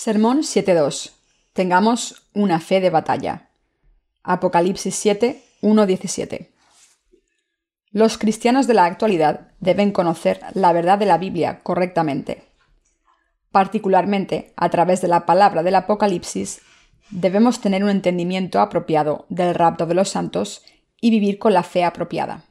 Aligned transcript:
Sermón 0.00 0.42
7.2. 0.42 1.10
Tengamos 1.52 2.22
una 2.32 2.60
fe 2.60 2.80
de 2.80 2.88
batalla. 2.88 3.48
Apocalipsis 4.22 4.94
7, 4.94 5.42
1.17. 5.62 6.50
Los 7.90 8.16
cristianos 8.16 8.68
de 8.68 8.74
la 8.74 8.84
actualidad 8.84 9.48
deben 9.58 9.90
conocer 9.90 10.38
la 10.54 10.72
verdad 10.72 11.00
de 11.00 11.06
la 11.06 11.18
Biblia 11.18 11.64
correctamente. 11.64 12.44
Particularmente, 13.50 14.52
a 14.54 14.70
través 14.70 15.00
de 15.00 15.08
la 15.08 15.26
palabra 15.26 15.64
del 15.64 15.74
Apocalipsis, 15.74 16.60
debemos 17.10 17.60
tener 17.60 17.82
un 17.82 17.90
entendimiento 17.90 18.60
apropiado 18.60 19.26
del 19.30 19.52
rapto 19.52 19.84
de 19.86 19.94
los 19.94 20.10
santos 20.10 20.62
y 21.00 21.10
vivir 21.10 21.40
con 21.40 21.52
la 21.52 21.64
fe 21.64 21.82
apropiada. 21.82 22.44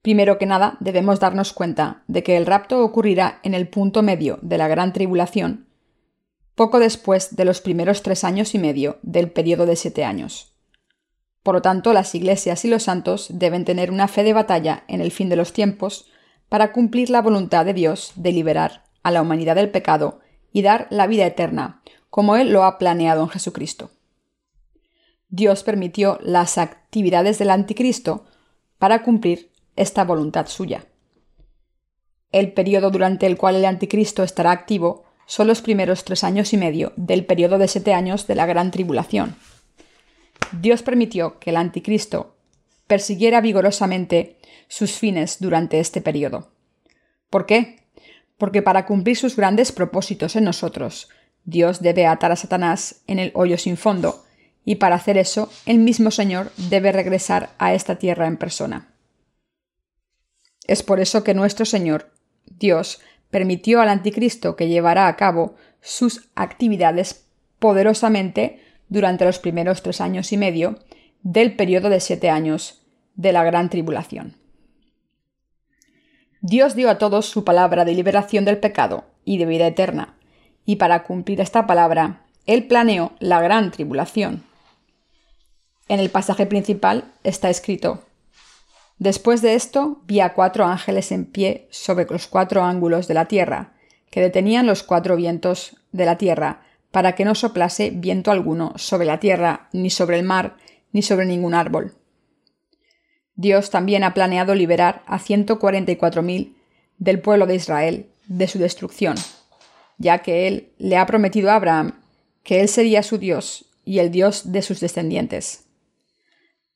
Primero 0.00 0.38
que 0.38 0.46
nada, 0.46 0.78
debemos 0.80 1.20
darnos 1.20 1.52
cuenta 1.52 2.02
de 2.08 2.22
que 2.22 2.38
el 2.38 2.46
rapto 2.46 2.82
ocurrirá 2.82 3.40
en 3.42 3.52
el 3.52 3.68
punto 3.68 4.02
medio 4.02 4.38
de 4.40 4.56
la 4.56 4.68
gran 4.68 4.94
tribulación, 4.94 5.66
poco 6.60 6.78
después 6.78 7.36
de 7.36 7.46
los 7.46 7.62
primeros 7.62 8.02
tres 8.02 8.22
años 8.22 8.54
y 8.54 8.58
medio 8.58 8.98
del 9.00 9.30
periodo 9.30 9.64
de 9.64 9.76
siete 9.76 10.04
años. 10.04 10.52
Por 11.42 11.54
lo 11.54 11.62
tanto, 11.62 11.94
las 11.94 12.14
iglesias 12.14 12.66
y 12.66 12.68
los 12.68 12.82
santos 12.82 13.28
deben 13.30 13.64
tener 13.64 13.90
una 13.90 14.08
fe 14.08 14.24
de 14.24 14.34
batalla 14.34 14.84
en 14.86 15.00
el 15.00 15.10
fin 15.10 15.30
de 15.30 15.36
los 15.36 15.54
tiempos 15.54 16.10
para 16.50 16.72
cumplir 16.72 17.08
la 17.08 17.22
voluntad 17.22 17.64
de 17.64 17.72
Dios 17.72 18.12
de 18.14 18.32
liberar 18.32 18.84
a 19.02 19.10
la 19.10 19.22
humanidad 19.22 19.54
del 19.54 19.70
pecado 19.70 20.20
y 20.52 20.60
dar 20.60 20.86
la 20.90 21.06
vida 21.06 21.24
eterna, 21.24 21.80
como 22.10 22.36
Él 22.36 22.52
lo 22.52 22.64
ha 22.64 22.76
planeado 22.76 23.22
en 23.22 23.30
Jesucristo. 23.30 23.92
Dios 25.30 25.62
permitió 25.62 26.18
las 26.20 26.58
actividades 26.58 27.38
del 27.38 27.52
anticristo 27.52 28.26
para 28.78 29.02
cumplir 29.02 29.50
esta 29.76 30.04
voluntad 30.04 30.46
suya. 30.46 30.84
El 32.32 32.52
periodo 32.52 32.90
durante 32.90 33.26
el 33.26 33.38
cual 33.38 33.56
el 33.56 33.64
anticristo 33.64 34.22
estará 34.22 34.50
activo 34.50 35.06
son 35.30 35.46
los 35.46 35.62
primeros 35.62 36.02
tres 36.02 36.24
años 36.24 36.52
y 36.52 36.56
medio 36.56 36.92
del 36.96 37.24
periodo 37.24 37.58
de 37.58 37.68
siete 37.68 37.94
años 37.94 38.26
de 38.26 38.34
la 38.34 38.46
gran 38.46 38.72
tribulación. 38.72 39.36
Dios 40.60 40.82
permitió 40.82 41.38
que 41.38 41.50
el 41.50 41.56
anticristo 41.56 42.34
persiguiera 42.88 43.40
vigorosamente 43.40 44.40
sus 44.66 44.90
fines 44.90 45.36
durante 45.38 45.78
este 45.78 46.00
periodo. 46.00 46.50
¿Por 47.30 47.46
qué? 47.46 47.76
Porque 48.38 48.60
para 48.60 48.86
cumplir 48.86 49.16
sus 49.16 49.36
grandes 49.36 49.70
propósitos 49.70 50.34
en 50.34 50.42
nosotros, 50.42 51.08
Dios 51.44 51.80
debe 51.80 52.06
atar 52.06 52.32
a 52.32 52.36
Satanás 52.36 53.02
en 53.06 53.20
el 53.20 53.30
hoyo 53.34 53.56
sin 53.56 53.76
fondo, 53.76 54.24
y 54.64 54.74
para 54.76 54.96
hacer 54.96 55.16
eso, 55.16 55.48
el 55.64 55.78
mismo 55.78 56.10
Señor 56.10 56.50
debe 56.56 56.90
regresar 56.90 57.50
a 57.58 57.72
esta 57.72 58.00
tierra 58.00 58.26
en 58.26 58.36
persona. 58.36 58.88
Es 60.66 60.82
por 60.82 60.98
eso 60.98 61.22
que 61.22 61.34
nuestro 61.34 61.66
Señor, 61.66 62.10
Dios, 62.46 63.00
permitió 63.30 63.80
al 63.80 63.88
anticristo 63.88 64.56
que 64.56 64.68
llevara 64.68 65.06
a 65.06 65.16
cabo 65.16 65.54
sus 65.80 66.28
actividades 66.34 67.26
poderosamente 67.58 68.60
durante 68.88 69.24
los 69.24 69.38
primeros 69.38 69.82
tres 69.82 70.00
años 70.00 70.32
y 70.32 70.36
medio 70.36 70.78
del 71.22 71.56
periodo 71.56 71.90
de 71.90 72.00
siete 72.00 72.30
años 72.30 72.82
de 73.14 73.32
la 73.32 73.44
gran 73.44 73.70
tribulación. 73.70 74.36
Dios 76.40 76.74
dio 76.74 76.88
a 76.88 76.98
todos 76.98 77.26
su 77.26 77.44
palabra 77.44 77.84
de 77.84 77.94
liberación 77.94 78.44
del 78.44 78.58
pecado 78.58 79.04
y 79.24 79.38
de 79.38 79.46
vida 79.46 79.66
eterna, 79.66 80.14
y 80.64 80.76
para 80.76 81.02
cumplir 81.02 81.40
esta 81.40 81.66
palabra, 81.66 82.22
Él 82.46 82.66
planeó 82.66 83.12
la 83.18 83.40
gran 83.40 83.70
tribulación. 83.70 84.42
En 85.88 86.00
el 86.00 86.08
pasaje 86.08 86.46
principal 86.46 87.12
está 87.24 87.50
escrito, 87.50 88.04
Después 89.00 89.40
de 89.40 89.54
esto 89.54 90.02
vi 90.06 90.20
a 90.20 90.34
cuatro 90.34 90.66
ángeles 90.66 91.10
en 91.10 91.24
pie 91.24 91.66
sobre 91.70 92.04
los 92.04 92.26
cuatro 92.26 92.62
ángulos 92.62 93.08
de 93.08 93.14
la 93.14 93.24
tierra, 93.24 93.72
que 94.10 94.20
detenían 94.20 94.66
los 94.66 94.82
cuatro 94.82 95.16
vientos 95.16 95.78
de 95.90 96.04
la 96.04 96.18
tierra, 96.18 96.60
para 96.90 97.14
que 97.14 97.24
no 97.24 97.34
soplase 97.34 97.92
viento 97.94 98.30
alguno 98.30 98.74
sobre 98.76 99.06
la 99.06 99.18
tierra, 99.18 99.70
ni 99.72 99.88
sobre 99.88 100.18
el 100.18 100.22
mar, 100.22 100.58
ni 100.92 101.00
sobre 101.00 101.24
ningún 101.24 101.54
árbol. 101.54 101.94
Dios 103.36 103.70
también 103.70 104.04
ha 104.04 104.12
planeado 104.12 104.54
liberar 104.54 105.02
a 105.06 105.18
144.000 105.18 106.56
del 106.98 107.20
pueblo 107.20 107.46
de 107.46 107.54
Israel 107.54 108.10
de 108.26 108.48
su 108.48 108.58
destrucción, 108.58 109.16
ya 109.96 110.18
que 110.18 110.46
Él 110.46 110.72
le 110.76 110.98
ha 110.98 111.06
prometido 111.06 111.50
a 111.50 111.54
Abraham 111.54 112.02
que 112.42 112.60
Él 112.60 112.68
sería 112.68 113.02
su 113.02 113.16
Dios 113.16 113.64
y 113.82 114.00
el 114.00 114.10
Dios 114.10 114.52
de 114.52 114.60
sus 114.60 114.78
descendientes. 114.78 115.64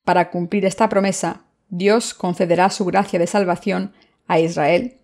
Para 0.03 0.31
cumplir 0.31 0.65
esta 0.65 0.89
promesa, 0.89 1.44
Dios 1.69 2.13
concederá 2.13 2.69
su 2.69 2.85
gracia 2.85 3.19
de 3.19 3.27
salvación 3.27 3.93
a 4.27 4.39
Israel 4.39 4.97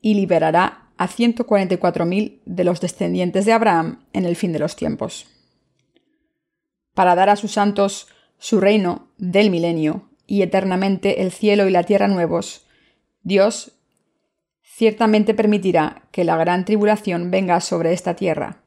y 0.00 0.14
liberará 0.14 0.88
a 0.96 1.08
144.000 1.08 2.40
de 2.44 2.64
los 2.64 2.80
descendientes 2.80 3.44
de 3.44 3.52
Abraham 3.52 4.04
en 4.12 4.24
el 4.24 4.36
fin 4.36 4.52
de 4.52 4.58
los 4.58 4.76
tiempos. 4.76 5.26
Para 6.94 7.14
dar 7.14 7.30
a 7.30 7.36
sus 7.36 7.52
santos 7.52 8.08
su 8.38 8.60
reino 8.60 9.08
del 9.18 9.50
milenio 9.50 10.08
y 10.26 10.42
eternamente 10.42 11.22
el 11.22 11.32
cielo 11.32 11.66
y 11.66 11.70
la 11.70 11.82
tierra 11.82 12.08
nuevos, 12.08 12.66
Dios 13.22 13.72
ciertamente 14.62 15.34
permitirá 15.34 16.02
que 16.10 16.24
la 16.24 16.36
gran 16.36 16.64
tribulación 16.64 17.30
venga 17.30 17.60
sobre 17.60 17.92
esta 17.92 18.14
tierra. 18.14 18.62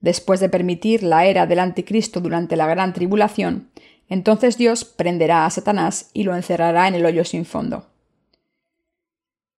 Después 0.00 0.40
de 0.40 0.48
permitir 0.48 1.02
la 1.02 1.24
era 1.26 1.46
del 1.46 1.60
anticristo 1.60 2.20
durante 2.20 2.56
la 2.56 2.66
gran 2.66 2.92
tribulación, 2.92 3.70
entonces 4.14 4.56
Dios 4.56 4.84
prenderá 4.84 5.44
a 5.44 5.50
Satanás 5.50 6.10
y 6.12 6.22
lo 6.22 6.36
encerrará 6.36 6.86
en 6.86 6.94
el 6.94 7.04
hoyo 7.04 7.24
sin 7.24 7.44
fondo. 7.44 7.86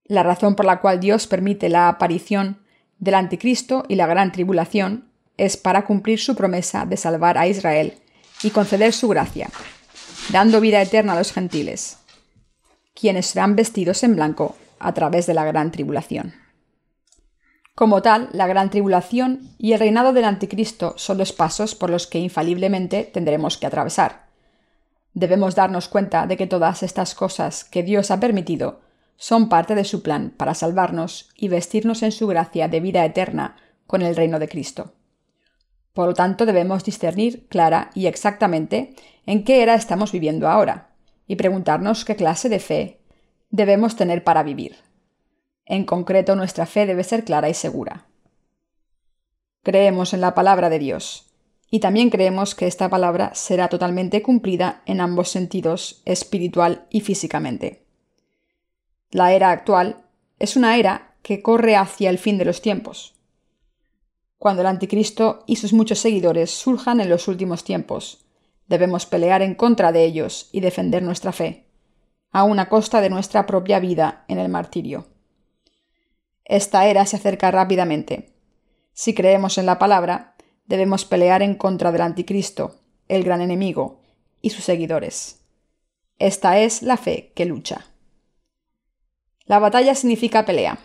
La 0.06 0.24
razón 0.24 0.56
por 0.56 0.66
la 0.66 0.80
cual 0.80 1.02
Dios 1.02 1.28
permite 1.28 1.68
la 1.68 1.90
aparición 1.90 2.60
del 2.98 3.16
anticristo 3.16 3.84
y 3.90 3.96
la 3.96 4.08
gran 4.08 4.32
tribulación 4.32 5.10
es 5.36 5.58
para 5.58 5.84
cumplir 5.84 6.22
su 6.22 6.38
promesa 6.38 6.86
de 6.86 6.96
salvar 6.96 7.38
a 7.38 7.48
Israel 7.48 7.96
y 8.44 8.52
conceder 8.52 8.94
su 8.94 9.10
gracia, 9.10 9.50
dando 10.32 10.62
vida 10.62 10.82
eterna 10.82 11.12
a 11.12 11.18
los 11.18 11.34
gentiles, 11.34 11.98
quienes 12.94 13.26
serán 13.26 13.58
vestidos 13.58 14.04
en 14.04 14.16
blanco 14.16 14.56
a 14.80 14.94
través 14.94 15.26
de 15.26 15.34
la 15.34 15.44
gran 15.44 15.70
tribulación. 15.72 16.34
Como 17.74 18.02
tal, 18.02 18.30
la 18.32 18.48
gran 18.48 18.70
tribulación 18.70 19.54
y 19.58 19.74
el 19.74 19.80
reinado 19.80 20.14
del 20.14 20.24
anticristo 20.24 20.94
son 20.96 21.18
los 21.18 21.34
pasos 21.34 21.76
por 21.76 21.90
los 21.90 22.08
que 22.08 22.20
infaliblemente 22.20 23.04
tendremos 23.04 23.58
que 23.58 23.66
atravesar. 23.66 24.25
Debemos 25.16 25.56
darnos 25.56 25.88
cuenta 25.88 26.28
de 26.28 26.36
que 26.36 26.46
todas 26.46 26.84
estas 26.84 27.16
cosas 27.16 27.64
que 27.64 27.84
Dios 27.84 28.12
ha 28.12 28.20
permitido 28.20 28.82
son 29.16 29.48
parte 29.48 29.74
de 29.74 29.86
su 29.86 30.04
plan 30.04 30.34
para 30.36 30.54
salvarnos 30.54 31.30
y 31.38 31.48
vestirnos 31.48 32.04
en 32.04 32.12
su 32.12 32.28
gracia 32.28 32.68
de 32.68 32.82
vida 32.82 33.06
eterna 33.06 33.56
con 33.88 34.02
el 34.02 34.18
reino 34.18 34.40
de 34.40 34.50
Cristo. 34.50 34.92
Por 35.94 36.10
lo 36.10 36.14
tanto, 36.14 36.46
debemos 36.46 36.84
discernir 36.84 37.48
clara 37.48 37.92
y 37.96 38.08
exactamente 38.08 38.94
en 39.26 39.46
qué 39.46 39.64
era 39.64 39.76
estamos 39.76 40.12
viviendo 40.12 40.50
ahora 40.50 40.90
y 41.28 41.38
preguntarnos 41.38 42.04
qué 42.04 42.18
clase 42.18 42.50
de 42.50 42.60
fe 42.60 43.00
debemos 43.50 43.96
tener 43.96 44.26
para 44.26 44.44
vivir. 44.44 44.76
En 45.66 45.86
concreto, 45.86 46.36
nuestra 46.36 46.66
fe 46.66 46.86
debe 46.86 47.06
ser 47.06 47.24
clara 47.24 47.48
y 47.48 47.54
segura. 47.54 48.06
Creemos 49.64 50.14
en 50.14 50.20
la 50.20 50.36
palabra 50.36 50.70
de 50.70 50.80
Dios 50.80 51.25
y 51.76 51.82
también 51.82 52.10
creemos 52.10 52.56
que 52.56 52.68
esta 52.68 52.88
palabra 52.88 53.36
será 53.36 53.68
totalmente 53.68 54.22
cumplida 54.22 54.82
en 54.86 55.02
ambos 55.02 55.28
sentidos, 55.28 56.02
espiritual 56.06 56.86
y 56.90 57.02
físicamente. 57.02 57.86
La 59.12 59.34
era 59.34 59.52
actual 59.52 60.06
es 60.40 60.56
una 60.56 60.78
era 60.78 61.18
que 61.22 61.42
corre 61.42 61.76
hacia 61.76 62.10
el 62.10 62.18
fin 62.18 62.38
de 62.38 62.46
los 62.46 62.62
tiempos. 62.62 63.16
Cuando 64.38 64.62
el 64.62 64.68
anticristo 64.68 65.44
y 65.48 65.58
sus 65.58 65.74
muchos 65.74 66.00
seguidores 66.00 66.50
surjan 66.50 67.02
en 67.02 67.10
los 67.10 67.28
últimos 67.28 67.66
tiempos, 67.66 68.24
debemos 68.68 69.06
pelear 69.06 69.42
en 69.42 69.54
contra 69.54 69.92
de 69.92 70.06
ellos 70.06 70.48
y 70.54 70.62
defender 70.62 71.04
nuestra 71.04 71.34
fe, 71.34 71.66
a 72.32 72.70
costa 72.70 73.02
de 73.02 73.10
nuestra 73.10 73.46
propia 73.46 73.82
vida 73.82 74.24
en 74.30 74.40
el 74.40 74.48
martirio. 74.48 75.08
Esta 76.46 76.88
era 76.88 77.06
se 77.06 77.18
acerca 77.18 77.52
rápidamente. 77.52 78.32
Si 78.94 79.14
creemos 79.14 79.58
en 79.58 79.66
la 79.66 79.78
palabra, 79.78 80.35
debemos 80.66 81.06
pelear 81.06 81.42
en 81.42 81.56
contra 81.56 81.92
del 81.92 82.02
anticristo, 82.02 82.76
el 83.08 83.24
gran 83.24 83.42
enemigo, 83.42 84.02
y 84.42 84.52
sus 84.52 84.64
seguidores. 84.64 85.42
Esta 86.20 86.60
es 86.60 86.82
la 86.82 86.98
fe 86.98 87.32
que 87.36 87.46
lucha. 87.46 87.86
La 89.46 89.60
batalla 89.60 89.96
significa 89.96 90.46
pelea, 90.46 90.80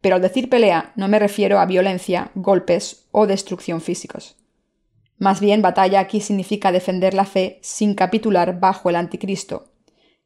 pero 0.00 0.16
al 0.16 0.22
decir 0.22 0.48
pelea 0.48 0.92
no 0.96 1.08
me 1.08 1.18
refiero 1.18 1.58
a 1.58 1.66
violencia, 1.66 2.30
golpes 2.34 3.06
o 3.12 3.26
destrucción 3.26 3.80
físicos. 3.80 4.36
Más 5.18 5.40
bien 5.40 5.62
batalla 5.62 6.00
aquí 6.00 6.20
significa 6.20 6.72
defender 6.72 7.14
la 7.14 7.24
fe 7.24 7.60
sin 7.62 7.94
capitular 7.94 8.58
bajo 8.58 8.90
el 8.90 8.96
anticristo, 8.96 9.72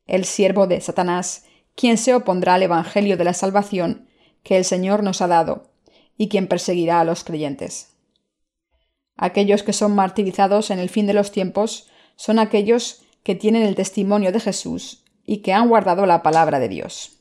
el 0.07 0.25
siervo 0.25 0.67
de 0.67 0.81
Satanás, 0.81 1.45
quien 1.75 1.99
se 1.99 2.15
opondrá 2.15 2.55
al 2.55 2.63
Evangelio 2.63 3.17
de 3.17 3.25
la 3.25 3.35
salvación 3.35 4.09
que 4.43 4.57
el 4.57 4.65
Señor 4.65 5.03
nos 5.03 5.21
ha 5.21 5.27
dado, 5.27 5.71
y 6.17 6.29
quien 6.29 6.47
perseguirá 6.47 7.01
a 7.01 7.05
los 7.05 7.25
creyentes. 7.25 7.96
Aquellos 9.17 9.63
que 9.63 9.73
son 9.73 9.95
martirizados 9.95 10.71
en 10.71 10.79
el 10.79 10.91
fin 10.91 11.07
de 11.07 11.15
los 11.15 11.33
tiempos 11.33 11.89
son 12.17 12.39
aquellos 12.39 13.03
que 13.23 13.35
tienen 13.35 13.63
el 13.63 13.75
testimonio 13.75 14.31
de 14.31 14.41
Jesús 14.41 15.05
y 15.25 15.39
que 15.39 15.53
han 15.53 15.69
guardado 15.69 16.07
la 16.07 16.23
palabra 16.23 16.59
de 16.61 16.69
Dios. 16.69 17.19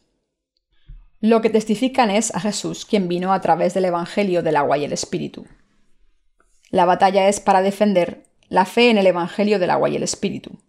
Lo 1.22 1.42
que 1.42 1.50
testifican 1.50 2.12
es 2.12 2.36
a 2.36 2.40
Jesús, 2.40 2.86
quien 2.86 3.08
vino 3.08 3.34
a 3.34 3.42
través 3.42 3.74
del 3.74 3.86
Evangelio 3.86 4.44
del 4.44 4.58
agua 4.58 4.78
y 4.78 4.84
el 4.84 4.94
Espíritu. 4.94 5.46
La 6.70 6.86
batalla 6.86 7.30
es 7.30 7.40
para 7.40 7.62
defender 7.62 8.26
la 8.50 8.66
fe 8.66 8.90
en 8.90 8.98
el 8.98 9.08
Evangelio 9.08 9.58
del 9.58 9.72
agua 9.72 9.90
y 9.90 9.96
el 9.96 10.04
Espíritu. 10.04 10.60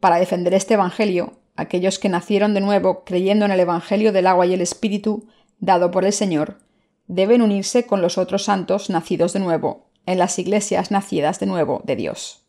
Para 0.00 0.18
defender 0.18 0.54
este 0.54 0.74
Evangelio, 0.74 1.40
aquellos 1.56 1.98
que 1.98 2.08
nacieron 2.08 2.54
de 2.54 2.60
nuevo 2.60 3.04
creyendo 3.04 3.44
en 3.44 3.50
el 3.50 3.60
Evangelio 3.60 4.12
del 4.12 4.28
agua 4.28 4.46
y 4.46 4.54
el 4.54 4.60
Espíritu 4.60 5.28
dado 5.58 5.90
por 5.90 6.04
el 6.04 6.12
Señor, 6.12 6.60
deben 7.08 7.42
unirse 7.42 7.84
con 7.84 8.00
los 8.00 8.16
otros 8.16 8.44
santos 8.44 8.88
nacidos 8.88 9.32
de 9.32 9.40
nuevo 9.40 9.87
en 10.08 10.18
las 10.18 10.38
iglesias 10.38 10.90
nacidas 10.90 11.38
de 11.38 11.44
nuevo 11.44 11.82
de 11.84 11.94
Dios. 11.94 12.42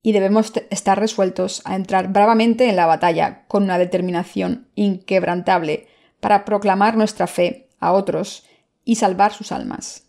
Y 0.00 0.12
debemos 0.12 0.52
estar 0.70 0.98
resueltos 0.98 1.60
a 1.64 1.74
entrar 1.74 2.12
bravamente 2.12 2.68
en 2.68 2.76
la 2.76 2.86
batalla 2.86 3.46
con 3.48 3.64
una 3.64 3.78
determinación 3.78 4.68
inquebrantable 4.76 5.88
para 6.20 6.44
proclamar 6.44 6.96
nuestra 6.96 7.26
fe 7.26 7.68
a 7.80 7.92
otros 7.92 8.46
y 8.84 8.94
salvar 8.94 9.32
sus 9.32 9.50
almas. 9.50 10.04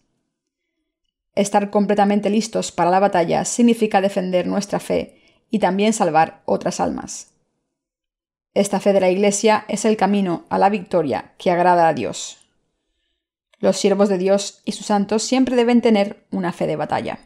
Estar 1.34 1.72
completamente 1.72 2.30
listos 2.30 2.72
para 2.72 2.92
la 2.92 3.00
batalla 3.00 3.46
significa 3.46 4.00
defender 4.00 4.46
nuestra 4.46 4.80
fe 4.80 5.22
y 5.50 5.58
también 5.58 5.92
salvar 5.92 6.44
otras 6.46 6.80
almas. 6.80 7.32
Esta 8.54 8.80
fe 8.80 8.94
de 8.94 9.00
la 9.00 9.10
Iglesia 9.10 9.66
es 9.68 9.86
el 9.86 9.98
camino 9.98 10.46
a 10.50 10.60
la 10.60 10.70
victoria 10.70 11.34
que 11.40 11.50
agrada 11.50 11.88
a 11.88 11.94
Dios. 11.96 12.39
Los 13.60 13.78
siervos 13.78 14.10
de 14.10 14.18
Dios 14.18 14.62
y 14.66 14.72
sus 14.72 14.86
santos 14.86 15.24
siempre 15.24 15.56
deben 15.56 15.82
tener 15.82 16.26
una 16.32 16.54
fe 16.54 16.66
de 16.66 16.76
batalla. 16.76 17.20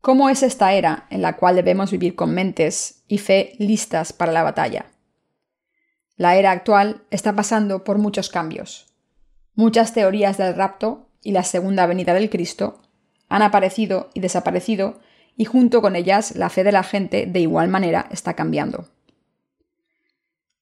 ¿Cómo 0.00 0.30
es 0.30 0.42
esta 0.42 0.72
era 0.72 1.06
en 1.10 1.22
la 1.22 1.36
cual 1.36 1.56
debemos 1.56 1.90
vivir 1.90 2.14
con 2.14 2.32
mentes 2.32 3.04
y 3.08 3.18
fe 3.18 3.52
listas 3.58 4.12
para 4.12 4.32
la 4.32 4.42
batalla? 4.42 4.86
La 6.16 6.36
era 6.36 6.50
actual 6.50 7.02
está 7.10 7.34
pasando 7.34 7.84
por 7.84 7.98
muchos 7.98 8.30
cambios. 8.30 8.86
Muchas 9.54 9.92
teorías 9.92 10.38
del 10.38 10.54
rapto 10.54 11.10
y 11.22 11.32
la 11.32 11.42
segunda 11.42 11.86
venida 11.86 12.14
del 12.14 12.30
Cristo 12.30 12.80
han 13.28 13.42
aparecido 13.42 14.08
y 14.14 14.20
desaparecido 14.20 15.00
y 15.36 15.44
junto 15.44 15.82
con 15.82 15.94
ellas 15.94 16.34
la 16.34 16.48
fe 16.48 16.64
de 16.64 16.72
la 16.72 16.82
gente 16.82 17.26
de 17.26 17.40
igual 17.40 17.68
manera 17.68 18.08
está 18.10 18.34
cambiando. 18.34 18.88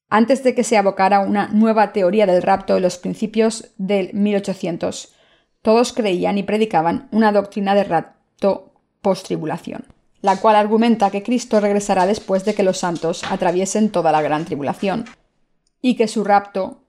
Antes 0.09 0.45
de 0.45 0.55
que 0.55 0.63
se 0.63 0.77
abocara 0.77 1.21
una 1.21 1.49
nueva 1.49 1.93
teoría 1.93 2.27
del 2.27 2.43
rapto 2.43 2.77
en 2.77 2.83
los 2.83 2.97
principios 2.97 3.73
del 3.77 4.15
1800, 4.15 5.13
todos 5.63 5.93
creían 5.93 6.39
y 6.39 6.45
predicaban 6.45 7.09
una 7.11 7.33
doctrina 7.33 7.75
de 7.75 7.83
rapto 7.83 8.73
post-tribulación, 9.03 9.85
la 10.21 10.37
cual 10.37 10.55
argumenta 10.55 11.11
que 11.11 11.25
Cristo 11.25 11.59
regresará 11.59 12.07
después 12.07 12.45
de 12.45 12.55
que 12.55 12.63
los 12.63 12.79
santos 12.79 13.25
atraviesen 13.29 13.91
toda 13.91 14.13
la 14.13 14.23
gran 14.23 14.45
tribulación, 14.45 15.07
y 15.83 15.97
que 15.97 16.07
su 16.07 16.23
rapto 16.23 16.85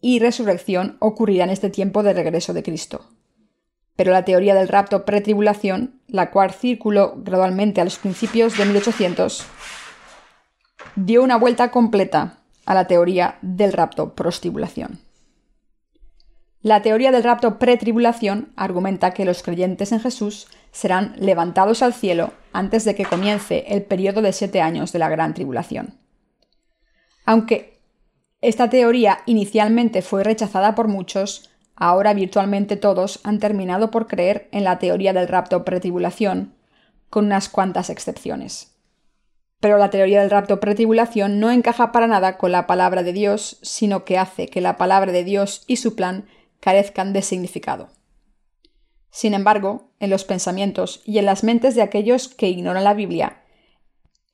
y 0.00 0.20
resurrección 0.20 0.96
ocurrirá 1.00 1.44
en 1.44 1.50
este 1.50 1.70
tiempo 1.70 2.04
de 2.04 2.12
regreso 2.12 2.52
de 2.52 2.62
Cristo. 2.62 3.10
Pero 3.96 4.12
la 4.12 4.24
teoría 4.24 4.54
del 4.54 4.68
rapto 4.68 5.04
pretribulación, 5.04 6.00
la 6.06 6.30
cual 6.30 6.52
circuló 6.52 7.14
gradualmente 7.16 7.80
a 7.80 7.84
los 7.84 7.98
principios 7.98 8.56
de 8.56 8.64
1800, 8.64 9.44
dio 10.94 11.22
una 11.22 11.36
vuelta 11.36 11.70
completa 11.72 12.43
a 12.66 12.74
la 12.74 12.86
teoría 12.86 13.38
del 13.42 13.72
rapto 13.72 14.14
prostibulación. 14.14 15.00
La 16.62 16.82
teoría 16.82 17.12
del 17.12 17.22
rapto 17.22 17.58
pretribulación 17.58 18.52
argumenta 18.56 19.12
que 19.12 19.24
los 19.24 19.42
creyentes 19.42 19.92
en 19.92 20.00
Jesús 20.00 20.48
serán 20.72 21.14
levantados 21.18 21.82
al 21.82 21.92
cielo 21.92 22.32
antes 22.52 22.84
de 22.84 22.94
que 22.94 23.04
comience 23.04 23.64
el 23.68 23.82
periodo 23.82 24.22
de 24.22 24.32
siete 24.32 24.60
años 24.60 24.92
de 24.92 24.98
la 24.98 25.08
gran 25.08 25.34
tribulación. 25.34 25.98
Aunque 27.26 27.80
esta 28.40 28.70
teoría 28.70 29.18
inicialmente 29.26 30.02
fue 30.02 30.24
rechazada 30.24 30.74
por 30.74 30.88
muchos, 30.88 31.50
Ahora 31.76 32.14
virtualmente 32.14 32.76
todos 32.76 33.20
han 33.24 33.40
terminado 33.40 33.90
por 33.90 34.06
creer 34.06 34.48
en 34.52 34.64
la 34.64 34.78
teoría 34.78 35.12
del 35.12 35.28
rapto 35.28 35.64
pretribulación, 35.64 36.54
con 37.10 37.26
unas 37.26 37.48
cuantas 37.48 37.90
excepciones. 37.90 38.73
Pero 39.64 39.78
la 39.78 39.88
teoría 39.88 40.20
del 40.20 40.30
rapto 40.30 40.60
pretribulación 40.60 41.40
no 41.40 41.50
encaja 41.50 41.90
para 41.90 42.06
nada 42.06 42.36
con 42.36 42.52
la 42.52 42.66
palabra 42.66 43.02
de 43.02 43.14
Dios, 43.14 43.56
sino 43.62 44.04
que 44.04 44.18
hace 44.18 44.46
que 44.46 44.60
la 44.60 44.76
palabra 44.76 45.10
de 45.10 45.24
Dios 45.24 45.64
y 45.66 45.76
su 45.76 45.96
plan 45.96 46.26
carezcan 46.60 47.14
de 47.14 47.22
significado. 47.22 47.88
Sin 49.10 49.32
embargo, 49.32 49.88
en 50.00 50.10
los 50.10 50.24
pensamientos 50.24 51.00
y 51.06 51.16
en 51.16 51.24
las 51.24 51.44
mentes 51.44 51.74
de 51.74 51.80
aquellos 51.80 52.28
que 52.28 52.50
ignoran 52.50 52.84
la 52.84 52.92
Biblia, 52.92 53.42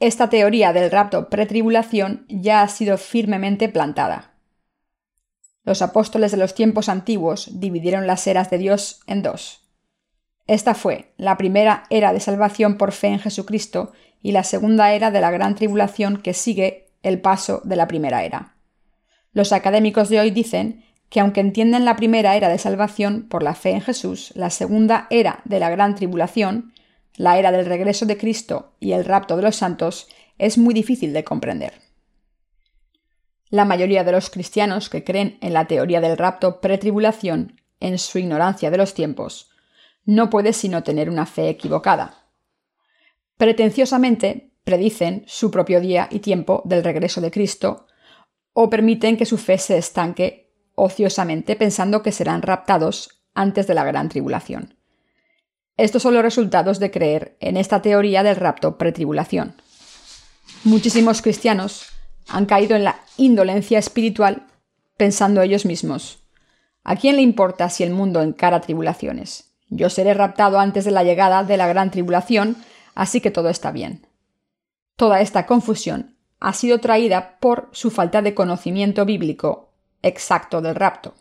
esta 0.01 0.29
teoría 0.31 0.73
del 0.73 0.91
rapto 0.91 1.31
pretribulación 1.31 2.27
ya 2.29 2.63
ha 2.63 2.69
sido 2.69 2.99
firmemente 2.99 3.69
plantada. 3.69 4.35
Los 5.63 5.81
apóstoles 5.81 6.33
de 6.33 6.39
los 6.39 6.55
tiempos 6.55 6.89
antiguos 6.89 7.61
dividieron 7.61 8.09
las 8.09 8.27
eras 8.27 8.51
de 8.51 8.59
Dios 8.59 8.99
en 9.07 9.23
dos. 9.23 9.61
Esta 10.49 10.75
fue 10.75 11.13
la 11.17 11.37
primera 11.37 11.85
era 11.89 12.13
de 12.13 12.19
salvación 12.19 12.77
por 12.77 12.91
fe 12.91 13.07
en 13.07 13.21
Jesucristo 13.21 13.93
y 14.23 14.33
la 14.33 14.45
segunda 14.45 14.93
era 14.93 15.11
de 15.11 15.21
la 15.21 15.31
gran 15.31 15.55
tribulación 15.55 16.19
que 16.19 16.35
sigue 16.35 16.89
el 17.03 17.21
paso 17.21 17.61
de 17.65 17.77
la 17.77 17.89
primera 17.89 18.25
era. 18.25 18.55
Los 19.33 19.53
académicos 19.53 20.09
de 20.09 20.21
hoy 20.21 20.31
dicen 20.31 20.85
que 21.09 21.21
aunque 21.21 21.41
entienden 21.41 21.85
la 21.85 21.97
primera 21.97 22.37
era 22.37 22.49
de 22.49 22.59
salvación 22.59 23.27
por 23.29 23.43
la 23.43 23.55
fe 23.55 23.71
en 23.71 23.81
Jesús, 23.81 24.33
la 24.35 24.51
segunda 24.51 25.07
era 25.11 25.41
de 25.45 25.61
la 25.61 25.71
gran 25.71 25.95
tribulación, 25.95 26.73
la 27.17 27.39
era 27.39 27.53
del 27.53 27.67
regreso 27.67 28.07
de 28.07 28.17
Cristo 28.17 28.75
y 28.81 28.93
el 28.93 29.05
rapto 29.05 29.37
de 29.37 29.43
los 29.43 29.57
santos, 29.57 30.09
es 30.39 30.57
muy 30.57 30.73
difícil 30.73 31.13
de 31.13 31.25
comprender. 31.25 31.75
La 33.51 33.65
mayoría 33.65 34.05
de 34.05 34.13
los 34.13 34.31
cristianos 34.31 34.89
que 34.89 35.03
creen 35.03 35.37
en 35.41 35.53
la 35.53 35.67
teoría 35.67 36.01
del 36.01 36.17
rapto 36.17 36.61
pretribulación, 36.61 37.61
en 37.81 37.99
su 37.99 38.19
ignorancia 38.19 38.71
de 38.71 38.77
los 38.77 38.95
tiempos, 38.95 39.51
no 40.05 40.31
puede 40.31 40.53
sino 40.53 40.83
tener 40.83 41.11
una 41.11 41.27
fe 41.27 41.49
equivocada. 41.49 42.20
Pretenciosamente 43.41 44.53
predicen 44.65 45.25
su 45.27 45.51
propio 45.51 45.81
día 45.81 46.09
y 46.11 46.19
tiempo 46.19 46.61
del 46.67 46.85
regreso 46.85 47.23
de 47.23 47.31
Cristo, 47.31 47.87
o 48.53 48.69
permiten 48.69 49.17
que 49.17 49.25
su 49.25 49.39
fe 49.39 49.57
se 49.57 49.79
estanque 49.79 50.53
ociosamente 50.75 51.57
pensando 51.57 52.03
que 52.03 52.13
serán 52.13 52.43
raptados 52.43 53.23
antes 53.33 53.67
de 53.67 53.73
la 53.73 53.85
gran 53.85 54.11
tribulación. 54.11 54.77
Estos 55.79 56.03
son 56.03 56.13
los 56.13 56.23
resultados 56.23 56.81
de 56.81 56.91
creer 56.91 57.39
en 57.41 57.57
esta 57.57 57.81
teoría 57.81 58.23
del 58.23 58.37
rapto 58.37 58.77
pretribulación. 58.77 59.55
Muchísimos 60.65 61.23
cristianos 61.23 61.87
han 62.29 62.45
caído 62.45 62.77
en 62.77 62.85
la 62.85 63.01
indolencia 63.17 63.79
espiritual 63.79 64.49
pensando 64.99 65.41
ellos 65.41 65.65
mismos. 65.65 66.19
¿A 66.85 66.95
quién 66.97 67.17
le 67.17 67.23
importa 67.23 67.71
si 67.71 67.85
el 67.85 67.91
mundo 67.91 68.21
encara 68.21 68.61
tribulaciones? 68.61 69.55
Yo 69.71 69.89
seré 69.89 70.13
raptado 70.13 70.59
antes 70.59 70.85
de 70.85 70.91
la 70.91 71.05
llegada 71.05 71.43
de 71.43 71.57
la 71.57 71.69
gran 71.69 71.91
tribulación, 71.91 72.59
así 73.01 73.23
que 73.23 73.31
todo 73.31 73.49
está 73.49 73.73
bien. 73.73 74.07
Toda 74.97 75.23
esta 75.23 75.47
confusión 75.47 76.17
ha 76.39 76.53
sido 76.53 76.81
traída 76.81 77.39
por 77.41 77.71
su 77.73 77.91
falta 77.91 78.21
de 78.21 78.35
conocimiento 78.35 79.07
bíblico 79.07 79.71
exacto 80.03 80.61
del 80.61 80.75
rapto. 80.75 81.15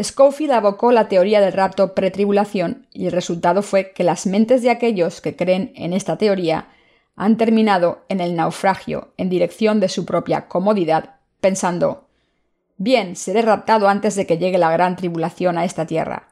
Schofield 0.00 0.52
abocó 0.52 0.92
la 0.92 1.08
teoría 1.08 1.40
del 1.40 1.52
rapto 1.52 1.96
pretribulación 1.96 2.86
y 2.92 3.06
el 3.06 3.12
resultado 3.12 3.60
fue 3.62 3.90
que 3.90 4.04
las 4.04 4.24
mentes 4.24 4.62
de 4.62 4.70
aquellos 4.70 5.20
que 5.20 5.34
creen 5.34 5.72
en 5.74 5.92
esta 5.92 6.16
teoría 6.16 6.68
han 7.16 7.36
terminado 7.38 8.04
en 8.08 8.20
el 8.20 8.36
naufragio 8.36 9.14
en 9.16 9.28
dirección 9.28 9.80
de 9.80 9.88
su 9.88 10.04
propia 10.06 10.46
comodidad, 10.46 11.16
pensando 11.40 12.06
Bien, 12.76 13.16
seré 13.16 13.42
raptado 13.42 13.88
antes 13.88 14.14
de 14.14 14.26
que 14.26 14.38
llegue 14.38 14.58
la 14.58 14.70
gran 14.70 14.94
tribulación 14.94 15.58
a 15.58 15.64
esta 15.64 15.86
tierra, 15.86 16.28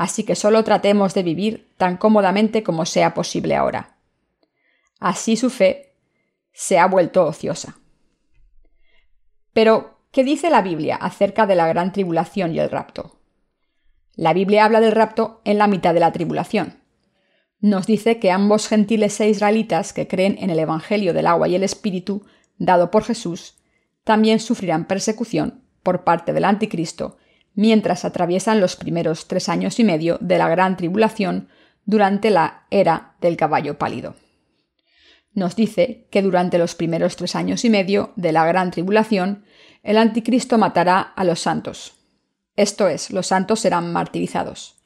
así 0.00 0.24
que 0.24 0.34
solo 0.34 0.64
tratemos 0.64 1.14
de 1.14 1.22
vivir 1.22 1.72
tan 1.76 1.96
cómodamente 1.96 2.62
como 2.62 2.86
sea 2.86 3.12
posible 3.12 3.54
ahora. 3.54 3.96
Así 4.98 5.36
su 5.36 5.50
fe 5.50 5.94
se 6.52 6.78
ha 6.78 6.86
vuelto 6.86 7.26
ociosa. 7.26 7.78
Pero, 9.52 9.98
¿qué 10.10 10.24
dice 10.24 10.50
la 10.50 10.62
Biblia 10.62 10.96
acerca 10.96 11.46
de 11.46 11.54
la 11.54 11.66
gran 11.68 11.92
tribulación 11.92 12.54
y 12.54 12.58
el 12.58 12.70
rapto? 12.70 13.20
La 14.14 14.32
Biblia 14.32 14.64
habla 14.64 14.80
del 14.80 14.92
rapto 14.92 15.40
en 15.44 15.58
la 15.58 15.66
mitad 15.66 15.94
de 15.94 16.00
la 16.00 16.12
tribulación 16.12 16.80
nos 17.60 17.86
dice 17.86 18.18
que 18.18 18.30
ambos 18.30 18.68
gentiles 18.68 19.20
e 19.20 19.28
israelitas 19.28 19.92
que 19.92 20.08
creen 20.08 20.36
en 20.40 20.48
el 20.48 20.58
Evangelio 20.58 21.12
del 21.12 21.26
agua 21.26 21.46
y 21.46 21.54
el 21.54 21.62
Espíritu 21.62 22.24
dado 22.56 22.90
por 22.90 23.04
Jesús 23.04 23.58
también 24.02 24.40
sufrirán 24.40 24.86
persecución 24.86 25.62
por 25.82 26.04
parte 26.04 26.32
del 26.32 26.46
Anticristo 26.46 27.18
mientras 27.54 28.04
atraviesan 28.04 28.60
los 28.60 28.76
primeros 28.76 29.26
tres 29.28 29.48
años 29.48 29.78
y 29.78 29.84
medio 29.84 30.18
de 30.20 30.38
la 30.38 30.48
gran 30.48 30.76
tribulación 30.76 31.48
durante 31.84 32.30
la 32.30 32.66
era 32.70 33.14
del 33.20 33.36
caballo 33.36 33.78
pálido. 33.78 34.14
Nos 35.32 35.56
dice 35.56 36.06
que 36.10 36.22
durante 36.22 36.58
los 36.58 36.74
primeros 36.74 37.16
tres 37.16 37.36
años 37.36 37.64
y 37.64 37.70
medio 37.70 38.12
de 38.16 38.32
la 38.32 38.46
gran 38.46 38.70
tribulación 38.70 39.44
el 39.82 39.96
Anticristo 39.96 40.58
matará 40.58 41.00
a 41.00 41.24
los 41.24 41.40
santos. 41.40 41.94
Esto 42.56 42.88
es, 42.88 43.10
los 43.10 43.28
santos 43.28 43.60
serán 43.60 43.92
martirizados. 43.92 44.76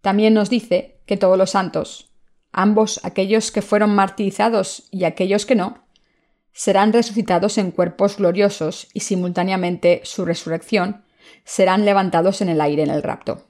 También 0.00 0.34
nos 0.34 0.50
dice 0.50 1.00
que 1.06 1.16
todos 1.16 1.36
los 1.36 1.50
santos, 1.50 2.10
ambos 2.52 3.00
aquellos 3.02 3.50
que 3.50 3.62
fueron 3.62 3.94
martirizados 3.94 4.86
y 4.90 5.04
aquellos 5.04 5.46
que 5.46 5.56
no, 5.56 5.84
serán 6.52 6.92
resucitados 6.92 7.58
en 7.58 7.72
cuerpos 7.72 8.18
gloriosos 8.18 8.88
y 8.92 9.00
simultáneamente 9.00 10.02
su 10.04 10.24
resurrección 10.24 11.04
serán 11.44 11.84
levantados 11.84 12.40
en 12.40 12.48
el 12.48 12.60
aire 12.60 12.82
en 12.82 12.90
el 12.90 13.02
rapto. 13.02 13.46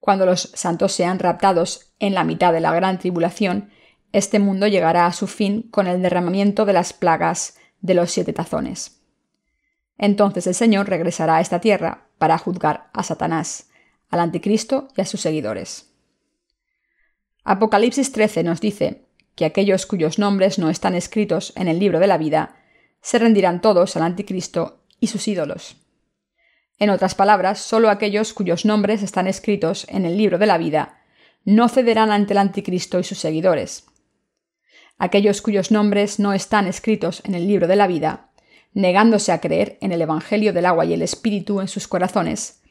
Cuando 0.00 0.26
los 0.26 0.50
santos 0.54 0.92
sean 0.92 1.18
raptados 1.18 1.92
en 1.98 2.14
la 2.14 2.24
mitad 2.24 2.52
de 2.52 2.60
la 2.60 2.72
gran 2.72 2.98
tribulación, 2.98 3.70
este 4.12 4.38
mundo 4.38 4.66
llegará 4.66 5.06
a 5.06 5.12
su 5.12 5.26
fin 5.26 5.62
con 5.70 5.86
el 5.86 6.02
derramamiento 6.02 6.64
de 6.64 6.72
las 6.72 6.92
plagas 6.92 7.56
de 7.80 7.94
los 7.94 8.10
siete 8.10 8.32
tazones. 8.32 9.02
Entonces 9.98 10.46
el 10.46 10.54
Señor 10.54 10.88
regresará 10.88 11.36
a 11.36 11.40
esta 11.40 11.60
tierra 11.60 12.08
para 12.18 12.38
juzgar 12.38 12.90
a 12.92 13.02
Satanás, 13.02 13.68
al 14.08 14.20
anticristo 14.20 14.88
y 14.96 15.02
a 15.02 15.04
sus 15.04 15.20
seguidores. 15.20 15.92
Apocalipsis 17.44 18.12
13 18.12 18.42
nos 18.42 18.60
dice 18.60 19.06
que 19.34 19.44
aquellos 19.44 19.86
cuyos 19.86 20.18
nombres 20.18 20.58
no 20.58 20.70
están 20.70 20.94
escritos 20.94 21.52
en 21.56 21.68
el 21.68 21.78
libro 21.78 22.00
de 22.00 22.06
la 22.06 22.18
vida 22.18 22.56
se 23.00 23.18
rendirán 23.18 23.60
todos 23.60 23.96
al 23.96 24.02
anticristo 24.02 24.82
y 25.00 25.06
sus 25.06 25.26
ídolos. 25.28 25.76
En 26.80 26.90
otras 26.90 27.14
palabras, 27.14 27.60
solo 27.60 27.90
aquellos 27.90 28.32
cuyos 28.32 28.64
nombres 28.64 29.04
están 29.04 29.28
escritos 29.28 29.86
en 29.88 30.04
el 30.04 30.16
libro 30.16 30.38
de 30.38 30.46
la 30.46 30.58
vida 30.58 30.96
no 31.44 31.68
cederán 31.68 32.10
ante 32.10 32.34
el 32.34 32.38
anticristo 32.38 32.98
y 32.98 33.04
sus 33.04 33.18
seguidores. 33.18 33.86
Aquellos 34.98 35.40
cuyos 35.40 35.70
nombres 35.70 36.18
no 36.18 36.32
están 36.32 36.66
escritos 36.66 37.22
en 37.24 37.34
el 37.34 37.46
libro 37.46 37.66
de 37.66 37.76
la 37.76 37.86
vida, 37.86 38.30
negándose 38.74 39.32
a 39.32 39.40
creer 39.40 39.78
en 39.80 39.92
el 39.92 40.02
Evangelio 40.02 40.52
del 40.52 40.66
agua 40.66 40.84
y 40.84 40.92
el 40.92 41.02
Espíritu 41.02 41.60
en 41.60 41.68
sus 41.68 41.88
corazones, 41.88 42.62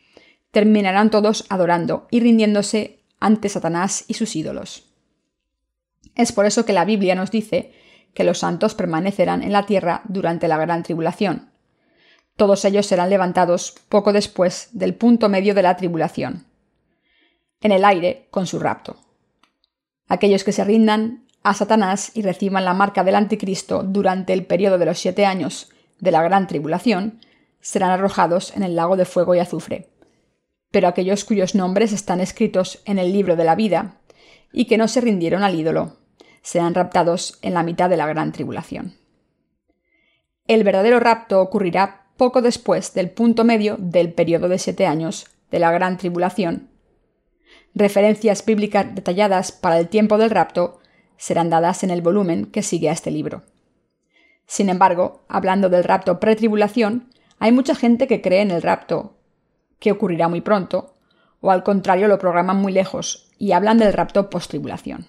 terminarán 0.51 1.09
todos 1.09 1.45
adorando 1.49 2.07
y 2.11 2.19
rindiéndose 2.19 2.99
ante 3.19 3.49
Satanás 3.49 4.05
y 4.07 4.13
sus 4.13 4.35
ídolos. 4.35 4.85
Es 6.15 6.31
por 6.31 6.45
eso 6.45 6.65
que 6.65 6.73
la 6.73 6.85
Biblia 6.85 7.15
nos 7.15 7.31
dice 7.31 7.73
que 8.13 8.23
los 8.23 8.39
santos 8.39 8.75
permanecerán 8.75 9.43
en 9.43 9.51
la 9.51 9.65
tierra 9.65 10.01
durante 10.07 10.47
la 10.47 10.57
gran 10.57 10.83
tribulación. 10.83 11.48
Todos 12.39 12.63
ellos 12.63 12.85
serán 12.85 13.09
levantados 13.09 13.75
poco 13.89 14.13
después 14.13 14.69
del 14.71 14.95
punto 14.95 15.27
medio 15.27 15.53
de 15.53 15.61
la 15.61 15.75
tribulación, 15.75 16.45
en 17.59 17.73
el 17.73 17.83
aire 17.83 18.29
con 18.31 18.47
su 18.47 18.59
rapto. 18.59 18.95
Aquellos 20.07 20.45
que 20.45 20.53
se 20.53 20.63
rindan 20.63 21.25
a 21.43 21.53
Satanás 21.53 22.11
y 22.13 22.21
reciban 22.21 22.63
la 22.63 22.73
marca 22.73 23.03
del 23.03 23.15
anticristo 23.15 23.83
durante 23.83 24.31
el 24.31 24.45
periodo 24.45 24.77
de 24.77 24.85
los 24.85 24.99
siete 24.99 25.25
años 25.25 25.69
de 25.99 26.11
la 26.11 26.23
gran 26.23 26.47
tribulación 26.47 27.19
serán 27.59 27.91
arrojados 27.91 28.55
en 28.55 28.63
el 28.63 28.73
lago 28.73 28.95
de 28.95 29.03
fuego 29.03 29.35
y 29.35 29.39
azufre. 29.39 29.89
Pero 30.71 30.87
aquellos 30.87 31.25
cuyos 31.25 31.55
nombres 31.55 31.91
están 31.91 32.21
escritos 32.21 32.81
en 32.85 32.99
el 32.99 33.11
libro 33.11 33.35
de 33.35 33.43
la 33.43 33.55
vida 33.55 33.97
y 34.53 34.63
que 34.63 34.77
no 34.77 34.87
se 34.87 35.01
rindieron 35.01 35.43
al 35.43 35.59
ídolo 35.59 35.97
serán 36.41 36.73
raptados 36.73 37.37
en 37.41 37.53
la 37.53 37.63
mitad 37.63 37.89
de 37.89 37.97
la 37.97 38.07
gran 38.07 38.31
tribulación. 38.31 38.95
El 40.47 40.63
verdadero 40.63 41.01
rapto 41.01 41.41
ocurrirá 41.41 41.98
poco 42.19 42.41
después 42.41 42.93
del 42.93 43.09
punto 43.09 43.45
medio 43.45 43.77
del 43.79 44.13
periodo 44.13 44.49
de 44.49 44.59
siete 44.59 44.85
años 44.85 45.25
de 45.49 45.57
la 45.57 45.71
gran 45.71 45.97
tribulación. 45.97 46.69
Referencias 47.73 48.45
bíblicas 48.45 48.93
detalladas 48.93 49.53
para 49.53 49.79
el 49.79 49.87
tiempo 49.87 50.17
del 50.17 50.29
rapto 50.29 50.79
serán 51.15 51.49
dadas 51.49 51.81
en 51.83 51.91
el 51.91 52.01
volumen 52.01 52.45
que 52.45 52.61
sigue 52.61 52.89
a 52.89 52.91
este 52.91 53.09
libro. 53.09 53.43
Sin 54.45 54.67
embargo, 54.67 55.23
hablando 55.29 55.69
del 55.69 55.85
rapto 55.85 56.19
pretribulación, 56.19 57.07
hay 57.39 57.53
mucha 57.53 57.73
gente 57.73 58.05
que 58.05 58.21
cree 58.21 58.41
en 58.41 58.51
el 58.51 58.61
rapto, 58.61 59.15
que 59.79 59.93
ocurrirá 59.93 60.27
muy 60.27 60.41
pronto, 60.41 60.95
o 61.39 61.51
al 61.51 61.63
contrario 61.63 62.09
lo 62.09 62.19
programan 62.19 62.57
muy 62.57 62.73
lejos 62.73 63.31
y 63.37 63.53
hablan 63.53 63.77
del 63.77 63.93
rapto 63.93 64.29
post-tribulación. 64.29 65.07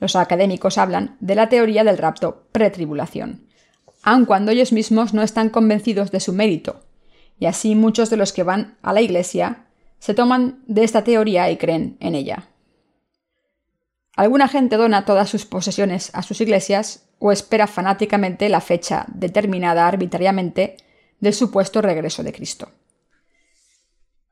Los 0.00 0.16
académicos 0.16 0.78
hablan 0.78 1.16
de 1.20 1.36
la 1.36 1.48
teoría 1.48 1.84
del 1.84 1.98
rapto 1.98 2.48
pretribulación, 2.50 3.46
aun 4.02 4.24
cuando 4.24 4.50
ellos 4.50 4.72
mismos 4.72 5.14
no 5.14 5.22
están 5.22 5.48
convencidos 5.48 6.10
de 6.10 6.20
su 6.20 6.32
mérito, 6.32 6.84
y 7.38 7.46
así 7.46 7.74
muchos 7.74 8.10
de 8.10 8.16
los 8.16 8.32
que 8.32 8.42
van 8.42 8.76
a 8.82 8.92
la 8.92 9.00
Iglesia 9.00 9.66
se 9.98 10.14
toman 10.14 10.62
de 10.66 10.84
esta 10.84 11.04
teoría 11.04 11.50
y 11.50 11.56
creen 11.56 11.96
en 12.00 12.14
ella. 12.14 12.48
Alguna 14.16 14.48
gente 14.48 14.76
dona 14.76 15.04
todas 15.04 15.30
sus 15.30 15.46
posesiones 15.46 16.10
a 16.14 16.22
sus 16.22 16.40
iglesias 16.40 17.08
o 17.18 17.32
espera 17.32 17.66
fanáticamente 17.66 18.48
la 18.48 18.60
fecha 18.60 19.06
determinada 19.08 19.86
arbitrariamente 19.86 20.76
del 21.20 21.34
supuesto 21.34 21.80
regreso 21.80 22.22
de 22.22 22.32
Cristo. 22.32 22.70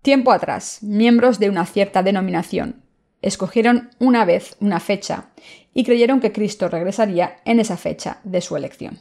Tiempo 0.02 0.32
atrás, 0.32 0.78
miembros 0.82 1.38
de 1.38 1.48
una 1.48 1.66
cierta 1.66 2.02
denominación 2.02 2.82
escogieron 3.22 3.90
una 3.98 4.24
vez 4.24 4.56
una 4.60 4.80
fecha 4.80 5.30
y 5.72 5.84
creyeron 5.84 6.20
que 6.20 6.32
Cristo 6.32 6.68
regresaría 6.68 7.36
en 7.44 7.60
esa 7.60 7.76
fecha 7.76 8.18
de 8.24 8.40
su 8.40 8.56
elección. 8.56 8.98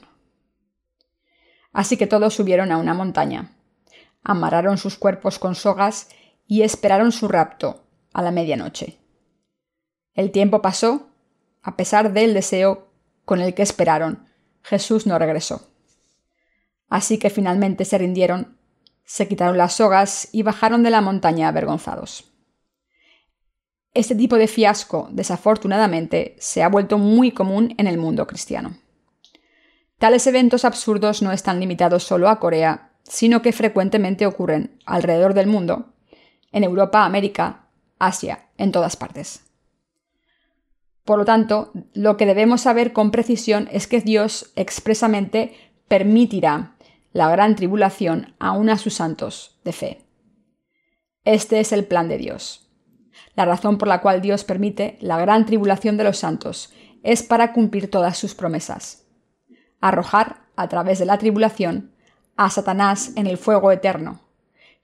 Así 1.72 1.98
que 1.98 2.08
todos 2.08 2.34
subieron 2.34 2.72
a 2.72 2.78
una 2.78 2.94
montaña, 2.94 3.52
amarraron 4.24 4.78
sus 4.78 4.98
cuerpos 4.98 5.40
con 5.40 5.56
sogas 5.56 6.10
y 6.48 6.64
esperaron 6.64 7.12
su 7.12 7.28
rapto 7.28 7.84
a 8.14 8.22
la 8.22 8.32
medianoche. 8.32 8.98
El 10.14 10.32
tiempo 10.32 10.62
pasó, 10.62 11.10
a 11.62 11.78
pesar 11.78 12.12
del 12.12 12.34
deseo 12.34 12.88
con 13.26 13.42
el 13.42 13.54
que 13.54 13.62
esperaron, 13.62 14.28
Jesús 14.64 15.06
no 15.06 15.20
regresó. 15.20 15.70
Así 16.90 17.20
que 17.20 17.30
finalmente 17.30 17.86
se 17.86 17.98
rindieron, 17.98 18.58
se 19.06 19.28
quitaron 19.28 19.58
las 19.58 19.74
sogas 19.74 20.30
y 20.32 20.44
bajaron 20.44 20.84
de 20.84 20.90
la 20.90 21.02
montaña 21.02 21.48
avergonzados. 21.48 22.26
Este 23.94 24.16
tipo 24.16 24.36
de 24.36 24.48
fiasco, 24.48 25.10
desafortunadamente, 25.12 26.36
se 26.40 26.64
ha 26.64 26.70
vuelto 26.70 26.98
muy 26.98 27.32
común 27.32 27.74
en 27.78 27.88
el 27.88 27.98
mundo 27.98 28.28
cristiano. 28.28 28.78
Tales 30.00 30.26
eventos 30.28 30.64
absurdos 30.64 31.22
no 31.22 31.34
están 31.34 31.60
limitados 31.60 32.04
solo 32.04 32.30
a 32.30 32.40
Corea, 32.40 32.94
sino 33.04 33.42
que 33.42 33.52
frecuentemente 33.52 34.26
ocurren 34.26 34.80
alrededor 34.86 35.34
del 35.34 35.48
mundo, 35.48 35.94
en 36.54 36.64
Europa, 36.64 37.04
América, 37.04 37.68
Asia, 38.00 38.48
en 38.58 38.72
todas 38.72 38.96
partes. 38.96 39.46
Por 41.04 41.20
lo 41.20 41.26
tanto, 41.26 41.74
lo 41.94 42.16
que 42.16 42.26
debemos 42.26 42.62
saber 42.62 42.94
con 42.94 43.12
precisión 43.12 43.68
es 43.72 43.88
que 43.88 44.00
Dios 44.00 44.54
expresamente 44.56 45.54
permitirá 45.90 46.76
la 47.12 47.30
gran 47.30 47.56
tribulación 47.56 48.36
aún 48.40 48.70
a 48.70 48.78
sus 48.78 48.94
santos 48.94 49.60
de 49.66 49.74
fe. 49.74 50.06
Este 51.26 51.60
es 51.60 51.74
el 51.74 51.84
plan 51.84 52.08
de 52.08 52.18
Dios. 52.18 52.70
La 53.36 53.44
razón 53.44 53.78
por 53.78 53.90
la 53.90 54.00
cual 54.00 54.22
Dios 54.22 54.46
permite 54.46 54.98
la 55.02 55.18
gran 55.18 55.46
tribulación 55.46 55.98
de 55.98 56.06
los 56.06 56.20
santos 56.20 56.72
es 57.04 57.22
para 57.22 57.52
cumplir 57.52 57.92
todas 57.92 58.18
sus 58.18 58.34
promesas. 58.34 59.09
Arrojar, 59.82 60.42
a 60.56 60.68
través 60.68 61.00
de 61.00 61.06
la 61.06 61.18
tribulación, 61.18 61.92
a 62.36 62.50
Satanás 62.50 63.12
en 63.16 63.28
el 63.28 63.38
fuego 63.38 63.72
eterno. 63.72 64.22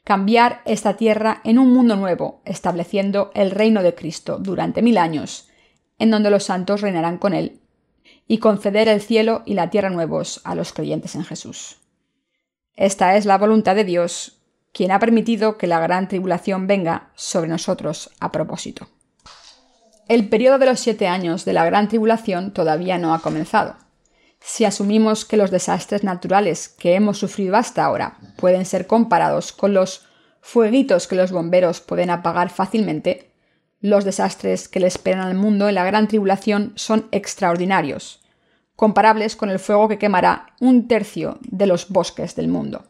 Cambiar 0.03 0.61
esta 0.65 0.97
tierra 0.97 1.41
en 1.43 1.57
un 1.57 1.73
mundo 1.73 1.95
nuevo, 1.95 2.41
estableciendo 2.45 3.31
el 3.33 3.51
reino 3.51 3.81
de 3.81 3.95
Cristo 3.95 4.37
durante 4.39 4.81
mil 4.81 4.97
años, 4.97 5.49
en 5.97 6.11
donde 6.11 6.29
los 6.29 6.43
santos 6.43 6.81
reinarán 6.81 7.17
con 7.17 7.33
él, 7.33 7.59
y 8.27 8.37
conceder 8.39 8.87
el 8.87 9.01
cielo 9.01 9.41
y 9.45 9.53
la 9.53 9.69
tierra 9.69 9.89
nuevos 9.89 10.41
a 10.43 10.55
los 10.55 10.73
creyentes 10.73 11.15
en 11.15 11.23
Jesús. 11.23 11.77
Esta 12.75 13.15
es 13.15 13.25
la 13.25 13.37
voluntad 13.37 13.75
de 13.75 13.83
Dios 13.83 14.41
quien 14.75 14.91
ha 14.91 14.99
permitido 14.99 15.57
que 15.57 15.67
la 15.67 15.79
gran 15.79 16.09
tribulación 16.09 16.67
venga 16.67 17.09
sobre 17.15 17.47
nosotros 17.47 18.11
a 18.19 18.33
propósito. 18.33 18.89
El 20.09 20.27
periodo 20.27 20.59
de 20.59 20.65
los 20.65 20.81
siete 20.81 21.07
años 21.07 21.45
de 21.45 21.53
la 21.53 21.63
gran 21.63 21.87
tribulación 21.87 22.51
todavía 22.51 22.97
no 22.97 23.13
ha 23.13 23.19
comenzado. 23.19 23.77
Si 24.47 24.63
asumimos 24.63 25.25
que 25.25 25.37
los 25.37 25.49
desastres 25.49 26.03
naturales 26.03 26.69
que 26.69 26.93
hemos 26.93 27.17
sufrido 27.17 27.55
hasta 27.55 27.83
ahora 27.83 28.19
pueden 28.37 28.65
ser 28.65 28.85
comparados 28.85 29.51
con 29.51 29.73
los 29.73 30.05
fueguitos 30.39 31.07
que 31.07 31.15
los 31.15 31.31
bomberos 31.31 31.81
pueden 31.81 32.11
apagar 32.11 32.51
fácilmente, 32.51 33.31
los 33.81 34.05
desastres 34.05 34.69
que 34.69 34.79
le 34.79 34.85
esperan 34.85 35.21
al 35.21 35.33
mundo 35.33 35.67
en 35.67 35.73
la 35.73 35.83
gran 35.83 36.07
tribulación 36.07 36.73
son 36.75 37.07
extraordinarios, 37.11 38.23
comparables 38.75 39.35
con 39.35 39.49
el 39.49 39.57
fuego 39.57 39.87
que 39.87 39.97
quemará 39.97 40.53
un 40.61 40.87
tercio 40.87 41.39
de 41.41 41.65
los 41.65 41.89
bosques 41.89 42.35
del 42.35 42.47
mundo. 42.47 42.85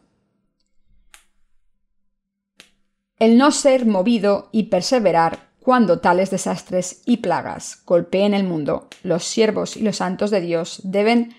El 3.18 3.38
no 3.38 3.50
ser 3.50 3.86
movido 3.86 4.50
y 4.52 4.64
perseverar 4.64 5.48
cuando 5.58 6.00
tales 6.00 6.30
desastres 6.30 7.00
y 7.06 7.16
plagas 7.16 7.82
golpeen 7.86 8.34
el 8.34 8.44
mundo, 8.44 8.88
los 9.02 9.24
siervos 9.24 9.78
y 9.78 9.80
los 9.80 9.96
santos 9.96 10.30
de 10.30 10.42
Dios 10.42 10.82
deben 10.84 11.34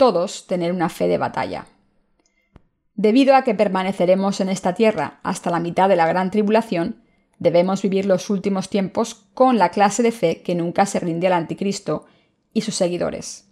todos 0.00 0.46
tener 0.46 0.72
una 0.72 0.88
fe 0.88 1.08
de 1.08 1.18
batalla. 1.18 1.66
Debido 2.94 3.36
a 3.36 3.42
que 3.42 3.54
permaneceremos 3.54 4.40
en 4.40 4.48
esta 4.48 4.72
tierra 4.72 5.20
hasta 5.22 5.50
la 5.50 5.60
mitad 5.60 5.90
de 5.90 5.96
la 5.96 6.06
gran 6.06 6.30
tribulación, 6.30 7.02
debemos 7.38 7.82
vivir 7.82 8.06
los 8.06 8.30
últimos 8.30 8.70
tiempos 8.70 9.26
con 9.34 9.58
la 9.58 9.68
clase 9.68 10.02
de 10.02 10.10
fe 10.10 10.40
que 10.40 10.54
nunca 10.54 10.86
se 10.86 11.00
rinde 11.00 11.26
al 11.26 11.34
anticristo 11.34 12.06
y 12.54 12.62
sus 12.62 12.76
seguidores. 12.76 13.50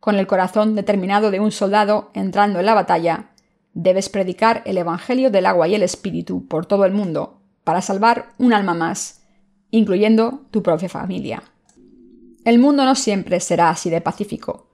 Con 0.00 0.14
el 0.14 0.26
corazón 0.26 0.74
determinado 0.74 1.30
de 1.30 1.38
un 1.38 1.52
soldado 1.52 2.12
entrando 2.14 2.60
en 2.60 2.64
la 2.64 2.72
batalla, 2.72 3.32
debes 3.74 4.08
predicar 4.08 4.62
el 4.64 4.78
Evangelio 4.78 5.30
del 5.30 5.44
agua 5.44 5.68
y 5.68 5.74
el 5.74 5.82
Espíritu 5.82 6.48
por 6.48 6.64
todo 6.64 6.86
el 6.86 6.92
mundo, 6.92 7.42
para 7.64 7.82
salvar 7.82 8.30
un 8.38 8.54
alma 8.54 8.72
más, 8.72 9.22
incluyendo 9.70 10.46
tu 10.50 10.62
propia 10.62 10.88
familia. 10.88 11.42
El 12.46 12.58
mundo 12.58 12.86
no 12.86 12.94
siempre 12.94 13.38
será 13.40 13.68
así 13.68 13.90
de 13.90 14.00
pacífico, 14.00 14.67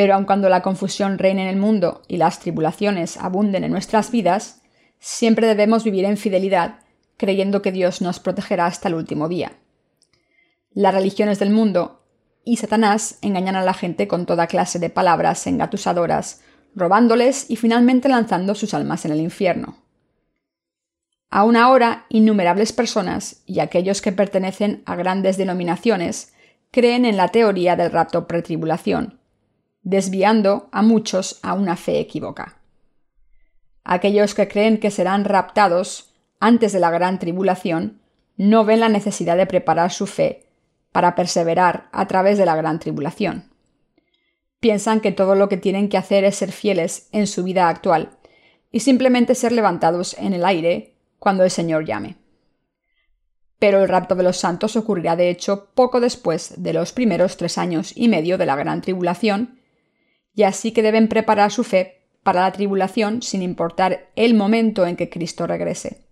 pero 0.00 0.14
aun 0.14 0.24
cuando 0.24 0.48
la 0.48 0.62
confusión 0.62 1.18
reine 1.18 1.42
en 1.42 1.48
el 1.48 1.56
mundo 1.58 2.00
y 2.08 2.16
las 2.16 2.40
tribulaciones 2.40 3.18
abunden 3.18 3.64
en 3.64 3.70
nuestras 3.70 4.10
vidas, 4.10 4.62
siempre 4.98 5.46
debemos 5.46 5.84
vivir 5.84 6.06
en 6.06 6.16
fidelidad, 6.16 6.78
creyendo 7.18 7.60
que 7.60 7.70
Dios 7.70 8.00
nos 8.00 8.18
protegerá 8.18 8.64
hasta 8.64 8.88
el 8.88 8.94
último 8.94 9.28
día. 9.28 9.52
Las 10.72 10.94
religiones 10.94 11.38
del 11.38 11.50
mundo 11.50 12.02
y 12.46 12.56
Satanás 12.56 13.18
engañan 13.20 13.56
a 13.56 13.62
la 13.62 13.74
gente 13.74 14.08
con 14.08 14.24
toda 14.24 14.46
clase 14.46 14.78
de 14.78 14.88
palabras 14.88 15.46
engatusadoras, 15.46 16.40
robándoles 16.74 17.50
y 17.50 17.56
finalmente 17.56 18.08
lanzando 18.08 18.54
sus 18.54 18.72
almas 18.72 19.04
en 19.04 19.12
el 19.12 19.20
infierno. 19.20 19.84
Aún 21.28 21.56
ahora, 21.56 22.06
innumerables 22.08 22.72
personas, 22.72 23.42
y 23.44 23.60
aquellos 23.60 24.00
que 24.00 24.12
pertenecen 24.12 24.82
a 24.86 24.96
grandes 24.96 25.36
denominaciones, 25.36 26.32
creen 26.70 27.04
en 27.04 27.18
la 27.18 27.28
teoría 27.28 27.76
del 27.76 27.92
rapto 27.92 28.26
pretribulación, 28.26 29.19
desviando 29.82 30.68
a 30.72 30.82
muchos 30.82 31.38
a 31.42 31.54
una 31.54 31.76
fe 31.76 32.00
equívoca. 32.00 32.60
Aquellos 33.84 34.34
que 34.34 34.48
creen 34.48 34.78
que 34.78 34.90
serán 34.90 35.24
raptados 35.24 36.14
antes 36.38 36.72
de 36.72 36.80
la 36.80 36.90
gran 36.90 37.18
tribulación 37.18 38.00
no 38.36 38.64
ven 38.64 38.80
la 38.80 38.88
necesidad 38.88 39.36
de 39.36 39.46
preparar 39.46 39.92
su 39.92 40.06
fe 40.06 40.46
para 40.92 41.14
perseverar 41.14 41.88
a 41.92 42.06
través 42.08 42.38
de 42.38 42.46
la 42.46 42.56
gran 42.56 42.78
tribulación. 42.78 43.50
Piensan 44.60 45.00
que 45.00 45.12
todo 45.12 45.34
lo 45.34 45.48
que 45.48 45.56
tienen 45.56 45.88
que 45.88 45.96
hacer 45.96 46.24
es 46.24 46.36
ser 46.36 46.52
fieles 46.52 47.08
en 47.12 47.26
su 47.26 47.44
vida 47.44 47.68
actual 47.68 48.18
y 48.70 48.80
simplemente 48.80 49.34
ser 49.34 49.52
levantados 49.52 50.16
en 50.18 50.34
el 50.34 50.44
aire 50.44 50.96
cuando 51.18 51.44
el 51.44 51.50
Señor 51.50 51.84
llame. 51.84 52.16
Pero 53.58 53.82
el 53.82 53.88
rapto 53.88 54.14
de 54.14 54.22
los 54.22 54.38
santos 54.38 54.76
ocurrirá 54.76 55.16
de 55.16 55.30
hecho 55.30 55.68
poco 55.74 56.00
después 56.00 56.54
de 56.62 56.72
los 56.72 56.92
primeros 56.92 57.36
tres 57.36 57.58
años 57.58 57.92
y 57.94 58.08
medio 58.08 58.38
de 58.38 58.46
la 58.46 58.56
gran 58.56 58.80
tribulación, 58.80 59.59
y 60.34 60.44
así 60.44 60.72
que 60.72 60.82
deben 60.82 61.08
preparar 61.08 61.50
su 61.50 61.64
fe 61.64 62.06
para 62.22 62.42
la 62.42 62.52
tribulación 62.52 63.22
sin 63.22 63.42
importar 63.42 64.10
el 64.16 64.34
momento 64.34 64.86
en 64.86 64.96
que 64.96 65.08
Cristo 65.08 65.46
regrese. 65.46 66.04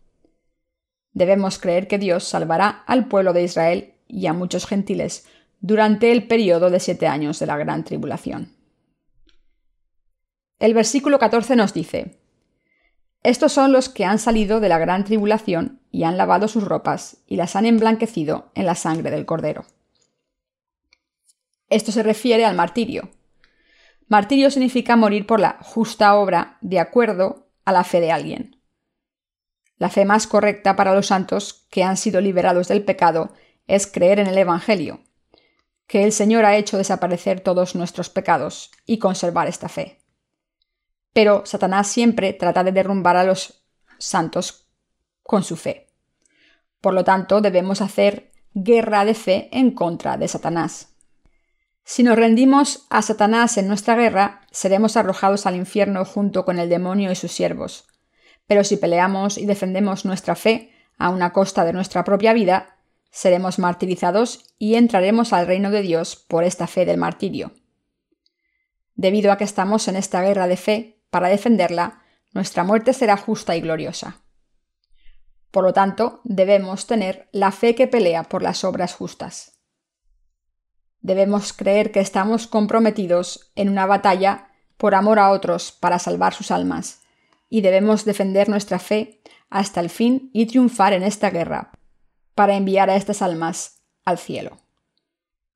Debemos 1.12 1.58
creer 1.58 1.88
que 1.88 1.98
Dios 1.98 2.24
salvará 2.24 2.84
al 2.86 3.08
pueblo 3.08 3.32
de 3.32 3.42
Israel 3.42 3.94
y 4.06 4.26
a 4.26 4.32
muchos 4.32 4.66
gentiles 4.66 5.26
durante 5.60 6.12
el 6.12 6.26
periodo 6.26 6.70
de 6.70 6.80
siete 6.80 7.06
años 7.06 7.38
de 7.38 7.46
la 7.46 7.56
gran 7.56 7.84
tribulación. 7.84 8.56
El 10.58 10.74
versículo 10.74 11.18
14 11.18 11.56
nos 11.56 11.72
dice, 11.72 12.18
estos 13.22 13.52
son 13.52 13.72
los 13.72 13.88
que 13.88 14.04
han 14.04 14.18
salido 14.18 14.60
de 14.60 14.68
la 14.68 14.78
gran 14.78 15.04
tribulación 15.04 15.80
y 15.90 16.04
han 16.04 16.16
lavado 16.16 16.46
sus 16.46 16.64
ropas 16.64 17.18
y 17.26 17.36
las 17.36 17.56
han 17.56 17.66
emblanquecido 17.66 18.50
en 18.54 18.66
la 18.66 18.74
sangre 18.74 19.10
del 19.10 19.26
Cordero. 19.26 19.64
Esto 21.68 21.92
se 21.92 22.02
refiere 22.02 22.44
al 22.44 22.56
martirio. 22.56 23.10
Martirio 24.08 24.50
significa 24.50 24.96
morir 24.96 25.26
por 25.26 25.38
la 25.38 25.58
justa 25.60 26.14
obra 26.14 26.56
de 26.62 26.80
acuerdo 26.80 27.50
a 27.64 27.72
la 27.72 27.84
fe 27.84 28.00
de 28.00 28.10
alguien. 28.10 28.62
La 29.76 29.90
fe 29.90 30.04
más 30.04 30.26
correcta 30.26 30.76
para 30.76 30.94
los 30.94 31.06
santos 31.06 31.66
que 31.70 31.84
han 31.84 31.96
sido 31.96 32.20
liberados 32.20 32.68
del 32.68 32.84
pecado 32.84 33.32
es 33.66 33.86
creer 33.86 34.18
en 34.18 34.26
el 34.26 34.38
Evangelio, 34.38 35.00
que 35.86 36.04
el 36.04 36.12
Señor 36.12 36.46
ha 36.46 36.56
hecho 36.56 36.78
desaparecer 36.78 37.40
todos 37.40 37.74
nuestros 37.74 38.08
pecados 38.08 38.70
y 38.86 38.98
conservar 38.98 39.46
esta 39.46 39.68
fe. 39.68 39.98
Pero 41.12 41.44
Satanás 41.44 41.88
siempre 41.88 42.32
trata 42.32 42.64
de 42.64 42.72
derrumbar 42.72 43.16
a 43.16 43.24
los 43.24 43.62
santos 43.98 44.68
con 45.22 45.44
su 45.44 45.56
fe. 45.56 45.86
Por 46.80 46.94
lo 46.94 47.04
tanto, 47.04 47.40
debemos 47.40 47.82
hacer 47.82 48.32
guerra 48.54 49.04
de 49.04 49.14
fe 49.14 49.48
en 49.52 49.72
contra 49.72 50.16
de 50.16 50.28
Satanás. 50.28 50.87
Si 51.90 52.02
nos 52.02 52.16
rendimos 52.16 52.84
a 52.90 53.00
Satanás 53.00 53.56
en 53.56 53.66
nuestra 53.66 53.96
guerra, 53.96 54.42
seremos 54.50 54.98
arrojados 54.98 55.46
al 55.46 55.56
infierno 55.56 56.04
junto 56.04 56.44
con 56.44 56.58
el 56.58 56.68
demonio 56.68 57.10
y 57.10 57.16
sus 57.16 57.32
siervos. 57.32 57.86
Pero 58.46 58.62
si 58.62 58.76
peleamos 58.76 59.38
y 59.38 59.46
defendemos 59.46 60.04
nuestra 60.04 60.34
fe 60.34 60.70
a 60.98 61.08
una 61.08 61.32
costa 61.32 61.64
de 61.64 61.72
nuestra 61.72 62.04
propia 62.04 62.34
vida, 62.34 62.76
seremos 63.10 63.58
martirizados 63.58 64.54
y 64.58 64.74
entraremos 64.74 65.32
al 65.32 65.46
reino 65.46 65.70
de 65.70 65.80
Dios 65.80 66.14
por 66.14 66.44
esta 66.44 66.66
fe 66.66 66.84
del 66.84 66.98
martirio. 66.98 67.52
Debido 68.94 69.32
a 69.32 69.38
que 69.38 69.44
estamos 69.44 69.88
en 69.88 69.96
esta 69.96 70.20
guerra 70.20 70.46
de 70.46 70.58
fe, 70.58 71.00
para 71.08 71.30
defenderla, 71.30 72.02
nuestra 72.34 72.64
muerte 72.64 72.92
será 72.92 73.16
justa 73.16 73.56
y 73.56 73.62
gloriosa. 73.62 74.20
Por 75.50 75.64
lo 75.64 75.72
tanto, 75.72 76.20
debemos 76.24 76.86
tener 76.86 77.30
la 77.32 77.50
fe 77.50 77.74
que 77.74 77.86
pelea 77.86 78.24
por 78.24 78.42
las 78.42 78.62
obras 78.62 78.92
justas. 78.92 79.57
Debemos 81.00 81.52
creer 81.52 81.92
que 81.92 82.00
estamos 82.00 82.46
comprometidos 82.46 83.52
en 83.54 83.68
una 83.68 83.86
batalla 83.86 84.48
por 84.76 84.94
amor 84.94 85.18
a 85.18 85.30
otros 85.30 85.72
para 85.72 85.98
salvar 85.98 86.34
sus 86.34 86.50
almas, 86.50 87.00
y 87.48 87.60
debemos 87.60 88.04
defender 88.04 88.48
nuestra 88.48 88.78
fe 88.78 89.20
hasta 89.50 89.80
el 89.80 89.90
fin 89.90 90.30
y 90.32 90.46
triunfar 90.46 90.92
en 90.92 91.02
esta 91.02 91.30
guerra, 91.30 91.72
para 92.34 92.54
enviar 92.54 92.90
a 92.90 92.96
estas 92.96 93.22
almas 93.22 93.82
al 94.04 94.18
cielo. 94.18 94.58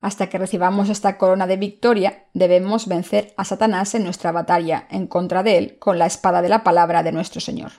Hasta 0.01 0.29
que 0.29 0.39
recibamos 0.39 0.89
esta 0.89 1.17
corona 1.17 1.47
de 1.47 1.57
victoria, 1.57 2.27
debemos 2.35 2.89
vencer 2.89 3.33
a 3.37 3.45
Satanás 3.45 3.95
en 3.95 4.03
nuestra 4.03 4.33
batalla 4.33 4.89
en 4.91 5.07
contra 5.07 5.45
de 5.45 5.59
él 5.59 5.79
con 5.79 5.97
la 5.97 6.07
espada 6.07 6.43
de 6.43 6.49
la 6.49 6.65
palabra 6.65 7.05
de 7.05 7.13
nuestro 7.13 7.41
Señor. 7.41 7.71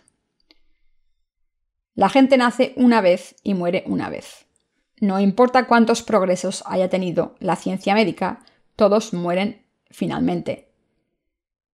La 1.95 2.08
gente 2.08 2.38
nace 2.38 2.73
una 2.78 3.02
vez 3.02 3.36
y 3.43 3.54
muere 3.54 3.84
una 3.88 4.10
vez. 4.10 4.43
No 5.04 5.20
importa 5.20 5.68
cuántos 5.68 6.02
progresos 6.02 6.63
haya 6.66 6.88
tenido 6.88 7.36
la 7.39 7.58
ciencia 7.58 7.94
médica, 7.94 8.39
todos 8.78 9.13
mueren 9.13 9.66
finalmente. 9.92 10.70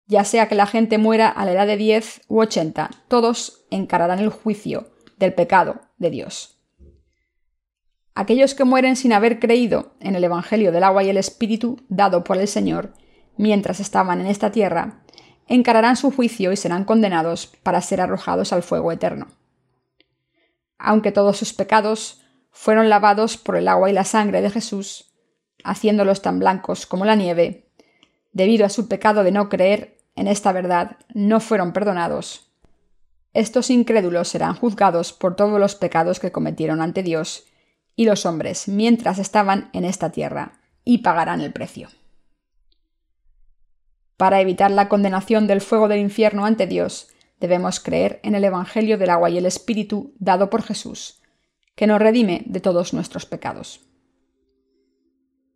Ya 0.08 0.24
sea 0.24 0.50
que 0.50 0.56
la 0.56 0.66
gente 0.66 0.98
muera 0.98 1.30
a 1.30 1.46
la 1.46 1.52
edad 1.52 1.68
de 1.68 1.78
10 1.78 2.22
u 2.28 2.40
80, 2.40 2.90
todos 3.08 3.66
encararán 3.70 4.18
el 4.18 4.30
juicio 4.30 4.90
del 5.20 5.36
pecado 5.36 5.80
de 6.00 6.10
Dios. 6.10 6.58
Aquellos 8.16 8.56
que 8.56 8.64
mueren 8.64 8.96
sin 8.96 9.14
haber 9.14 9.40
creído 9.40 9.92
en 10.00 10.16
el 10.16 10.24
Evangelio 10.24 10.72
del 10.72 10.84
agua 10.84 11.04
y 11.04 11.12
el 11.12 11.18
Espíritu 11.18 11.80
dado 11.88 12.24
por 12.24 12.40
el 12.40 12.48
Señor 12.48 12.94
mientras 13.38 13.80
estaban 13.80 14.22
en 14.22 14.26
esta 14.26 14.50
tierra, 14.50 15.04
encararán 15.46 15.98
su 15.98 16.10
juicio 16.10 16.52
y 16.52 16.58
serán 16.58 16.84
condenados 16.84 17.46
para 17.62 17.80
ser 17.82 18.02
arrojados 18.02 18.54
al 18.54 18.64
fuego 18.64 18.92
eterno. 18.92 19.28
Aunque 20.80 21.12
todos 21.12 21.38
sus 21.38 21.54
pecados 21.54 22.19
fueron 22.52 22.90
lavados 22.90 23.38
por 23.38 23.56
el 23.56 23.68
agua 23.68 23.90
y 23.90 23.94
la 23.94 24.04
sangre 24.04 24.42
de 24.42 24.50
Jesús, 24.50 25.14
haciéndolos 25.64 26.22
tan 26.22 26.40
blancos 26.40 26.86
como 26.86 27.06
la 27.06 27.16
nieve, 27.16 27.70
debido 28.32 28.66
a 28.66 28.70
su 28.70 28.88
pecado 28.88 29.24
de 29.24 29.32
no 29.32 29.50
creer 29.50 29.98
en 30.16 30.28
esta 30.28 30.52
verdad, 30.52 30.98
no 31.14 31.40
fueron 31.40 31.74
perdonados. 31.74 32.52
Estos 33.34 33.70
incrédulos 33.70 34.28
serán 34.28 34.56
juzgados 34.56 35.14
por 35.14 35.36
todos 35.36 35.60
los 35.60 35.76
pecados 35.76 36.20
que 36.20 36.32
cometieron 36.32 36.82
ante 36.82 37.04
Dios 37.04 37.46
y 37.96 38.06
los 38.06 38.26
hombres 38.26 38.68
mientras 38.68 39.20
estaban 39.20 39.70
en 39.74 39.86
esta 39.86 40.12
tierra, 40.12 40.54
y 40.86 41.00
pagarán 41.00 41.42
el 41.42 41.54
precio. 41.54 41.90
Para 44.18 44.42
evitar 44.42 44.72
la 44.72 44.90
condenación 44.90 45.48
del 45.48 45.62
fuego 45.62 45.88
del 45.88 46.00
infierno 46.00 46.46
ante 46.46 46.66
Dios, 46.66 47.10
debemos 47.40 47.80
creer 47.80 48.20
en 48.24 48.36
el 48.36 48.44
Evangelio 48.44 48.98
del 48.98 49.10
agua 49.10 49.30
y 49.30 49.38
el 49.38 49.46
Espíritu 49.46 50.14
dado 50.18 50.50
por 50.50 50.64
Jesús, 50.64 51.19
que 51.80 51.88
nos 51.88 52.02
redime 52.02 52.44
de 52.46 52.60
todos 52.60 52.94
nuestros 52.94 53.26
pecados. 53.26 53.80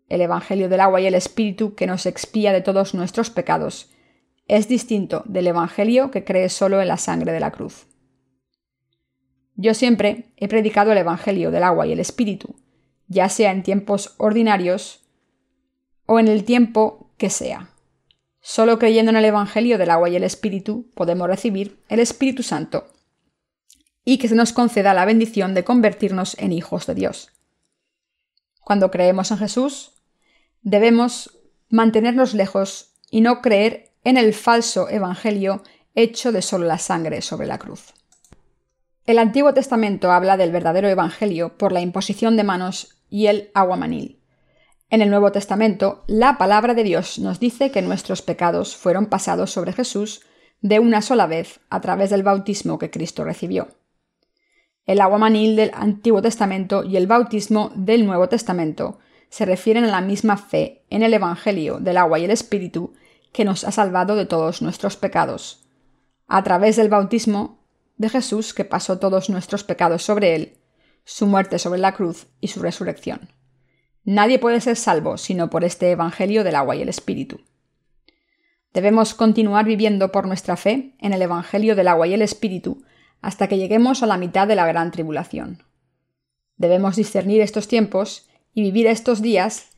El 0.08 0.22
Evangelio 0.22 0.70
del 0.70 0.80
agua 0.80 1.02
y 1.02 1.06
el 1.06 1.16
Espíritu 1.16 1.76
que 1.76 1.86
nos 1.86 2.06
expía 2.06 2.54
de 2.54 2.62
todos 2.62 2.94
nuestros 2.94 3.30
pecados 3.30 3.90
es 4.48 4.70
distinto 4.70 5.24
del 5.26 5.48
Evangelio 5.48 6.12
que 6.12 6.24
cree 6.24 6.48
solo 6.48 6.82
en 6.82 6.88
la 6.88 6.96
sangre 6.96 7.34
de 7.34 7.42
la 7.42 7.52
cruz. 7.52 7.88
Yo 9.56 9.74
siempre 9.74 10.32
he 10.38 10.48
predicado 10.48 10.94
el 10.94 10.98
Evangelio 10.98 11.52
del 11.52 11.64
agua 11.64 11.88
y 11.88 11.92
el 11.92 12.00
Espíritu, 12.00 12.56
ya 13.10 13.28
sea 13.28 13.52
en 13.52 13.62
tiempos 13.62 14.16
ordinarios 14.18 15.02
o 16.06 16.22
en 16.22 16.30
el 16.30 16.46
tiempo 16.46 17.12
que 17.18 17.30
sea. 17.30 17.68
Solo 18.40 18.80
creyendo 18.80 19.10
en 19.10 19.18
el 19.18 19.26
Evangelio 19.26 19.78
del 19.78 19.90
agua 19.90 20.08
y 20.08 20.16
el 20.16 20.24
Espíritu 20.24 20.90
podemos 20.96 21.28
recibir 21.28 21.84
el 21.90 22.00
Espíritu 22.00 22.44
Santo 22.44 22.86
y 24.06 24.18
que 24.18 24.28
se 24.28 24.36
nos 24.36 24.54
conceda 24.54 24.94
la 24.94 25.06
bendición 25.06 25.54
de 25.54 25.64
convertirnos 25.64 26.38
en 26.40 26.52
hijos 26.52 26.86
de 26.86 26.96
Dios. 26.96 27.32
Cuando 28.62 28.92
creemos 28.92 29.32
en 29.32 29.38
Jesús, 29.38 29.92
debemos 30.62 31.40
mantenernos 31.70 32.34
lejos 32.34 32.94
y 33.10 33.22
no 33.22 33.42
creer 33.42 33.92
en 34.04 34.18
el 34.18 34.34
falso 34.34 34.90
Evangelio 34.90 35.64
hecho 35.96 36.32
de 36.32 36.42
solo 36.42 36.66
la 36.66 36.78
sangre 36.78 37.22
sobre 37.22 37.48
la 37.48 37.58
cruz. 37.58 37.94
El 39.06 39.20
Antiguo 39.20 39.54
Testamento 39.54 40.12
habla 40.12 40.38
del 40.38 40.52
verdadero 40.52 40.88
Evangelio 40.88 41.58
por 41.58 41.72
la 41.72 41.82
imposición 41.82 42.38
de 42.38 42.44
manos 42.44 42.96
y 43.10 43.28
el 43.28 43.52
aguamanil. 43.54 44.20
En 44.90 45.02
el 45.02 45.10
Nuevo 45.10 45.32
Testamento, 45.32 46.04
la 46.08 46.38
palabra 46.38 46.74
de 46.74 46.84
Dios 46.84 47.20
nos 47.20 47.40
dice 47.40 47.72
que 47.72 47.82
nuestros 47.82 48.22
pecados 48.22 48.76
fueron 48.78 49.08
pasados 49.08 49.52
sobre 49.52 49.74
Jesús 49.74 50.22
de 50.62 50.80
una 50.80 51.02
sola 51.02 51.28
vez 51.28 51.60
a 51.70 51.82
través 51.82 52.12
del 52.12 52.24
bautismo 52.24 52.80
que 52.80 52.92
Cristo 52.92 53.24
recibió. 53.24 53.68
El 54.86 55.00
aguamanil 55.00 55.56
del 55.56 55.72
Antiguo 55.74 56.22
Testamento 56.22 56.84
y 56.84 56.98
el 56.98 57.08
bautismo 57.08 57.72
del 57.76 58.06
Nuevo 58.06 58.28
Testamento 58.28 59.00
se 59.30 59.46
refieren 59.46 59.86
a 59.86 59.92
la 59.92 60.02
misma 60.02 60.38
fe 60.38 60.84
en 60.90 61.04
el 61.04 61.14
Evangelio 61.14 61.80
del 61.80 61.98
agua 61.98 62.20
y 62.20 62.26
el 62.26 62.32
Espíritu 62.32 62.94
que 63.32 63.46
nos 63.46 63.64
ha 63.64 63.72
salvado 63.72 64.16
de 64.16 64.26
todos 64.26 64.62
nuestros 64.62 64.98
pecados. 64.98 65.66
A 66.28 66.44
través 66.44 66.76
del 66.76 66.90
bautismo 66.90 67.64
de 67.98 68.10
Jesús 68.10 68.54
que 68.54 68.66
pasó 68.66 69.00
todos 69.00 69.30
nuestros 69.30 69.64
pecados 69.64 70.04
sobre 70.04 70.36
él, 70.36 70.58
su 71.06 71.28
muerte 71.28 71.60
sobre 71.60 71.80
la 71.80 71.94
cruz 71.94 72.28
y 72.42 72.50
su 72.50 72.62
resurrección. 72.62 73.30
Nadie 74.04 74.38
puede 74.38 74.60
ser 74.60 74.76
salvo 74.76 75.18
sino 75.18 75.50
por 75.50 75.64
este 75.64 75.92
Evangelio 75.92 76.44
del 76.44 76.56
agua 76.56 76.76
y 76.76 76.82
el 76.82 76.90
Espíritu. 76.90 77.42
Debemos 78.74 79.14
continuar 79.14 79.66
viviendo 79.66 80.12
por 80.12 80.28
nuestra 80.28 80.58
fe 80.58 80.96
en 81.00 81.14
el 81.14 81.22
Evangelio 81.22 81.76
del 81.76 81.88
agua 81.88 82.08
y 82.08 82.14
el 82.14 82.22
Espíritu 82.22 82.84
hasta 83.24 83.48
que 83.48 83.58
lleguemos 83.58 84.04
a 84.04 84.06
la 84.06 84.18
mitad 84.18 84.48
de 84.48 84.56
la 84.56 84.68
gran 84.68 84.92
tribulación. 84.92 85.64
Debemos 86.58 86.98
discernir 86.98 87.42
estos 87.42 87.68
tiempos 87.68 88.30
y 88.54 88.62
vivir 88.62 88.86
estos 88.86 89.22
días 89.22 89.70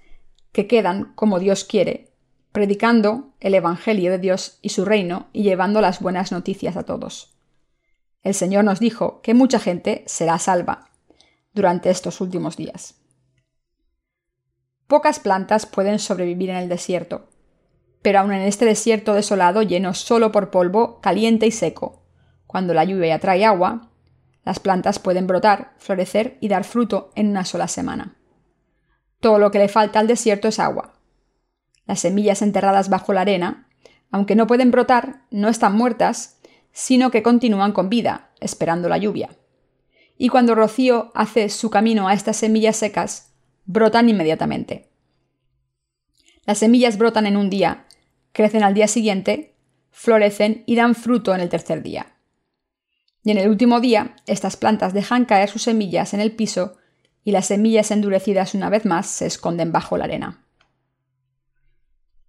que 0.52 0.68
quedan 0.68 1.14
como 1.16 1.40
Dios 1.40 1.64
quiere, 1.64 2.12
predicando 2.52 3.34
el 3.40 3.54
Evangelio 3.54 4.12
de 4.12 4.18
Dios 4.18 4.58
y 4.62 4.70
su 4.70 4.84
reino 4.84 5.28
y 5.32 5.44
llevando 5.44 5.80
las 5.80 6.02
buenas 6.02 6.32
noticias 6.32 6.76
a 6.76 6.84
todos. 6.84 7.38
El 8.24 8.34
Señor 8.34 8.66
nos 8.66 8.80
dijo 8.80 9.22
que 9.22 9.36
mucha 9.36 9.60
gente 9.60 10.04
será 10.08 10.40
salva 10.40 10.90
durante 11.54 11.92
estos 11.92 12.22
últimos 12.22 12.58
días. 12.58 12.96
Pocas 14.88 15.20
plantas 15.20 15.68
pueden 15.68 16.00
sobrevivir 16.00 16.50
en 16.50 16.58
el 16.58 16.70
desierto, 16.70 17.30
pero 18.02 18.20
aun 18.20 18.34
en 18.34 18.42
este 18.42 18.66
desierto 18.66 19.14
desolado 19.14 19.62
lleno 19.62 19.94
solo 19.94 20.32
por 20.32 20.50
polvo, 20.50 21.00
caliente 21.02 21.46
y 21.46 21.52
seco, 21.52 22.05
cuando 22.48 22.74
la 22.74 22.84
lluvia 22.84 23.20
trae 23.20 23.46
agua, 23.46 23.92
las 24.44 24.60
plantas 24.60 25.00
pueden 25.00 25.28
brotar, 25.28 25.74
florecer 25.78 26.38
y 26.40 26.48
dar 26.48 26.64
fruto 26.64 27.12
en 27.16 27.30
una 27.30 27.46
sola 27.46 27.68
semana. 27.68 28.16
Todo 29.20 29.40
lo 29.40 29.52
que 29.52 29.60
le 29.60 29.68
falta 29.68 30.00
al 30.00 30.08
desierto 30.08 30.48
es 30.48 30.60
agua. 30.60 30.94
Las 31.88 32.00
semillas 32.02 32.42
enterradas 32.42 32.90
bajo 32.90 33.12
la 33.12 33.22
arena, 33.22 33.68
aunque 34.12 34.36
no 34.36 34.48
pueden 34.48 34.72
brotar, 34.72 35.24
no 35.32 35.50
están 35.50 35.76
muertas, 35.76 36.40
sino 36.72 37.10
que 37.10 37.24
continúan 37.24 37.72
con 37.72 37.90
vida, 37.90 38.32
esperando 38.40 38.88
la 38.88 38.98
lluvia. 38.98 39.30
Y 40.18 40.30
cuando 40.30 40.56
Rocío 40.56 41.12
hace 41.16 41.50
su 41.50 41.70
camino 41.70 42.08
a 42.08 42.14
estas 42.14 42.38
semillas 42.38 42.76
secas, 42.76 43.34
brotan 43.66 44.10
inmediatamente. 44.10 44.92
Las 46.46 46.60
semillas 46.60 46.98
brotan 46.98 47.26
en 47.26 47.38
un 47.38 47.50
día, 47.50 47.86
crecen 48.32 48.64
al 48.64 48.74
día 48.74 48.88
siguiente, 48.88 49.56
florecen 49.90 50.64
y 50.68 50.76
dan 50.76 50.94
fruto 50.94 51.34
en 51.34 51.42
el 51.42 51.50
tercer 51.50 51.82
día. 51.82 52.15
Y 53.26 53.32
en 53.32 53.40
el 53.40 53.50
último 53.50 53.82
día, 53.82 54.16
estas 54.28 54.56
plantas 54.56 54.94
dejan 54.94 55.26
caer 55.26 55.50
sus 55.50 55.64
semillas 55.64 56.14
en 56.14 56.20
el 56.22 56.32
piso 56.32 56.78
y 57.24 57.32
las 57.32 57.48
semillas 57.48 57.90
endurecidas 57.90 58.54
una 58.54 58.70
vez 58.70 58.86
más 58.86 59.08
se 59.08 59.26
esconden 59.26 59.72
bajo 59.72 59.98
la 59.98 60.04
arena. 60.04 60.46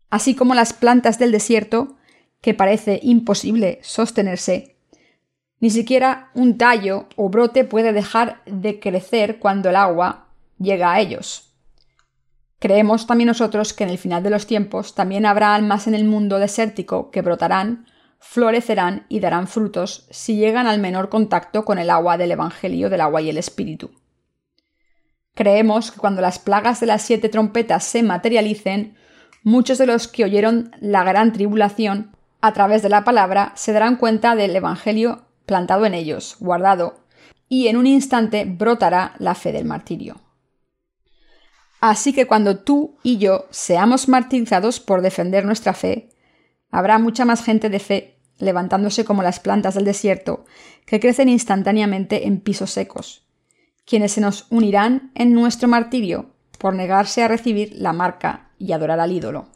Así 0.09 0.35
como 0.35 0.55
las 0.55 0.73
plantas 0.73 1.19
del 1.19 1.33
desierto, 1.33 1.97
que 2.41 2.55
parece 2.55 2.99
imposible 3.03 3.79
sostenerse, 3.83 4.79
ni 5.61 5.69
siquiera 5.69 6.31
un 6.35 6.57
tallo 6.57 7.09
o 7.17 7.29
brote 7.29 7.65
puede 7.65 7.93
dejar 7.93 8.43
de 8.47 8.81
crecer 8.81 9.39
cuando 9.39 9.69
el 9.69 9.77
agua 9.77 10.29
llega 10.59 10.93
a 10.93 11.01
ellos. 11.01 11.55
Creemos 12.59 13.07
también 13.07 13.29
nosotros 13.29 13.75
que 13.75 13.85
en 13.85 13.91
el 13.91 13.99
final 13.99 14.23
de 14.23 14.31
los 14.31 14.47
tiempos 14.47 14.95
también 14.95 15.27
habrá 15.27 15.55
almas 15.55 15.87
en 15.87 15.95
el 15.95 16.05
mundo 16.05 16.39
desértico 16.39 17.11
que 17.11 17.21
brotarán 17.21 17.87
florecerán 18.19 19.07
y 19.09 19.21
darán 19.21 19.47
frutos 19.47 20.07
si 20.11 20.37
llegan 20.37 20.67
al 20.67 20.81
menor 20.81 21.09
contacto 21.09 21.65
con 21.65 21.79
el 21.79 21.91
agua 21.91 22.17
del 22.17 22.33
Evangelio 22.33 22.91
del 22.91 23.01
agua 23.01 23.23
y 23.23 23.31
el 23.31 23.39
Espíritu. 23.39 23.91
Creemos 25.35 25.91
que 25.91 25.99
cuando 25.99 26.23
las 26.23 26.39
plagas 26.39 26.81
de 26.81 26.87
las 26.87 27.03
siete 27.03 27.29
trompetas 27.29 27.85
se 27.85 28.03
materialicen, 28.03 28.97
muchos 29.43 29.79
de 29.79 29.87
los 29.87 30.09
que 30.09 30.25
oyeron 30.25 30.71
la 30.81 31.05
gran 31.05 31.33
tribulación 31.33 32.17
a 32.41 32.53
través 32.53 32.83
de 32.83 32.89
la 32.89 33.05
palabra 33.05 33.53
se 33.55 33.73
darán 33.73 33.97
cuenta 33.97 34.35
del 34.35 34.57
Evangelio 34.57 35.27
plantado 35.45 35.85
en 35.87 35.95
ellos, 35.95 36.37
guardado, 36.41 37.01
y 37.49 37.69
en 37.69 37.77
un 37.77 37.87
instante 37.87 38.45
brotará 38.45 39.15
la 39.19 39.35
fe 39.35 39.53
del 39.53 39.65
martirio. 39.65 40.21
Así 41.81 42.13
que 42.13 42.27
cuando 42.27 42.59
tú 42.59 42.97
y 43.03 43.19
yo 43.19 43.47
seamos 43.51 44.09
martirizados 44.09 44.81
por 44.81 45.03
defender 45.03 45.45
nuestra 45.45 45.75
fe, 45.75 46.09
Habrá 46.71 46.99
mucha 46.99 47.25
más 47.25 47.43
gente 47.43 47.71
de 47.71 47.79
fe 47.79 48.17
levantándose 48.39 49.05
como 49.05 49.23
las 49.23 49.41
plantas 49.41 49.75
del 49.75 49.85
desierto, 49.85 50.45
que 50.85 51.01
crecen 51.01 51.29
instantáneamente 51.29 52.27
en 52.27 52.41
pisos 52.41 52.71
secos, 52.71 53.27
quienes 53.85 54.13
se 54.13 54.21
nos 54.21 54.47
unirán 54.51 55.11
en 55.15 55.33
nuestro 55.33 55.69
martirio 55.69 56.31
por 56.59 56.75
negarse 56.75 57.23
a 57.23 57.29
recibir 57.29 57.73
la 57.77 57.93
marca 57.93 58.51
y 58.59 58.73
adorar 58.73 59.01
al 59.01 59.13
ídolo. 59.13 59.47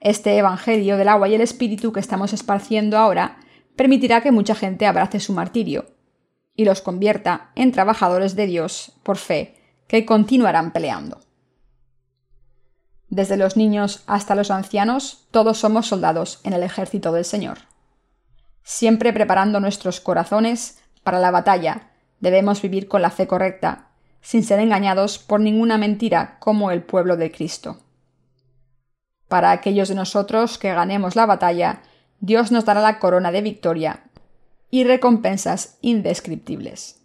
Este 0.00 0.36
Evangelio 0.36 0.96
del 0.96 1.08
agua 1.08 1.28
y 1.28 1.34
el 1.34 1.40
Espíritu 1.40 1.92
que 1.92 2.00
estamos 2.00 2.32
esparciendo 2.32 2.98
ahora 2.98 3.38
permitirá 3.76 4.20
que 4.20 4.32
mucha 4.32 4.54
gente 4.54 4.86
abrace 4.86 5.20
su 5.20 5.32
martirio 5.32 5.86
y 6.54 6.64
los 6.64 6.80
convierta 6.80 7.50
en 7.54 7.72
trabajadores 7.72 8.34
de 8.34 8.46
Dios 8.46 8.92
por 9.02 9.16
fe 9.18 9.54
que 9.88 10.06
continuarán 10.06 10.72
peleando. 10.72 11.20
Desde 13.08 13.36
los 13.36 13.56
niños 13.56 14.02
hasta 14.06 14.34
los 14.34 14.50
ancianos, 14.50 15.26
todos 15.30 15.58
somos 15.58 15.86
soldados 15.86 16.40
en 16.42 16.52
el 16.52 16.62
ejército 16.62 17.12
del 17.12 17.24
Señor. 17.24 17.58
Siempre 18.62 19.12
preparando 19.12 19.60
nuestros 19.60 20.00
corazones 20.00 20.80
para 21.04 21.20
la 21.20 21.30
batalla, 21.30 21.90
debemos 22.18 22.60
vivir 22.62 22.88
con 22.88 23.02
la 23.02 23.10
fe 23.10 23.26
correcta, 23.26 23.90
sin 24.20 24.42
ser 24.42 24.58
engañados 24.58 25.18
por 25.18 25.38
ninguna 25.38 25.78
mentira 25.78 26.36
como 26.40 26.72
el 26.72 26.82
pueblo 26.82 27.16
de 27.16 27.30
Cristo. 27.30 27.78
Para 29.28 29.52
aquellos 29.52 29.88
de 29.88 29.94
nosotros 29.94 30.58
que 30.58 30.72
ganemos 30.74 31.14
la 31.14 31.26
batalla, 31.26 31.82
Dios 32.18 32.50
nos 32.50 32.64
dará 32.64 32.80
la 32.80 32.98
corona 32.98 33.30
de 33.30 33.42
victoria 33.42 34.04
y 34.70 34.82
recompensas 34.82 35.78
indescriptibles. 35.80 37.02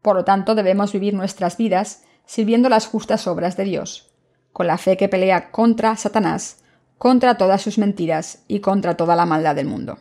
Por 0.00 0.16
lo 0.16 0.24
tanto, 0.24 0.54
debemos 0.54 0.92
vivir 0.92 1.12
nuestras 1.12 1.58
vidas 1.58 2.04
sirviendo 2.24 2.68
las 2.68 2.86
justas 2.86 3.26
obras 3.26 3.56
de 3.56 3.64
Dios, 3.64 4.10
con 4.58 4.66
la 4.66 4.76
fe 4.76 4.96
que 4.96 5.08
pelea 5.08 5.52
contra 5.52 5.94
Satanás, 5.94 6.64
contra 6.98 7.36
todas 7.36 7.62
sus 7.62 7.78
mentiras 7.78 8.42
y 8.48 8.58
contra 8.58 8.96
toda 8.96 9.14
la 9.14 9.24
maldad 9.24 9.54
del 9.54 9.68
mundo. 9.68 9.98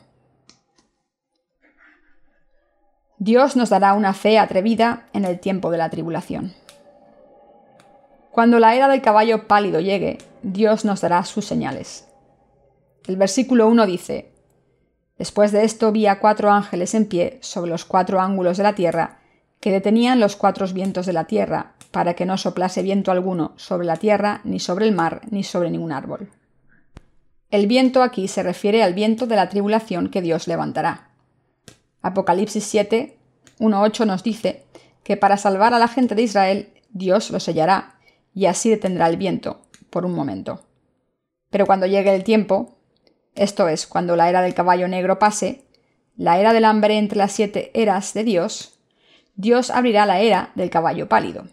Dios 3.20 3.56
nos 3.56 3.70
dará 3.70 3.94
una 3.94 4.16
fe 4.16 4.40
atrevida 4.40 5.06
en 5.14 5.26
el 5.26 5.40
tiempo 5.40 5.70
de 5.70 5.78
la 5.78 5.92
tribulación. 5.92 6.56
Cuando 8.32 8.58
la 8.58 8.74
era 8.74 8.88
del 8.88 9.04
caballo 9.04 9.48
pálido 9.48 9.80
llegue, 9.80 10.18
Dios 10.42 10.86
nos 10.86 11.02
dará 11.02 11.24
sus 11.24 11.46
señales. 11.46 12.08
El 13.06 13.16
versículo 13.16 13.68
1 13.68 13.86
dice, 13.86 14.32
Después 15.20 15.52
de 15.52 15.66
esto 15.66 15.92
vi 15.92 16.08
a 16.08 16.20
cuatro 16.20 16.50
ángeles 16.50 16.96
en 16.96 17.06
pie 17.06 17.38
sobre 17.44 17.70
los 17.70 17.86
cuatro 17.86 18.20
ángulos 18.20 18.58
de 18.58 18.64
la 18.64 18.74
tierra, 18.74 19.20
que 19.60 19.72
detenían 19.72 20.20
los 20.20 20.36
cuatro 20.36 20.66
vientos 20.66 21.06
de 21.06 21.14
la 21.14 21.26
tierra, 21.26 21.74
para 21.98 22.14
que 22.14 22.28
no 22.28 22.38
soplase 22.38 22.84
viento 22.84 23.10
alguno 23.10 23.54
sobre 23.56 23.88
la 23.88 23.96
tierra, 23.96 24.42
ni 24.44 24.60
sobre 24.60 24.86
el 24.86 24.94
mar, 24.94 25.22
ni 25.32 25.44
sobre 25.44 25.72
ningún 25.72 25.92
árbol. 25.92 26.30
El 27.50 27.66
viento 27.66 28.04
aquí 28.04 28.28
se 28.28 28.44
refiere 28.44 28.84
al 28.84 28.94
viento 28.94 29.26
de 29.26 29.36
la 29.36 29.50
tribulación 29.50 30.10
que 30.10 30.22
Dios 30.22 30.48
levantará. 30.48 31.10
Apocalipsis 32.04 32.64
7, 32.66 33.18
1.8 33.58 34.06
nos 34.06 34.22
dice 34.22 34.64
que 35.04 35.18
para 35.18 35.38
salvar 35.38 35.74
a 35.74 35.80
la 35.80 35.88
gente 35.88 36.14
de 36.14 36.22
Israel, 36.22 36.70
Dios 36.92 37.32
lo 37.32 37.40
sellará, 37.40 37.96
y 38.32 38.46
así 38.46 38.70
detendrá 38.70 39.08
el 39.08 39.18
viento, 39.18 39.62
por 39.90 40.06
un 40.06 40.14
momento. 40.14 40.62
Pero 41.50 41.66
cuando 41.66 41.88
llegue 41.88 42.14
el 42.14 42.24
tiempo, 42.24 42.78
esto 43.34 43.68
es, 43.70 43.88
cuando 43.88 44.16
la 44.16 44.30
era 44.30 44.44
del 44.44 44.54
caballo 44.54 44.88
negro 44.88 45.18
pase, 45.18 45.66
la 46.16 46.40
era 46.40 46.54
del 46.54 46.66
hambre 46.66 47.00
entre 47.00 47.18
las 47.18 47.32
siete 47.32 47.72
eras 47.74 48.14
de 48.14 48.24
Dios, 48.24 48.78
Dios 49.34 49.72
abrirá 49.72 50.06
la 50.06 50.20
era 50.20 50.52
del 50.54 50.70
caballo 50.70 51.10
pálido. 51.10 51.48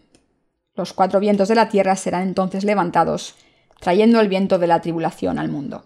Los 0.77 0.93
cuatro 0.93 1.21
vientos 1.21 1.49
de 1.49 1.55
la 1.55 1.69
tierra 1.69 1.95
serán 1.95 2.23
entonces 2.23 2.65
levantados, 2.65 3.37
trayendo 3.81 4.21
el 4.21 4.29
viento 4.29 4.59
de 4.59 4.67
la 4.67 4.81
tribulación 4.81 5.39
al 5.39 5.49
mundo. 5.49 5.85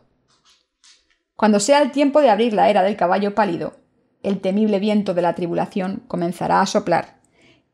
Cuando 1.37 1.61
sea 1.61 1.83
el 1.83 1.93
tiempo 1.93 2.21
de 2.21 2.31
abrir 2.31 2.53
la 2.53 2.71
era 2.71 2.83
del 2.83 2.97
caballo 2.97 3.35
pálido, 3.35 3.77
el 4.23 4.41
temible 4.41 4.79
viento 4.81 5.15
de 5.15 5.23
la 5.23 5.35
tribulación 5.35 6.03
comenzará 6.09 6.61
a 6.61 6.67
soplar, 6.67 7.21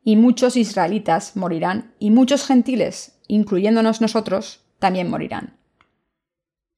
y 0.03 0.17
muchos 0.17 0.57
israelitas 0.57 1.37
morirán, 1.37 1.95
y 1.99 2.11
muchos 2.11 2.47
gentiles, 2.47 3.21
incluyéndonos 3.29 4.01
nosotros, 4.01 4.65
también 4.79 5.09
morirán. 5.09 5.57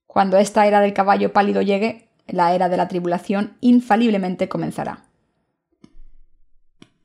Cuando 0.07 0.37
esta 0.37 0.67
era 0.67 0.81
del 0.81 0.93
caballo 0.93 1.33
pálido 1.33 1.63
llegue, 1.63 2.11
la 2.27 2.55
era 2.55 2.69
de 2.69 2.77
la 2.77 2.89
tribulación 2.89 3.57
infaliblemente 3.61 4.49
comenzará. 4.49 5.07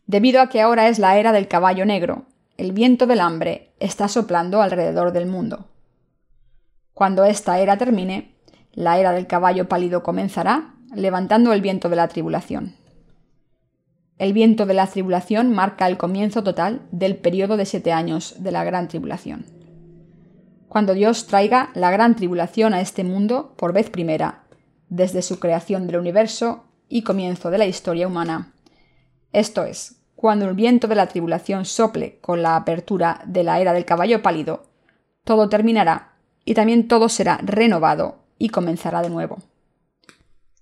Debido 0.05 0.41
a 0.41 0.49
que 0.49 0.61
ahora 0.61 0.89
es 0.89 0.99
la 0.99 1.17
era 1.17 1.31
del 1.31 1.47
caballo 1.47 1.85
negro, 1.85 2.25
el 2.57 2.71
viento 2.71 3.07
del 3.07 3.19
hambre 3.19 3.71
está 3.79 4.07
soplando 4.07 4.61
alrededor 4.61 5.11
del 5.11 5.25
mundo. 5.25 5.67
Cuando 6.93 7.25
esta 7.25 7.59
era 7.59 7.77
termine, 7.77 8.35
la 8.73 8.99
era 8.99 9.11
del 9.11 9.27
caballo 9.27 9.67
pálido 9.67 10.03
comenzará, 10.03 10.75
levantando 10.93 11.53
el 11.53 11.61
viento 11.61 11.89
de 11.89 11.95
la 11.95 12.07
tribulación. 12.07 12.75
El 14.17 14.33
viento 14.33 14.65
de 14.65 14.75
la 14.75 14.85
tribulación 14.85 15.51
marca 15.51 15.87
el 15.87 15.97
comienzo 15.97 16.43
total 16.43 16.81
del 16.91 17.15
periodo 17.15 17.57
de 17.57 17.65
siete 17.65 17.91
años 17.91 18.35
de 18.37 18.51
la 18.51 18.63
gran 18.63 18.87
tribulación. 18.87 19.45
Cuando 20.67 20.93
Dios 20.93 21.25
traiga 21.25 21.71
la 21.73 21.89
gran 21.89 22.15
tribulación 22.15 22.73
a 22.73 22.81
este 22.81 23.03
mundo 23.03 23.55
por 23.57 23.73
vez 23.73 23.89
primera, 23.89 24.43
desde 24.89 25.21
su 25.21 25.39
creación 25.39 25.87
del 25.87 25.97
universo 25.97 26.65
y 26.87 27.01
comienzo 27.01 27.49
de 27.49 27.57
la 27.57 27.65
historia 27.65 28.07
humana. 28.07 28.53
Esto 29.33 29.63
es, 29.63 30.00
cuando 30.21 30.47
el 30.47 30.53
viento 30.53 30.87
de 30.87 30.93
la 30.93 31.07
tribulación 31.07 31.65
sople 31.65 32.19
con 32.21 32.43
la 32.43 32.55
apertura 32.55 33.21
de 33.25 33.43
la 33.43 33.59
era 33.59 33.73
del 33.73 33.85
caballo 33.85 34.21
pálido, 34.21 34.67
todo 35.23 35.49
terminará 35.49 36.13
y 36.45 36.53
también 36.53 36.87
todo 36.87 37.09
será 37.09 37.39
renovado 37.41 38.19
y 38.37 38.49
comenzará 38.49 39.01
de 39.01 39.09
nuevo. 39.09 39.39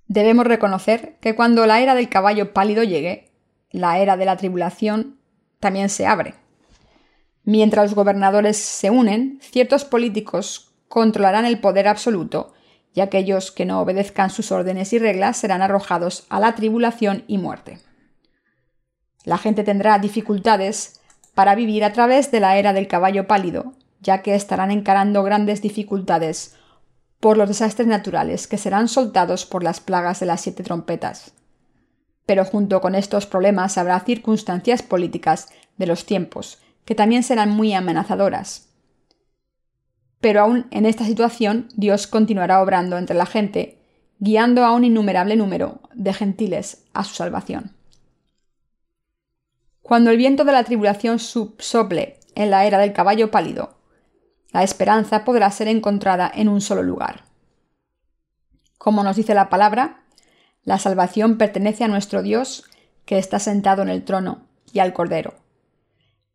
Debemos 0.07 0.47
reconocer 0.47 1.17
que 1.19 1.35
cuando 1.35 1.65
la 1.65 1.81
era 1.81 1.93
del 1.93 2.07
caballo 2.07 2.53
pálido 2.53 2.83
llegue, 2.83 3.33
la 3.69 3.99
era 3.99 4.15
de 4.15 4.23
la 4.23 4.37
tribulación 4.37 5.19
también 5.59 5.89
se 5.89 6.07
abre. 6.07 6.35
Mientras 7.43 7.87
los 7.87 7.95
gobernadores 7.95 8.55
se 8.55 8.89
unen, 8.89 9.39
ciertos 9.41 9.83
políticos 9.83 10.71
controlarán 10.87 11.45
el 11.45 11.59
poder 11.59 11.89
absoluto 11.89 12.53
y 12.93 13.01
aquellos 13.01 13.51
que 13.51 13.65
no 13.65 13.81
obedezcan 13.81 14.29
sus 14.29 14.53
órdenes 14.53 14.93
y 14.93 14.99
reglas 14.99 15.35
serán 15.35 15.61
arrojados 15.61 16.25
a 16.29 16.39
la 16.39 16.55
tribulación 16.55 17.25
y 17.27 17.39
muerte. 17.39 17.88
La 19.29 19.37
gente 19.37 19.63
tendrá 19.63 19.99
dificultades 19.99 21.01
para 21.35 21.53
vivir 21.53 21.83
a 21.83 21.93
través 21.93 22.31
de 22.31 22.39
la 22.39 22.57
era 22.57 22.73
del 22.73 22.87
caballo 22.87 23.27
pálido, 23.27 23.73
ya 24.01 24.23
que 24.23 24.33
estarán 24.33 24.71
encarando 24.71 25.21
grandes 25.21 25.61
dificultades 25.61 26.55
por 27.19 27.37
los 27.37 27.47
desastres 27.47 27.87
naturales 27.87 28.47
que 28.47 28.57
serán 28.57 28.87
soltados 28.87 29.45
por 29.45 29.63
las 29.63 29.81
plagas 29.81 30.19
de 30.19 30.25
las 30.25 30.41
siete 30.41 30.63
trompetas. 30.63 31.33
Pero 32.25 32.43
junto 32.43 32.81
con 32.81 32.95
estos 32.95 33.27
problemas 33.27 33.77
habrá 33.77 33.99
circunstancias 33.99 34.81
políticas 34.81 35.49
de 35.77 35.85
los 35.85 36.07
tiempos, 36.07 36.57
que 36.83 36.95
también 36.95 37.21
serán 37.21 37.51
muy 37.51 37.75
amenazadoras. 37.75 38.69
Pero 40.19 40.41
aún 40.41 40.65
en 40.71 40.87
esta 40.87 41.05
situación 41.05 41.67
Dios 41.75 42.07
continuará 42.07 42.63
obrando 42.63 42.97
entre 42.97 43.15
la 43.15 43.27
gente, 43.27 43.77
guiando 44.17 44.65
a 44.65 44.71
un 44.71 44.85
innumerable 44.85 45.35
número 45.35 45.81
de 45.93 46.13
gentiles 46.13 46.85
a 46.93 47.03
su 47.03 47.13
salvación. 47.13 47.75
Cuando 49.89 50.11
el 50.11 50.17
viento 50.17 50.45
de 50.45 50.51
la 50.51 50.63
tribulación 50.63 51.17
subsople 51.17 52.19
en 52.35 52.51
la 52.51 52.63
era 52.67 52.77
del 52.77 52.93
caballo 52.93 53.31
pálido, 53.31 53.79
la 54.51 54.61
esperanza 54.61 55.25
podrá 55.25 55.49
ser 55.49 55.67
encontrada 55.67 56.31
en 56.31 56.47
un 56.47 56.61
solo 56.61 56.83
lugar. 56.83 57.23
Como 58.77 59.03
nos 59.03 59.15
dice 59.15 59.33
la 59.33 59.49
palabra, 59.49 60.03
la 60.63 60.77
salvación 60.77 61.39
pertenece 61.39 61.85
a 61.85 61.87
nuestro 61.87 62.21
Dios 62.21 62.69
que 63.05 63.17
está 63.17 63.39
sentado 63.39 63.81
en 63.81 63.89
el 63.89 64.05
trono 64.05 64.45
y 64.71 64.77
al 64.77 64.93
Cordero. 64.93 65.33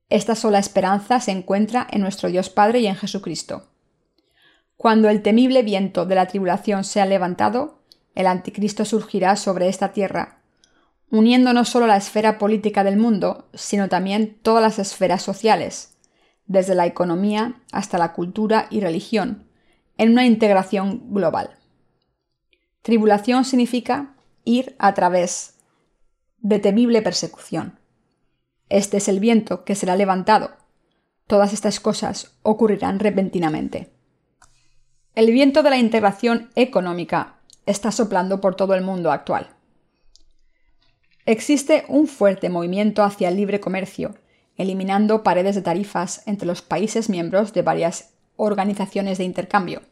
Esta 0.08 0.34
sola 0.34 0.58
esperanza 0.58 1.20
se 1.20 1.30
encuentra 1.30 1.86
en 1.88 2.00
nuestro 2.00 2.30
Dios 2.30 2.50
Padre 2.50 2.80
y 2.80 2.88
en 2.88 2.96
Jesucristo. 2.96 3.68
Cuando 4.76 5.08
el 5.08 5.22
temible 5.22 5.62
viento 5.62 6.06
de 6.06 6.16
la 6.16 6.26
tribulación 6.26 6.82
sea 6.82 7.06
levantado, 7.06 7.84
el 8.16 8.26
anticristo 8.26 8.84
surgirá 8.84 9.36
sobre 9.36 9.68
esta 9.68 9.92
tierra, 9.92 10.40
uniendo 11.14 11.52
no 11.52 11.64
solo 11.64 11.86
la 11.86 11.96
esfera 11.96 12.38
política 12.38 12.82
del 12.82 12.96
mundo, 12.96 13.48
sino 13.54 13.88
también 13.88 14.36
todas 14.42 14.60
las 14.60 14.80
esferas 14.80 15.22
sociales, 15.22 15.96
desde 16.46 16.74
la 16.74 16.86
economía 16.86 17.62
hasta 17.70 17.98
la 17.98 18.12
cultura 18.12 18.66
y 18.68 18.80
religión, 18.80 19.48
en 19.96 20.10
una 20.10 20.26
integración 20.26 21.14
global. 21.14 21.50
Tribulación 22.82 23.44
significa 23.44 24.16
ir 24.44 24.74
a 24.80 24.92
través 24.94 25.54
de 26.38 26.58
temible 26.58 27.00
persecución. 27.00 27.78
Este 28.68 28.96
es 28.96 29.06
el 29.06 29.20
viento 29.20 29.64
que 29.64 29.76
será 29.76 29.94
levantado. 29.94 30.50
Todas 31.28 31.52
estas 31.52 31.78
cosas 31.78 32.32
ocurrirán 32.42 32.98
repentinamente. 32.98 33.92
El 35.14 35.30
viento 35.30 35.62
de 35.62 35.70
la 35.70 35.78
integración 35.78 36.50
económica 36.56 37.36
está 37.66 37.92
soplando 37.92 38.40
por 38.40 38.56
todo 38.56 38.74
el 38.74 38.82
mundo 38.82 39.12
actual. 39.12 39.53
Existe 41.26 41.84
un 41.88 42.06
fuerte 42.06 42.48
movimiento 42.48 43.02
hacia 43.02 43.28
el 43.28 43.36
libre 43.36 43.60
comercio 43.60 44.14
eliminando 44.56 45.22
paredes 45.22 45.54
de 45.54 45.62
tarifas 45.62 46.22
entre 46.26 46.46
los 46.46 46.62
países 46.62 47.08
miembros 47.08 47.52
de 47.52 47.62
varias 47.62 48.12
organizaciones 48.36 49.18
de 49.18 49.24
intercambio. 49.24 49.82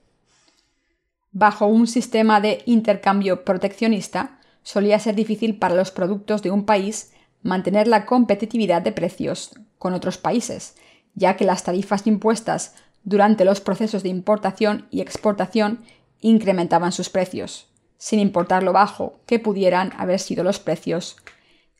Bajo 1.32 1.66
un 1.66 1.86
sistema 1.86 2.40
de 2.40 2.62
intercambio 2.66 3.44
proteccionista, 3.44 4.38
solía 4.62 4.98
ser 4.98 5.14
difícil 5.14 5.58
para 5.58 5.74
los 5.74 5.90
productos 5.90 6.42
de 6.42 6.50
un 6.50 6.64
país 6.64 7.12
mantener 7.42 7.88
la 7.88 8.06
competitividad 8.06 8.82
de 8.82 8.92
precios 8.92 9.58
con 9.78 9.94
otros 9.94 10.18
países, 10.18 10.76
ya 11.14 11.36
que 11.36 11.44
las 11.44 11.64
tarifas 11.64 12.06
impuestas 12.06 12.74
durante 13.02 13.44
los 13.44 13.60
procesos 13.60 14.02
de 14.04 14.10
importación 14.10 14.86
y 14.90 15.00
exportación 15.00 15.82
incrementaban 16.20 16.92
sus 16.92 17.08
precios, 17.08 17.66
sin 18.02 18.18
importar 18.18 18.64
lo 18.64 18.72
bajo 18.72 19.20
que 19.26 19.38
pudieran 19.38 19.92
haber 19.96 20.18
sido 20.18 20.42
los 20.42 20.58
precios 20.58 21.18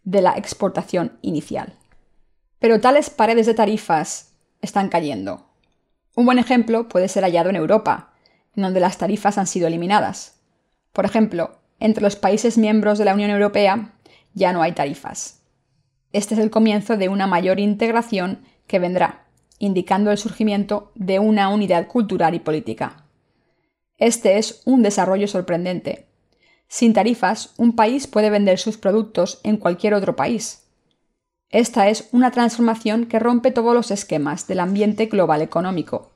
de 0.04 0.22
la 0.22 0.34
exportación 0.34 1.18
inicial. 1.20 1.74
Pero 2.60 2.80
tales 2.80 3.10
paredes 3.10 3.46
de 3.46 3.54
tarifas 3.54 4.32
están 4.60 4.88
cayendo. 4.88 5.48
Un 6.14 6.24
buen 6.24 6.38
ejemplo 6.38 6.86
puede 6.86 7.08
ser 7.08 7.24
hallado 7.24 7.50
en 7.50 7.56
Europa, 7.56 8.12
en 8.54 8.62
donde 8.62 8.78
las 8.78 8.98
tarifas 8.98 9.36
han 9.36 9.48
sido 9.48 9.66
eliminadas. 9.66 10.38
Por 10.92 11.06
ejemplo, 11.06 11.58
entre 11.80 12.04
los 12.04 12.14
países 12.14 12.56
miembros 12.56 12.98
de 12.98 13.04
la 13.04 13.14
Unión 13.14 13.32
Europea 13.32 13.92
ya 14.32 14.52
no 14.52 14.62
hay 14.62 14.70
tarifas. 14.70 15.42
Este 16.12 16.34
es 16.34 16.40
el 16.40 16.50
comienzo 16.50 16.96
de 16.96 17.08
una 17.08 17.26
mayor 17.26 17.58
integración 17.58 18.44
que 18.68 18.78
vendrá, 18.78 19.24
indicando 19.58 20.12
el 20.12 20.18
surgimiento 20.18 20.92
de 20.94 21.18
una 21.18 21.48
unidad 21.48 21.88
cultural 21.88 22.36
y 22.36 22.38
política. 22.38 23.06
Este 23.98 24.38
es 24.38 24.62
un 24.66 24.84
desarrollo 24.84 25.26
sorprendente. 25.26 26.11
Sin 26.72 26.94
tarifas, 26.94 27.52
un 27.58 27.76
país 27.76 28.06
puede 28.06 28.30
vender 28.30 28.58
sus 28.58 28.78
productos 28.78 29.40
en 29.42 29.58
cualquier 29.58 29.92
otro 29.92 30.16
país, 30.16 30.62
esta 31.52 31.90
es 31.90 32.08
una 32.12 32.30
transformación 32.30 33.04
que 33.04 33.18
rompe 33.18 33.50
todos 33.50 33.74
los 33.74 33.90
esquemas 33.90 34.46
del 34.46 34.58
ambiente 34.58 35.04
global 35.04 35.42
económico. 35.42 36.12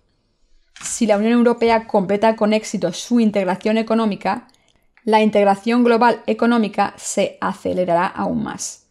Si 0.81 1.07
la 1.07 1.19
Unión 1.19 1.35
Europea 1.35 1.87
completa 1.87 2.37
con 2.37 2.55
éxito 2.55 2.95
su 2.95 3.21
integración 3.21 3.77
económica, 3.77 4.49
la 5.05 5.21
integración 5.21 5.85
global 5.85 6.23
económica 6.27 6.95
se 6.97 7.37
acelerará 7.42 8.07
aún 8.07 8.45
más. 8.45 8.87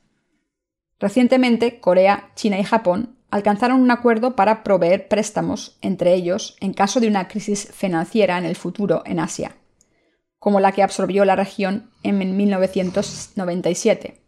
Recientemente, 0.99 1.80
Corea, 1.80 2.30
China 2.36 2.60
y 2.60 2.63
Japón 2.63 3.17
alcanzaron 3.32 3.82
un 3.82 3.89
acuerdo 3.89 4.36
para 4.36 4.63
proveer 4.63 5.08
préstamos 5.08 5.78
entre 5.82 6.13
ellos 6.13 6.58
en 6.62 6.73
caso 6.73 6.99
de 6.99 7.08
una 7.08 7.28
crisis 7.28 7.71
financiera 7.73 8.38
en 8.38 8.45
el 8.45 8.56
futuro 8.56 9.01
en 9.08 9.19
Asia, 9.19 9.56
como 10.45 10.60
la 10.60 10.73
que 10.73 10.84
absorbió 10.84 11.25
la 11.25 11.36
región 11.36 11.89
en 12.03 12.38
1997. 12.38 14.21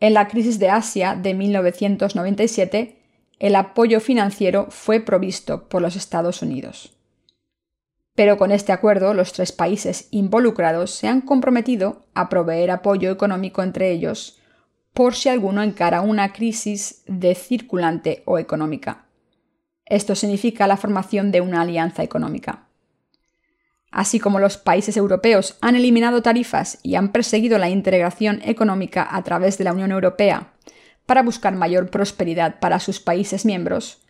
En 0.00 0.12
la 0.12 0.26
crisis 0.26 0.58
de 0.58 0.70
Asia 0.70 1.14
de 1.14 1.34
1997, 1.34 2.98
el 3.38 3.54
apoyo 3.54 4.00
financiero 4.00 4.66
fue 4.70 4.98
provisto 4.98 5.68
por 5.68 5.82
los 5.82 5.94
Estados 5.94 6.42
Unidos. 6.42 6.98
Pero 8.16 8.36
con 8.36 8.50
este 8.50 8.72
acuerdo, 8.72 9.14
los 9.14 9.32
tres 9.32 9.52
países 9.52 10.08
involucrados 10.10 10.90
se 10.90 11.06
han 11.06 11.20
comprometido 11.20 12.06
a 12.14 12.28
proveer 12.28 12.72
apoyo 12.72 13.12
económico 13.12 13.62
entre 13.62 13.92
ellos 13.92 14.40
por 14.94 15.14
si 15.14 15.28
alguno 15.28 15.62
encara 15.62 16.00
una 16.00 16.32
crisis 16.32 17.04
de 17.06 17.36
circulante 17.36 18.24
o 18.26 18.40
económica. 18.40 19.06
Esto 19.86 20.16
significa 20.16 20.66
la 20.66 20.76
formación 20.76 21.30
de 21.30 21.40
una 21.40 21.60
alianza 21.60 22.02
económica. 22.02 22.63
Así 23.94 24.18
como 24.18 24.40
los 24.40 24.56
países 24.56 24.96
europeos 24.96 25.56
han 25.60 25.76
eliminado 25.76 26.20
tarifas 26.20 26.80
y 26.82 26.96
han 26.96 27.12
perseguido 27.12 27.58
la 27.58 27.70
integración 27.70 28.42
económica 28.44 29.06
a 29.08 29.22
través 29.22 29.56
de 29.56 29.62
la 29.62 29.72
Unión 29.72 29.92
Europea 29.92 30.52
para 31.06 31.22
buscar 31.22 31.54
mayor 31.54 31.90
prosperidad 31.90 32.58
para 32.58 32.80
sus 32.80 32.98
países 32.98 33.44
miembros, 33.44 34.02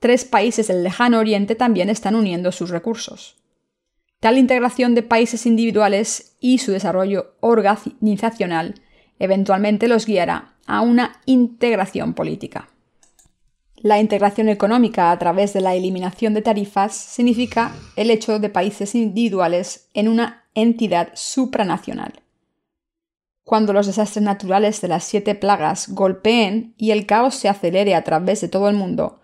tres 0.00 0.24
países 0.24 0.66
del 0.66 0.82
lejano 0.82 1.20
oriente 1.20 1.54
también 1.54 1.90
están 1.90 2.16
uniendo 2.16 2.50
sus 2.50 2.70
recursos. 2.70 3.36
Tal 4.18 4.36
integración 4.36 4.96
de 4.96 5.04
países 5.04 5.46
individuales 5.46 6.36
y 6.40 6.58
su 6.58 6.72
desarrollo 6.72 7.36
organizacional 7.38 8.82
eventualmente 9.20 9.86
los 9.86 10.06
guiará 10.06 10.56
a 10.66 10.80
una 10.80 11.20
integración 11.24 12.14
política. 12.14 12.69
La 13.82 13.98
integración 13.98 14.50
económica 14.50 15.10
a 15.10 15.18
través 15.18 15.54
de 15.54 15.62
la 15.62 15.74
eliminación 15.74 16.34
de 16.34 16.42
tarifas 16.42 16.94
significa 16.94 17.72
el 17.96 18.10
hecho 18.10 18.38
de 18.38 18.50
países 18.50 18.94
individuales 18.94 19.88
en 19.94 20.08
una 20.08 20.44
entidad 20.54 21.08
supranacional. 21.14 22.22
Cuando 23.42 23.72
los 23.72 23.86
desastres 23.86 24.22
naturales 24.22 24.82
de 24.82 24.88
las 24.88 25.04
siete 25.04 25.34
plagas 25.34 25.88
golpeen 25.88 26.74
y 26.76 26.90
el 26.90 27.06
caos 27.06 27.36
se 27.36 27.48
acelere 27.48 27.94
a 27.94 28.04
través 28.04 28.42
de 28.42 28.48
todo 28.48 28.68
el 28.68 28.76
mundo, 28.76 29.22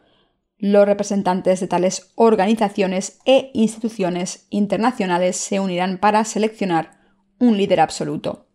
los 0.56 0.86
representantes 0.86 1.60
de 1.60 1.68
tales 1.68 2.12
organizaciones 2.14 3.18
e 3.26 3.50
instituciones 3.52 4.46
internacionales 4.48 5.36
se 5.36 5.60
unirán 5.60 5.98
para 5.98 6.24
seleccionar 6.24 6.98
un 7.38 7.58
líder 7.58 7.80
absoluto. 7.80 8.46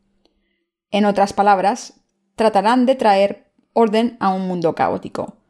En 0.89 1.05
otras 1.05 1.31
palabras, 1.31 2.01
tratarán 2.35 2.87
de 2.87 2.95
traer 2.95 3.53
orden 3.73 4.17
a 4.19 4.33
un 4.33 4.47
mundo 4.47 4.73
caótico 4.73 5.40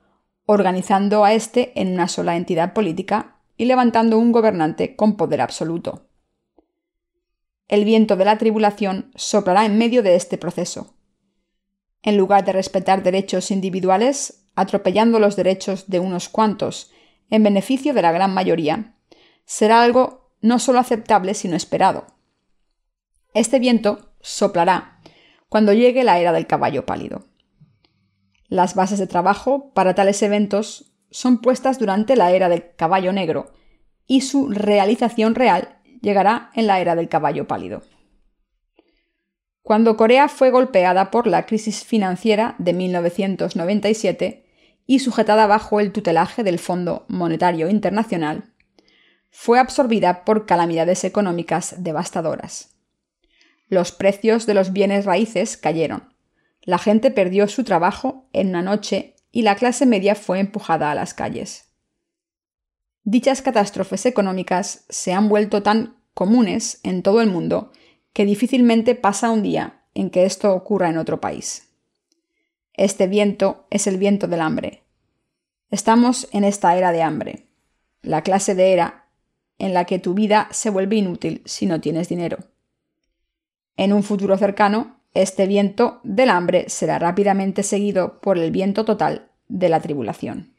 organizando 0.52 1.24
a 1.24 1.34
éste 1.34 1.72
en 1.80 1.94
una 1.94 2.10
sola 2.10 2.36
entidad 2.36 2.74
política 2.74 3.38
y 3.56 3.66
levantando 3.66 4.18
un 4.18 4.34
gobernante 4.34 4.96
con 4.96 5.16
poder 5.16 5.40
absoluto. 5.40 6.08
el 7.70 7.86
viento 7.86 8.18
de 8.18 8.26
la 8.26 8.38
tribulación 8.38 9.12
soplará 9.16 9.66
en 9.66 9.78
medio 9.78 10.04
de 10.04 10.16
este 10.16 10.38
proceso. 10.38 10.94
En 12.04 12.18
lugar 12.18 12.44
de 12.44 12.52
respetar 12.52 13.02
derechos 13.02 13.50
individuales, 13.50 14.44
atropellando 14.56 15.20
los 15.20 15.38
derechos 15.38 15.90
de 15.90 16.02
unos 16.02 16.28
cuantos 16.28 16.92
en 17.30 17.44
beneficio 17.44 17.94
de 17.94 18.02
la 18.02 18.12
gran 18.12 18.34
mayoría, 18.34 18.96
será 19.46 19.82
algo 19.82 20.34
no 20.42 20.60
solo 20.60 20.80
aceptable, 20.80 21.34
sino 21.34 21.56
esperado. 21.56 22.08
Este 23.34 23.58
viento 23.60 24.12
soplará 24.20 25.00
cuando 25.48 25.72
llegue 25.72 26.04
la 26.04 26.20
era 26.20 26.34
del 26.34 26.48
caballo 26.48 26.86
pálido. 26.86 27.31
Las 28.52 28.76
bases 28.76 29.00
de 29.00 29.08
trabajo 29.08 29.72
para 29.74 29.96
tales 29.96 30.22
eventos 30.22 30.92
son 31.10 31.40
puestas 31.40 31.80
durante 31.80 32.18
la 32.18 32.32
era 32.32 32.50
del 32.50 32.76
caballo 32.76 33.14
negro 33.14 33.54
y 34.08 34.22
su 34.22 34.50
realización 34.50 35.36
real 35.36 35.80
llegará 36.02 36.52
en 36.54 36.68
la 36.68 36.82
era 36.82 36.98
del 36.98 37.08
caballo 37.08 37.48
pálido. 37.48 37.84
Cuando 39.62 39.96
Corea 39.96 40.28
fue 40.28 40.52
golpeada 40.52 41.12
por 41.12 41.28
la 41.28 41.46
crisis 41.46 41.86
financiera 41.86 42.56
de 42.58 42.74
1997 42.74 44.44
y 44.86 45.00
sujetada 45.00 45.48
bajo 45.48 45.80
el 45.80 45.94
tutelaje 45.94 46.44
del 46.44 46.60
Fondo 46.60 47.06
Monetario 47.08 47.70
Internacional, 47.70 48.52
fue 49.30 49.60
absorbida 49.60 50.26
por 50.26 50.46
calamidades 50.46 51.06
económicas 51.06 51.76
devastadoras. 51.78 52.76
Los 53.70 53.94
precios 53.94 54.46
de 54.46 54.56
los 54.56 54.74
bienes 54.74 55.06
raíces 55.06 55.56
cayeron, 55.56 56.11
la 56.64 56.78
gente 56.78 57.12
perdió 57.12 57.48
su 57.48 57.64
trabajo 57.64 58.28
en 58.34 58.50
una 58.50 58.62
noche 58.62 59.16
y 59.32 59.42
la 59.42 59.56
clase 59.56 59.86
media 59.86 60.16
fue 60.16 60.40
empujada 60.40 60.92
a 60.92 60.96
las 60.96 61.14
calles. 61.14 61.72
Dichas 63.04 63.42
catástrofes 63.42 64.06
económicas 64.06 64.86
se 64.90 65.14
han 65.14 65.28
vuelto 65.28 65.64
tan 65.64 65.98
comunes 66.14 66.80
en 66.84 67.02
todo 67.02 67.22
el 67.22 67.30
mundo 67.30 67.72
que 68.14 68.26
difícilmente 68.26 68.94
pasa 68.96 69.32
un 69.32 69.42
día 69.42 69.84
en 69.94 70.10
que 70.10 70.26
esto 70.26 70.54
ocurra 70.54 70.90
en 70.90 70.98
otro 70.98 71.20
país. 71.20 71.70
Este 72.74 73.08
viento 73.08 73.66
es 73.70 73.88
el 73.88 73.98
viento 73.98 74.28
del 74.28 74.42
hambre. 74.42 74.84
Estamos 75.70 76.28
en 76.32 76.44
esta 76.44 76.76
era 76.78 76.92
de 76.92 77.02
hambre, 77.02 77.48
la 78.02 78.22
clase 78.22 78.56
de 78.56 78.74
era 78.74 79.08
en 79.58 79.74
la 79.74 79.86
que 79.86 80.00
tu 80.00 80.14
vida 80.14 80.48
se 80.52 80.70
vuelve 80.70 80.96
inútil 80.96 81.42
si 81.46 81.66
no 81.66 81.80
tienes 81.82 82.10
dinero. 82.10 82.40
En 83.78 83.94
un 83.94 84.04
futuro 84.04 84.38
cercano, 84.38 85.01
este 85.14 85.46
viento 85.48 86.00
del 86.04 86.30
hambre 86.30 86.70
será 86.70 86.98
rápidamente 87.00 87.64
seguido 87.64 88.22
por 88.22 88.38
el 88.38 88.52
viento 88.52 88.86
total 88.86 89.30
de 89.48 89.70
la 89.70 89.82
tribulación. 89.82 90.54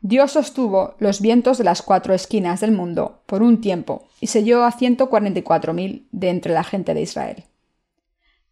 Dios 0.00 0.32
sostuvo 0.32 0.94
los 1.00 1.20
vientos 1.20 1.58
de 1.58 1.64
las 1.64 1.82
cuatro 1.82 2.14
esquinas 2.14 2.60
del 2.60 2.70
mundo 2.70 3.22
por 3.26 3.42
un 3.42 3.60
tiempo 3.60 4.06
y 4.20 4.28
selló 4.28 4.64
a 4.64 4.72
144.000 4.72 6.06
de 6.12 6.28
entre 6.28 6.54
la 6.54 6.62
gente 6.62 6.94
de 6.94 7.02
Israel. 7.02 7.44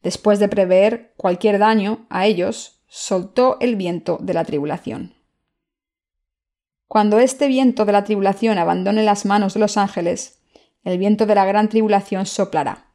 Después 0.03 0.41
de 0.41 0.49
prever 0.49 1.15
cualquier 1.17 1.59
daño 1.59 2.07
a 2.11 2.27
ellos, 2.27 2.83
soltó 2.89 3.59
el 3.61 3.77
viento 3.77 4.19
de 4.21 4.35
la 4.35 4.45
tribulación. 4.45 5.15
Cuando 6.89 7.19
este 7.21 7.47
viento 7.47 7.85
de 7.85 7.93
la 7.93 8.05
tribulación 8.05 8.59
abandone 8.59 9.03
las 9.03 9.25
manos 9.25 9.55
de 9.55 9.61
los 9.61 9.77
ángeles, 9.77 10.41
el 10.83 10.99
viento 10.99 11.27
de 11.27 11.35
la 11.35 11.45
gran 11.45 11.69
tribulación 11.69 12.27
soplará. 12.27 12.87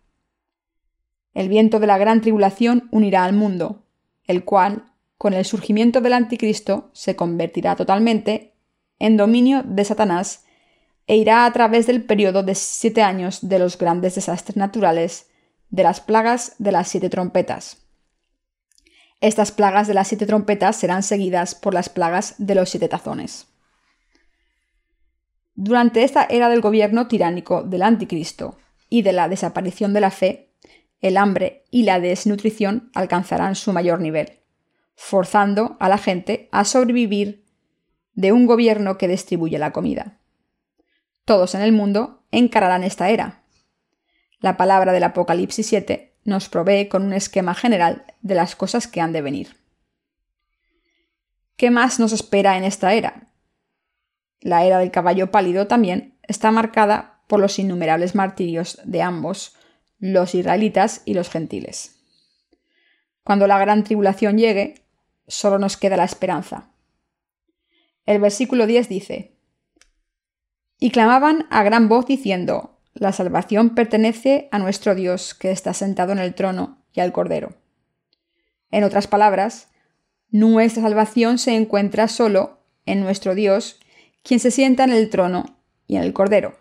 El 1.34 1.50
viento 1.50 1.80
de 1.80 1.88
la 1.88 1.98
gran 1.98 2.22
tribulación 2.22 2.90
unirá 2.92 3.24
al 3.24 3.34
mundo, 3.34 3.86
el 4.26 4.44
cual, 4.44 4.92
con 5.18 5.34
el 5.34 5.46
surgimiento 5.46 6.02
del 6.02 6.14
anticristo 6.14 6.90
se 6.94 7.16
convertirá 7.16 7.76
totalmente 7.76 8.56
en 9.00 9.18
dominio 9.18 9.64
de 9.64 9.86
Satanás 9.86 10.46
e 11.08 11.16
irá 11.18 11.46
a 11.46 11.54
través 11.54 11.88
del 11.88 12.04
periodo 12.04 12.44
de 12.44 12.56
siete 12.56 13.02
años 13.02 13.48
de 13.48 13.60
los 13.60 13.78
grandes 13.78 14.16
desastres 14.16 14.58
naturales, 14.58 15.30
de 15.70 15.84
las 15.84 16.02
plagas 16.02 16.56
de 16.60 16.72
las 16.72 16.88
siete 16.88 17.10
trompetas. 17.10 17.78
Estas 19.22 19.52
plagas 19.52 19.88
de 19.88 19.94
las 19.94 20.08
siete 20.08 20.26
trompetas 20.26 20.76
serán 20.76 21.04
seguidas 21.04 21.56
por 21.56 21.74
las 21.74 21.90
plagas 21.90 22.36
de 22.38 22.56
los 22.56 22.70
siete 22.70 22.88
tazones. 22.88 23.48
Durante 25.54 26.04
esta 26.04 26.26
era 26.26 26.50
del 26.50 26.62
gobierno 26.62 27.08
tiránico 27.08 27.64
del 27.64 27.84
anticristo 27.84 28.58
y 28.90 29.04
de 29.04 29.14
la 29.14 29.30
desaparición 29.30 29.94
de 29.94 30.02
la 30.02 30.12
fe, 30.12 30.51
el 31.02 31.18
hambre 31.18 31.66
y 31.72 31.84
la 31.84 32.00
desnutrición 32.00 32.92
alcanzarán 32.94 33.56
su 33.56 33.74
mayor 33.74 34.00
nivel 34.00 34.42
forzando 35.02 35.78
a 35.80 35.90
la 35.90 35.98
gente 35.98 36.48
a 36.52 36.64
sobrevivir 36.64 37.44
de 38.14 38.32
un 38.32 38.46
gobierno 38.46 39.00
que 39.00 39.08
distribuye 39.08 39.58
la 39.58 39.72
comida. 39.72 40.20
Todos 41.26 41.56
en 41.56 41.62
el 41.62 41.72
mundo 41.72 42.24
encararán 42.30 42.84
esta 42.84 43.10
era. 43.10 43.44
La 44.40 44.58
palabra 44.58 44.92
del 44.94 45.04
Apocalipsis 45.04 45.66
7 45.66 46.20
nos 46.24 46.50
provee 46.50 46.88
con 46.88 47.04
un 47.04 47.14
esquema 47.14 47.56
general 47.56 48.06
de 48.22 48.36
las 48.36 48.56
cosas 48.56 48.88
que 48.88 49.02
han 49.02 49.12
de 49.12 49.24
venir. 49.24 49.58
¿Qué 51.56 51.72
más 51.72 52.00
nos 52.00 52.12
espera 52.12 52.56
en 52.58 52.64
esta 52.64 52.94
era? 52.94 53.34
La 54.40 54.66
era 54.66 54.78
del 54.78 54.92
caballo 54.92 55.32
pálido 55.32 55.66
también 55.66 56.20
está 56.28 56.52
marcada 56.52 57.24
por 57.26 57.40
los 57.40 57.58
innumerables 57.58 58.14
martirios 58.14 58.80
de 58.84 59.02
ambos, 59.02 59.56
los 60.02 60.34
israelitas 60.34 61.04
y 61.06 61.14
los 61.14 61.30
gentiles. 61.30 61.96
Cuando 63.24 63.48
la 63.48 63.60
gran 63.60 63.84
tribulación 63.84 64.38
llegue, 64.38 64.84
solo 65.28 65.60
nos 65.60 65.78
queda 65.78 65.96
la 65.96 66.04
esperanza. 66.04 66.72
El 68.06 68.20
versículo 68.20 68.66
10 68.66 68.90
dice, 68.90 69.38
Y 70.80 70.90
clamaban 70.90 71.46
a 71.52 71.62
gran 71.64 71.88
voz 71.88 72.08
diciendo, 72.08 72.80
La 72.94 73.14
salvación 73.14 73.76
pertenece 73.76 74.50
a 74.52 74.58
nuestro 74.58 74.96
Dios 74.96 75.36
que 75.36 75.52
está 75.52 75.74
sentado 75.74 76.12
en 76.12 76.20
el 76.20 76.34
trono 76.34 76.84
y 76.94 77.00
al 77.00 77.12
Cordero. 77.12 77.54
En 78.72 78.84
otras 78.84 79.06
palabras, 79.06 79.70
nuestra 80.32 80.82
salvación 80.82 81.38
se 81.38 81.56
encuentra 81.56 82.08
solo 82.08 82.58
en 82.88 83.02
nuestro 83.02 83.36
Dios, 83.36 83.80
quien 84.24 84.40
se 84.40 84.50
sienta 84.50 84.84
en 84.84 84.94
el 84.94 85.12
trono 85.12 85.58
y 85.86 85.98
en 85.98 86.04
el 86.04 86.14
Cordero. 86.14 86.58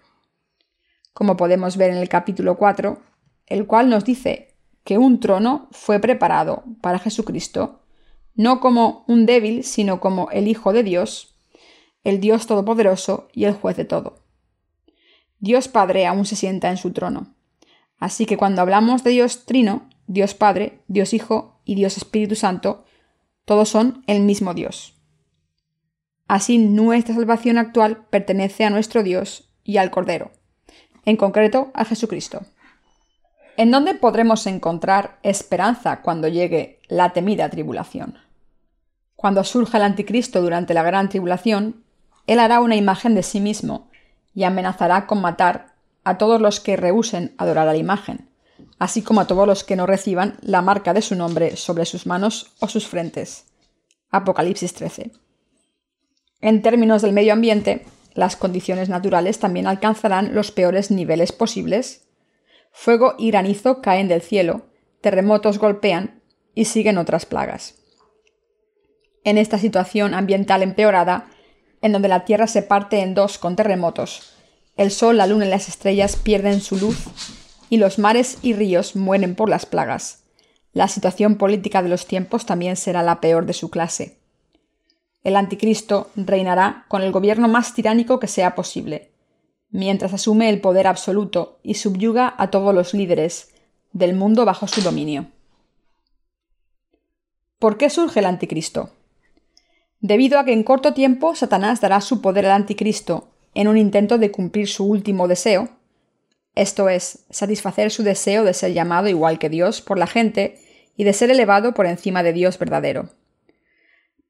Como 1.15 1.39
podemos 1.39 1.79
ver 1.79 1.91
en 1.91 1.97
el 1.97 2.09
capítulo 2.11 2.59
4, 2.59 3.10
el 3.51 3.67
cual 3.67 3.91
nos 3.91 4.07
dice 4.07 4.55
que 4.85 4.97
un 4.97 5.21
trono 5.21 5.69
fue 5.73 5.99
preparado 6.01 6.65
para 6.81 6.99
Jesucristo 6.99 7.81
no 8.41 8.61
como 8.61 9.05
un 9.07 9.27
débil, 9.27 9.65
sino 9.65 10.01
como 10.01 10.31
el 10.31 10.49
Hijo 10.49 10.73
de 10.73 10.83
Dios, 10.83 11.37
el 12.05 12.21
Dios 12.21 12.47
Todopoderoso 12.47 13.29
y 13.35 13.45
el 13.45 13.53
juez 13.53 13.77
de 13.77 13.85
todo. 13.85 14.25
Dios 15.41 15.69
Padre 15.69 16.07
aún 16.07 16.25
se 16.25 16.37
sienta 16.37 16.71
en 16.71 16.79
su 16.79 16.93
trono. 16.93 17.35
Así 17.99 18.25
que 18.25 18.39
cuando 18.39 18.63
hablamos 18.63 19.05
de 19.05 19.11
Dios 19.11 19.45
Trino, 19.45 19.91
Dios 20.07 20.33
Padre, 20.33 20.81
Dios 20.89 21.13
Hijo 21.13 21.61
y 21.67 21.75
Dios 21.75 21.99
Espíritu 21.99 22.35
Santo, 22.35 22.85
todos 23.45 23.69
son 23.69 24.05
el 24.07 24.23
mismo 24.23 24.55
Dios. 24.55 24.95
Así 26.27 26.57
nuestra 26.57 27.15
salvación 27.15 27.59
actual 27.59 28.07
pertenece 28.09 28.65
a 28.65 28.71
nuestro 28.71 29.03
Dios 29.03 29.51
y 29.65 29.77
al 29.77 29.91
Cordero, 29.91 30.31
en 31.05 31.17
concreto 31.17 31.71
a 31.75 31.85
Jesucristo. 31.85 32.41
¿En 33.57 33.71
dónde 33.71 33.95
podremos 33.95 34.47
encontrar 34.47 35.19
esperanza 35.23 36.03
cuando 36.03 36.29
llegue 36.29 36.81
la 36.89 37.13
temida 37.13 37.49
tribulación? 37.49 38.19
Cuando 39.17 39.45
surja 39.45 39.79
el 39.79 39.85
anticristo 39.85 40.41
durante 40.41 40.73
la 40.73 40.83
gran 40.83 41.09
tribulación, 41.09 41.85
él 42.27 42.39
hará 42.39 42.61
una 42.61 42.77
imagen 42.77 43.15
de 43.15 43.23
sí 43.23 43.41
mismo 43.41 43.91
y 44.35 44.45
amenazará 44.45 45.07
con 45.07 45.21
matar 45.21 45.75
a 46.05 46.17
todos 46.17 46.41
los 46.41 46.61
que 46.61 46.77
rehúsen 46.77 47.35
adorar 47.37 47.69
a 47.69 47.73
la 47.73 47.79
imagen, 47.79 48.31
así 48.79 49.03
como 49.03 49.21
a 49.21 49.27
todos 49.27 49.47
los 49.47 49.65
que 49.65 49.77
no 49.77 49.87
reciban 49.87 50.39
la 50.41 50.63
marca 50.63 50.95
de 50.95 51.03
su 51.03 51.15
nombre 51.15 51.57
sobre 51.57 51.85
sus 51.85 52.07
manos 52.07 52.55
o 52.61 52.69
sus 52.69 52.87
frentes. 52.87 53.45
Apocalipsis 54.11 54.73
13. 54.75 55.13
En 56.41 56.63
términos 56.63 57.03
del 57.03 57.13
medio 57.13 57.33
ambiente, 57.33 57.85
las 58.15 58.37
condiciones 58.37 58.89
naturales 58.89 59.39
también 59.39 59.67
alcanzarán 59.67 60.35
los 60.35 60.51
peores 60.51 60.91
niveles 60.91 61.33
posibles 61.33 62.07
Fuego 62.71 63.15
y 63.19 63.31
granizo 63.31 63.83
caen 63.83 64.09
del 64.09 64.23
cielo, 64.23 64.67
terremotos 65.01 65.59
golpean 65.59 66.23
y 66.55 66.67
siguen 66.67 66.99
otras 66.99 67.27
plagas. 67.27 67.77
En 69.25 69.39
esta 69.39 69.59
situación 69.59 70.15
ambiental 70.15 70.63
empeorada, 70.63 71.29
en 71.83 71.93
donde 71.93 72.09
la 72.09 72.25
Tierra 72.25 72.47
se 72.47 72.63
parte 72.63 73.01
en 73.01 73.15
dos 73.15 73.39
con 73.39 73.57
terremotos, 73.57 74.35
el 74.77 74.91
Sol, 74.91 75.17
la 75.17 75.27
Luna 75.27 75.47
y 75.47 75.51
las 75.51 75.69
estrellas 75.69 76.17
pierden 76.17 76.61
su 76.61 76.77
luz 76.77 77.07
y 77.69 77.77
los 77.77 77.99
mares 77.99 78.39
y 78.43 78.55
ríos 78.55 78.97
mueren 78.97 79.35
por 79.35 79.49
las 79.49 79.67
plagas, 79.67 80.25
la 80.73 80.89
situación 80.89 81.37
política 81.37 81.83
de 81.83 81.89
los 81.89 82.07
tiempos 82.07 82.47
también 82.47 82.77
será 82.77 83.03
la 83.03 83.21
peor 83.21 83.45
de 83.45 83.53
su 83.53 83.71
clase. 83.71 84.21
El 85.23 85.37
anticristo 85.37 86.11
reinará 86.17 86.87
con 86.89 87.03
el 87.03 87.13
gobierno 87.13 87.49
más 87.49 87.75
tiránico 87.75 88.21
que 88.21 88.29
sea 88.29 88.55
posible, 88.55 89.11
mientras 89.71 90.13
asume 90.13 90.49
el 90.49 90.61
poder 90.61 90.87
absoluto 90.87 91.59
y 91.63 91.75
subyuga 91.75 92.35
a 92.37 92.51
todos 92.51 92.75
los 92.75 92.95
líderes 92.95 93.53
del 93.93 94.15
mundo 94.15 94.45
bajo 94.45 94.67
su 94.69 94.83
dominio. 94.83 95.27
¿Por 97.59 97.77
qué 97.77 97.91
surge 97.91 98.21
el 98.21 98.27
anticristo? 98.27 98.91
Debido 100.01 100.39
a 100.39 100.45
que 100.45 100.53
en 100.53 100.63
corto 100.63 100.95
tiempo 100.95 101.35
Satanás 101.35 101.81
dará 101.81 102.01
su 102.01 102.21
poder 102.21 102.47
al 102.47 102.53
anticristo 102.53 103.29
en 103.55 103.69
un 103.69 103.77
intento 103.77 104.19
de 104.19 104.31
cumplir 104.31 104.69
su 104.69 104.87
último 104.87 105.29
deseo, 105.29 105.69
esto 106.55 106.89
es, 106.89 107.25
satisfacer 107.31 107.91
su 107.91 108.03
deseo 108.03 108.45
de 108.45 108.55
ser 108.55 108.73
llamado 108.73 109.09
igual 109.09 109.39
que 109.39 109.49
Dios 109.49 109.81
por 109.81 109.99
la 109.99 110.07
gente 110.07 110.59
y 110.97 111.05
de 111.05 111.13
ser 111.13 111.31
elevado 111.31 111.75
por 111.75 111.87
encima 111.87 112.23
de 112.23 112.33
Dios 112.33 112.59
verdadero. 112.59 113.11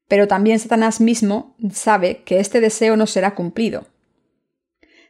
Pero 0.07 0.27
también 0.27 0.59
Satanás 0.59 1.01
mismo 1.01 1.55
sabe 1.73 2.23
que 2.23 2.39
este 2.39 2.59
deseo 2.59 2.97
no 2.97 3.07
será 3.07 3.33
cumplido. 3.33 3.87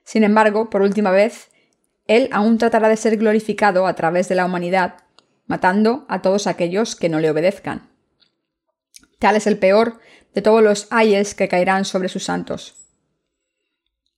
Sin 0.04 0.24
embargo, 0.24 0.70
por 0.70 0.82
última 0.82 1.12
vez, 1.12 1.50
él 2.08 2.30
aún 2.32 2.58
tratará 2.58 2.90
de 2.90 2.98
ser 2.98 3.18
glorificado 3.18 3.88
a 3.88 3.96
través 3.96 4.28
de 4.28 4.36
la 4.36 4.46
humanidad, 4.46 4.96
matando 5.46 6.06
a 6.10 6.22
todos 6.22 6.48
aquellos 6.48 6.96
que 6.96 7.10
no 7.10 7.20
le 7.20 7.30
obedezcan. 7.30 7.90
Tal 9.20 9.36
es 9.36 9.48
el 9.48 9.58
peor 9.58 10.00
de 10.34 10.42
todos 10.42 10.64
los 10.64 10.88
ayes 10.92 11.36
que 11.36 11.48
caerán 11.48 11.86
sobre 11.86 12.10
sus 12.10 12.24
santos. 12.24 12.76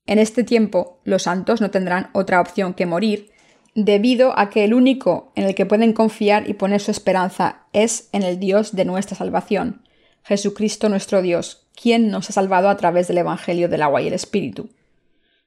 En 0.06 0.20
este 0.20 0.44
tiempo, 0.44 1.02
los 1.04 1.24
santos 1.24 1.62
no 1.62 1.72
tendrán 1.72 2.10
otra 2.14 2.42
opción 2.42 2.74
que 2.74 2.86
morir, 2.86 3.32
debido 3.76 4.38
a 4.38 4.50
que 4.50 4.64
el 4.64 4.74
único 4.74 5.32
en 5.36 5.46
el 5.46 5.56
que 5.56 5.66
pueden 5.66 5.94
confiar 5.94 6.50
y 6.50 6.54
poner 6.54 6.82
su 6.82 6.92
esperanza 6.92 7.64
es 7.74 8.10
en 8.12 8.24
el 8.24 8.40
Dios 8.40 8.76
de 8.76 8.86
nuestra 8.86 9.18
salvación, 9.18 9.84
Jesucristo 10.24 10.90
nuestro 10.90 11.22
Dios, 11.22 11.68
quien 11.80 12.10
nos 12.10 12.30
ha 12.30 12.34
salvado 12.34 12.70
a 12.70 12.78
través 12.78 13.08
del 13.08 13.18
Evangelio 13.18 13.70
del 13.70 13.82
agua 13.82 14.02
y 14.02 14.08
el 14.08 14.14
Espíritu. 14.14 14.70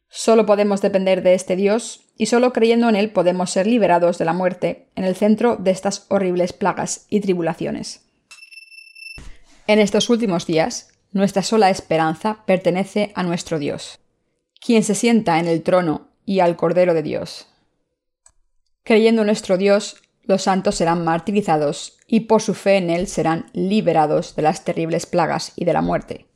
Solo 0.09 0.46
podemos 0.46 0.82
depender 0.82 1.22
de 1.22 1.34
este 1.34 1.57
Dios 1.57 2.07
y 2.16 2.26
solo 2.26 2.52
creyendo 2.52 2.88
en 2.88 2.96
Él 2.96 3.11
podemos 3.11 3.50
ser 3.50 3.66
liberados 3.66 4.18
de 4.18 4.24
la 4.24 4.32
muerte 4.32 4.88
en 4.94 5.04
el 5.04 5.14
centro 5.14 5.57
de 5.57 5.70
estas 5.70 6.07
horribles 6.09 6.52
plagas 6.52 7.07
y 7.11 7.20
tribulaciones. 7.20 8.02
En 9.66 9.78
estos 9.78 10.09
últimos 10.11 10.46
días, 10.46 10.92
nuestra 11.12 11.42
sola 11.42 11.70
esperanza 11.70 12.44
pertenece 12.46 13.12
a 13.14 13.22
nuestro 13.22 13.59
Dios, 13.59 13.98
quien 14.64 14.84
se 14.84 14.94
sienta 14.94 15.38
en 15.38 15.48
el 15.48 15.62
trono 15.62 16.09
y 16.24 16.40
al 16.40 16.57
Cordero 16.57 16.94
de 16.94 17.02
Dios. 17.02 17.48
Creyendo 18.84 19.22
en 19.22 19.26
nuestro 19.26 19.57
Dios, 19.57 20.02
los 20.22 20.42
santos 20.42 20.76
serán 20.76 21.04
martirizados 21.04 21.98
y 22.07 22.20
por 22.20 22.42
su 22.42 22.54
fe 22.54 22.76
en 22.76 22.90
Él 22.90 23.07
serán 23.07 23.46
liberados 23.52 24.36
de 24.36 24.42
las 24.42 24.64
terribles 24.64 25.07
plagas 25.07 25.52
y 25.57 25.64
de 25.64 25.72
la 25.72 25.82
muerte. 25.82 26.26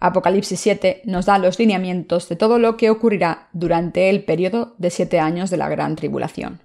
Apocalipsis 0.00 0.60
7 0.60 1.02
nos 1.04 1.26
da 1.26 1.38
los 1.38 1.58
lineamientos 1.58 2.28
de 2.28 2.36
todo 2.36 2.58
lo 2.58 2.76
que 2.76 2.90
ocurrirá 2.90 3.48
durante 3.52 4.10
el 4.10 4.24
periodo 4.24 4.74
de 4.78 4.90
siete 4.90 5.18
años 5.18 5.50
de 5.50 5.56
la 5.56 5.68
gran 5.68 5.96
tribulación. 5.96 6.60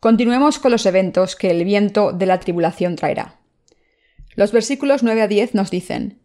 Continuemos 0.00 0.58
con 0.58 0.72
los 0.72 0.86
eventos 0.86 1.36
que 1.36 1.50
el 1.50 1.64
viento 1.64 2.12
de 2.12 2.26
la 2.26 2.40
tribulación 2.40 2.96
traerá. 2.96 3.36
Los 4.34 4.52
versículos 4.52 5.02
9 5.02 5.22
a 5.22 5.28
10 5.28 5.54
nos 5.54 5.70
dicen, 5.70 6.20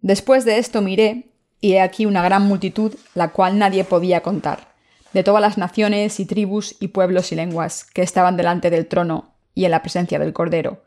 Después 0.00 0.44
de 0.44 0.58
esto 0.58 0.82
miré, 0.82 1.32
y 1.60 1.72
he 1.72 1.80
aquí 1.80 2.06
una 2.06 2.22
gran 2.22 2.46
multitud, 2.46 2.94
la 3.14 3.32
cual 3.32 3.58
nadie 3.58 3.84
podía 3.84 4.20
contar, 4.22 4.74
de 5.12 5.24
todas 5.24 5.40
las 5.40 5.58
naciones 5.58 6.20
y 6.20 6.26
tribus 6.26 6.76
y 6.78 6.88
pueblos 6.88 7.32
y 7.32 7.36
lenguas 7.36 7.84
que 7.84 8.02
estaban 8.02 8.36
delante 8.36 8.70
del 8.70 8.86
trono 8.86 9.34
y 9.54 9.64
en 9.64 9.70
la 9.70 9.82
presencia 9.82 10.18
del 10.18 10.32
Cordero, 10.32 10.84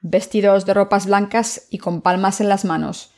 vestidos 0.00 0.66
de 0.66 0.74
ropas 0.74 1.06
blancas 1.06 1.66
y 1.70 1.78
con 1.78 2.02
palmas 2.02 2.40
en 2.40 2.48
las 2.48 2.64
manos, 2.64 3.12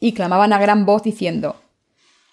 y 0.00 0.14
clamaban 0.14 0.52
a 0.52 0.58
gran 0.58 0.84
voz 0.84 1.02
diciendo, 1.02 1.56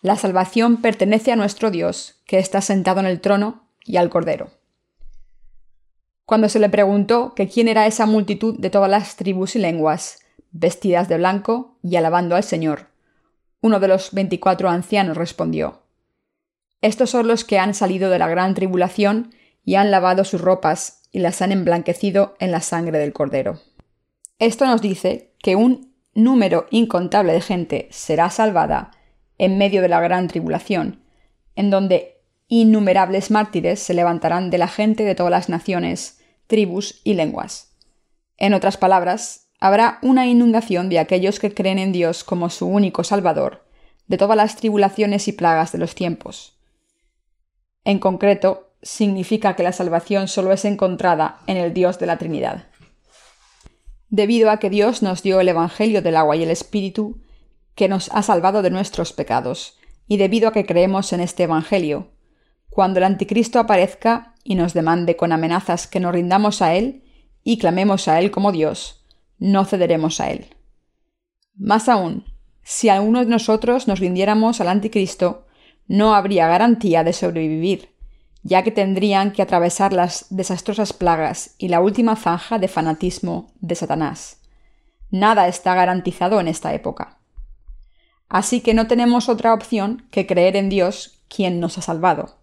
La 0.02 0.16
salvación 0.16 0.78
pertenece 0.78 1.32
a 1.32 1.36
nuestro 1.36 1.72
Dios, 1.72 2.22
que 2.26 2.40
está 2.40 2.62
sentado 2.62 3.00
en 3.00 3.06
el 3.06 3.22
trono, 3.22 3.68
y 3.86 3.98
al 3.98 4.10
Cordero. 4.10 4.52
Cuando 6.26 6.48
se 6.48 6.60
le 6.60 6.70
preguntó 6.70 7.34
que 7.34 7.48
quién 7.48 7.68
era 7.68 7.88
esa 7.88 8.06
multitud 8.06 8.60
de 8.60 8.70
todas 8.70 8.90
las 8.90 9.16
tribus 9.16 9.56
y 9.56 9.60
lenguas, 9.60 10.20
vestidas 10.52 11.10
de 11.10 11.18
blanco 11.18 11.78
y 11.82 11.96
alabando 11.96 12.36
al 12.36 12.44
Señor, 12.44 12.88
uno 13.62 13.80
de 13.80 13.88
los 13.88 14.14
veinticuatro 14.14 14.70
ancianos 14.70 15.18
respondió, 15.18 15.82
Estos 16.82 17.10
son 17.10 17.28
los 17.28 17.44
que 17.44 17.60
han 17.60 17.74
salido 17.74 18.10
de 18.10 18.20
la 18.20 18.28
gran 18.28 18.54
tribulación 18.54 19.34
y 19.66 19.76
han 19.76 19.92
lavado 19.92 20.24
sus 20.24 20.40
ropas 20.40 21.02
y 21.12 21.20
las 21.20 21.42
han 21.42 21.52
emblanquecido 21.52 22.36
en 22.40 22.52
la 22.52 22.62
sangre 22.62 23.00
del 23.00 23.12
Cordero. 23.12 23.60
Esto 24.40 24.66
nos 24.66 24.82
dice 24.82 25.34
que 25.44 25.58
un 25.58 25.94
número 26.14 26.66
incontable 26.72 27.34
de 27.34 27.42
gente 27.42 27.90
será 27.92 28.30
salvada 28.30 28.92
en 29.38 29.58
medio 29.58 29.82
de 29.82 29.90
la 29.90 30.00
gran 30.00 30.30
tribulación, 30.30 31.04
en 31.56 31.70
donde 31.70 32.22
innumerables 32.48 33.32
mártires 33.32 33.82
se 33.82 33.94
levantarán 33.94 34.50
de 34.50 34.58
la 34.58 34.70
gente 34.70 35.04
de 35.04 35.14
todas 35.14 35.32
las 35.32 35.50
naciones, 35.50 36.22
tribus 36.48 37.02
y 37.04 37.16
lenguas. 37.16 37.76
En 38.38 38.54
otras 38.54 38.78
palabras, 38.78 39.50
habrá 39.60 40.00
una 40.02 40.26
inundación 40.26 40.88
de 40.88 41.00
aquellos 41.00 41.38
que 41.40 41.54
creen 41.54 41.78
en 41.78 41.92
Dios 41.92 42.24
como 42.24 42.50
su 42.50 42.66
único 42.66 43.04
Salvador, 43.04 43.66
de 44.08 44.18
todas 44.18 44.38
las 44.38 44.56
tribulaciones 44.56 45.28
y 45.28 45.34
plagas 45.34 45.74
de 45.74 45.80
los 45.80 45.96
tiempos. 45.96 46.58
En 47.84 48.00
concreto, 48.00 48.72
significa 48.82 49.58
que 49.58 49.64
la 49.64 49.74
salvación 49.74 50.30
solo 50.30 50.54
es 50.54 50.64
encontrada 50.64 51.42
en 51.46 51.58
el 51.58 51.74
Dios 51.74 52.00
de 52.00 52.06
la 52.06 52.18
Trinidad 52.18 52.69
debido 54.10 54.50
a 54.50 54.58
que 54.58 54.70
Dios 54.70 55.02
nos 55.02 55.24
dio 55.24 55.40
el 55.40 55.50
Evangelio 55.50 56.02
del 56.02 56.16
agua 56.16 56.36
y 56.36 56.44
el 56.44 56.50
Espíritu, 56.50 57.22
que 57.76 57.88
nos 57.88 58.10
ha 58.14 58.24
salvado 58.24 58.62
de 58.62 58.72
nuestros 58.72 59.14
pecados, 59.14 59.78
y 60.08 60.18
debido 60.18 60.50
a 60.50 60.54
que 60.54 60.66
creemos 60.66 61.14
en 61.14 61.22
este 61.22 61.44
Evangelio. 61.44 62.12
Cuando 62.70 63.00
el 63.00 63.06
Anticristo 63.06 63.60
aparezca 63.60 64.36
y 64.44 64.56
nos 64.56 64.74
demande 64.74 65.16
con 65.16 65.32
amenazas 65.32 65.88
que 65.88 66.00
nos 66.00 66.14
rindamos 66.14 66.62
a 66.62 66.76
Él 66.76 67.04
y 67.44 67.58
clamemos 67.58 68.08
a 68.08 68.20
Él 68.20 68.32
como 68.32 68.52
Dios, 68.52 69.06
no 69.38 69.66
cederemos 69.66 70.20
a 70.20 70.32
Él. 70.32 70.56
Más 71.56 71.90
aún, 71.90 72.26
si 72.64 72.90
alguno 72.90 73.20
de 73.20 73.26
nosotros 73.26 73.88
nos 73.88 74.00
rindiéramos 74.00 74.62
al 74.62 74.70
Anticristo, 74.70 75.46
no 75.88 76.16
habría 76.16 76.48
garantía 76.48 77.04
de 77.04 77.14
sobrevivir, 77.14 77.90
ya 78.44 78.64
que 78.64 78.72
tendrían 78.72 79.32
que 79.32 79.42
atravesar 79.42 79.94
las 79.94 80.26
desastrosas 80.30 80.94
plagas 80.94 81.56
y 81.58 81.68
la 81.68 81.82
última 81.82 82.16
zanja 82.16 82.58
de 82.58 82.68
fanatismo 82.68 83.52
de 83.60 83.76
Satanás. 83.76 84.42
Nada 85.12 85.48
está 85.48 85.76
garantizado 85.76 86.40
en 86.40 86.48
esta 86.48 86.74
época. 86.74 87.18
Así 88.30 88.62
que 88.62 88.74
no 88.74 88.88
tenemos 88.88 89.28
otra 89.28 89.54
opción 89.54 90.08
que 90.12 90.28
creer 90.28 90.56
en 90.56 90.70
Dios, 90.70 91.20
quien 91.28 91.60
nos 91.60 91.78
ha 91.78 91.82
salvado. 91.82 92.38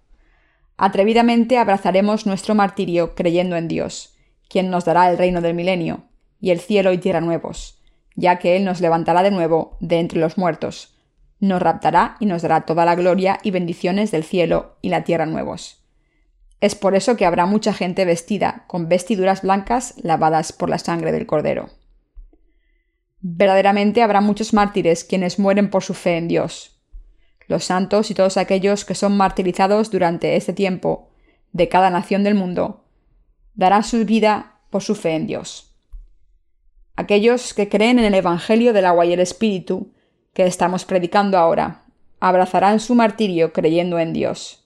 Atrevidamente 0.76 1.58
abrazaremos 1.58 2.26
nuestro 2.26 2.54
martirio 2.54 3.14
creyendo 3.14 3.56
en 3.56 3.68
Dios, 3.68 4.14
quien 4.48 4.68
nos 4.68 4.84
dará 4.84 5.10
el 5.10 5.16
reino 5.16 5.40
del 5.40 5.54
milenio, 5.54 6.04
y 6.40 6.50
el 6.50 6.60
cielo 6.60 6.92
y 6.92 6.98
tierra 6.98 7.20
nuevos, 7.20 7.80
ya 8.14 8.38
que 8.38 8.56
Él 8.56 8.64
nos 8.64 8.80
levantará 8.80 9.22
de 9.22 9.30
nuevo 9.30 9.76
de 9.80 10.00
entre 10.00 10.20
los 10.20 10.36
muertos, 10.36 10.96
nos 11.40 11.62
raptará 11.62 12.16
y 12.20 12.26
nos 12.26 12.42
dará 12.42 12.62
toda 12.62 12.84
la 12.84 12.94
gloria 12.94 13.38
y 13.42 13.50
bendiciones 13.50 14.10
del 14.10 14.24
cielo 14.24 14.76
y 14.82 14.88
la 14.88 15.04
tierra 15.04 15.26
nuevos. 15.26 15.85
Es 16.60 16.74
por 16.74 16.94
eso 16.94 17.16
que 17.16 17.26
habrá 17.26 17.46
mucha 17.46 17.72
gente 17.74 18.04
vestida 18.04 18.64
con 18.66 18.88
vestiduras 18.88 19.42
blancas 19.42 19.94
lavadas 20.02 20.52
por 20.52 20.70
la 20.70 20.78
sangre 20.78 21.12
del 21.12 21.26
Cordero. 21.26 21.68
Verdaderamente 23.20 24.02
habrá 24.02 24.20
muchos 24.20 24.54
mártires 24.54 25.04
quienes 25.04 25.38
mueren 25.38 25.68
por 25.68 25.82
su 25.82 25.92
fe 25.92 26.16
en 26.16 26.28
Dios. 26.28 26.80
Los 27.46 27.64
santos 27.64 28.10
y 28.10 28.14
todos 28.14 28.36
aquellos 28.36 28.84
que 28.84 28.94
son 28.94 29.16
martirizados 29.16 29.90
durante 29.90 30.36
este 30.36 30.52
tiempo 30.52 31.10
de 31.52 31.68
cada 31.68 31.90
nación 31.90 32.24
del 32.24 32.34
mundo 32.34 32.84
darán 33.54 33.84
su 33.84 34.04
vida 34.04 34.60
por 34.70 34.82
su 34.82 34.94
fe 34.94 35.14
en 35.14 35.26
Dios. 35.26 35.74
Aquellos 36.96 37.52
que 37.52 37.68
creen 37.68 37.98
en 37.98 38.06
el 38.06 38.14
Evangelio 38.14 38.72
del 38.72 38.86
agua 38.86 39.04
y 39.04 39.12
el 39.12 39.20
Espíritu 39.20 39.92
que 40.32 40.46
estamos 40.46 40.84
predicando 40.84 41.38
ahora 41.38 41.82
abrazarán 42.18 42.80
su 42.80 42.94
martirio 42.94 43.52
creyendo 43.52 43.98
en 43.98 44.14
Dios 44.14 44.65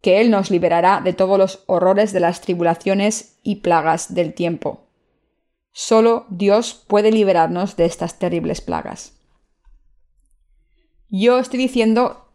que 0.00 0.20
Él 0.20 0.30
nos 0.30 0.50
liberará 0.50 1.00
de 1.02 1.12
todos 1.12 1.38
los 1.38 1.64
horrores 1.66 2.12
de 2.12 2.20
las 2.20 2.40
tribulaciones 2.40 3.38
y 3.42 3.56
plagas 3.56 4.14
del 4.14 4.34
tiempo. 4.34 4.86
Solo 5.72 6.26
Dios 6.28 6.84
puede 6.86 7.12
liberarnos 7.12 7.76
de 7.76 7.84
estas 7.84 8.18
terribles 8.18 8.60
plagas. 8.60 9.12
Yo 11.08 11.38
estoy 11.38 11.58
diciendo 11.58 12.28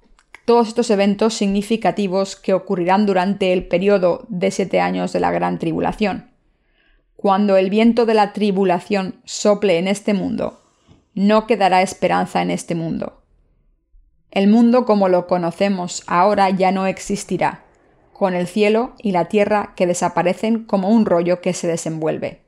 todos 0.45 0.69
estos 0.69 0.89
eventos 0.89 1.33
significativos 1.33 2.35
que 2.35 2.53
ocurrirán 2.53 3.05
durante 3.05 3.53
el 3.53 3.67
periodo 3.67 4.25
de 4.27 4.51
siete 4.51 4.79
años 4.79 5.13
de 5.13 5.19
la 5.19 5.31
gran 5.31 5.59
tribulación. 5.59 6.31
Cuando 7.15 7.55
el 7.55 7.69
viento 7.69 8.05
de 8.05 8.13
la 8.13 8.33
tribulación 8.33 9.21
sople 9.23 9.77
en 9.77 9.87
este 9.87 10.13
mundo, 10.13 10.59
no 11.13 11.47
quedará 11.47 11.81
esperanza 11.81 12.41
en 12.41 12.51
este 12.51 12.75
mundo. 12.75 13.22
El 14.33 14.47
mundo 14.47 14.85
como 14.85 15.09
lo 15.09 15.27
conocemos 15.27 16.01
ahora 16.07 16.49
ya 16.49 16.71
no 16.71 16.87
existirá, 16.87 17.65
con 18.13 18.33
el 18.33 18.47
cielo 18.47 18.95
y 18.97 19.11
la 19.11 19.25
tierra 19.25 19.73
que 19.75 19.85
desaparecen 19.85 20.63
como 20.63 20.89
un 20.89 21.05
rollo 21.05 21.39
que 21.39 21.53
se 21.53 21.67
desenvuelve. 21.67 22.41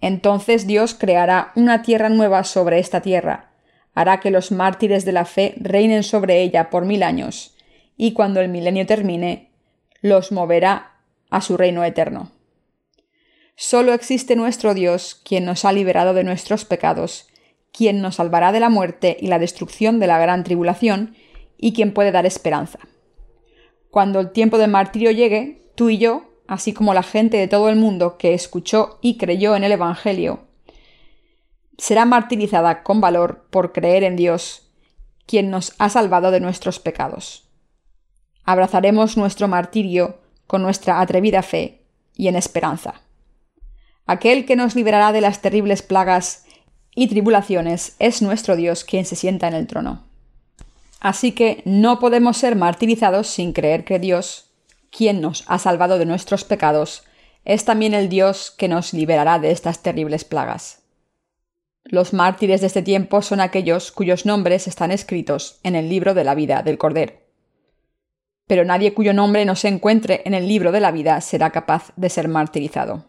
Entonces 0.00 0.66
Dios 0.66 0.94
creará 0.94 1.52
una 1.54 1.82
tierra 1.82 2.08
nueva 2.08 2.44
sobre 2.44 2.78
esta 2.78 3.02
tierra, 3.02 3.50
hará 3.92 4.20
que 4.20 4.30
los 4.30 4.52
mártires 4.52 5.04
de 5.04 5.12
la 5.12 5.26
fe 5.26 5.54
reinen 5.58 6.02
sobre 6.02 6.40
ella 6.40 6.70
por 6.70 6.86
mil 6.86 7.02
años, 7.02 7.54
y 7.98 8.14
cuando 8.14 8.40
el 8.40 8.48
milenio 8.48 8.86
termine, 8.86 9.50
los 10.00 10.32
moverá 10.32 10.92
a 11.28 11.42
su 11.42 11.58
reino 11.58 11.84
eterno. 11.84 12.30
Solo 13.54 13.92
existe 13.92 14.34
nuestro 14.34 14.72
Dios, 14.72 15.20
quien 15.26 15.44
nos 15.44 15.66
ha 15.66 15.74
liberado 15.74 16.14
de 16.14 16.24
nuestros 16.24 16.64
pecados 16.64 17.28
quien 17.76 18.00
nos 18.00 18.16
salvará 18.16 18.52
de 18.52 18.60
la 18.60 18.68
muerte 18.68 19.16
y 19.20 19.26
la 19.26 19.40
destrucción 19.40 19.98
de 19.98 20.06
la 20.06 20.18
gran 20.18 20.44
tribulación, 20.44 21.16
y 21.58 21.72
quien 21.72 21.92
puede 21.92 22.12
dar 22.12 22.24
esperanza. 22.24 22.78
Cuando 23.90 24.20
el 24.20 24.30
tiempo 24.30 24.58
del 24.58 24.70
martirio 24.70 25.10
llegue, 25.10 25.70
tú 25.74 25.88
y 25.90 25.98
yo, 25.98 26.24
así 26.46 26.72
como 26.72 26.94
la 26.94 27.02
gente 27.02 27.36
de 27.36 27.48
todo 27.48 27.68
el 27.68 27.76
mundo 27.76 28.16
que 28.16 28.32
escuchó 28.32 28.98
y 29.02 29.18
creyó 29.18 29.56
en 29.56 29.64
el 29.64 29.72
Evangelio, 29.72 30.40
será 31.76 32.04
martirizada 32.04 32.84
con 32.84 33.00
valor 33.00 33.46
por 33.50 33.72
creer 33.72 34.04
en 34.04 34.14
Dios, 34.14 34.70
quien 35.26 35.50
nos 35.50 35.74
ha 35.78 35.88
salvado 35.88 36.30
de 36.30 36.40
nuestros 36.40 36.78
pecados. 36.78 37.48
Abrazaremos 38.44 39.16
nuestro 39.16 39.48
martirio 39.48 40.20
con 40.46 40.62
nuestra 40.62 41.00
atrevida 41.00 41.42
fe 41.42 41.86
y 42.14 42.28
en 42.28 42.36
esperanza. 42.36 43.02
Aquel 44.06 44.44
que 44.44 44.54
nos 44.54 44.76
liberará 44.76 45.12
de 45.12 45.22
las 45.22 45.40
terribles 45.40 45.82
plagas 45.82 46.43
y 46.94 47.08
tribulaciones 47.08 47.96
es 47.98 48.22
nuestro 48.22 48.56
Dios 48.56 48.84
quien 48.84 49.04
se 49.04 49.16
sienta 49.16 49.48
en 49.48 49.54
el 49.54 49.66
trono. 49.66 50.04
Así 51.00 51.32
que 51.32 51.62
no 51.64 51.98
podemos 51.98 52.36
ser 52.36 52.56
martirizados 52.56 53.26
sin 53.26 53.52
creer 53.52 53.84
que 53.84 53.98
Dios, 53.98 54.50
quien 54.90 55.20
nos 55.20 55.44
ha 55.48 55.58
salvado 55.58 55.98
de 55.98 56.06
nuestros 56.06 56.44
pecados, 56.44 57.04
es 57.44 57.64
también 57.64 57.92
el 57.92 58.08
Dios 58.08 58.50
que 58.56 58.68
nos 58.68 58.94
liberará 58.94 59.38
de 59.38 59.50
estas 59.50 59.82
terribles 59.82 60.24
plagas. 60.24 60.82
Los 61.84 62.14
mártires 62.14 62.62
de 62.62 62.68
este 62.68 62.80
tiempo 62.80 63.20
son 63.20 63.40
aquellos 63.40 63.92
cuyos 63.92 64.24
nombres 64.24 64.66
están 64.66 64.90
escritos 64.90 65.60
en 65.62 65.76
el 65.76 65.90
libro 65.90 66.14
de 66.14 66.24
la 66.24 66.34
vida 66.34 66.62
del 66.62 66.78
Cordero. 66.78 67.12
Pero 68.46 68.64
nadie 68.64 68.94
cuyo 68.94 69.12
nombre 69.12 69.44
no 69.44 69.56
se 69.56 69.68
encuentre 69.68 70.22
en 70.24 70.32
el 70.32 70.48
libro 70.48 70.72
de 70.72 70.80
la 70.80 70.90
vida 70.90 71.20
será 71.20 71.50
capaz 71.50 71.92
de 71.96 72.08
ser 72.08 72.28
martirizado. 72.28 73.04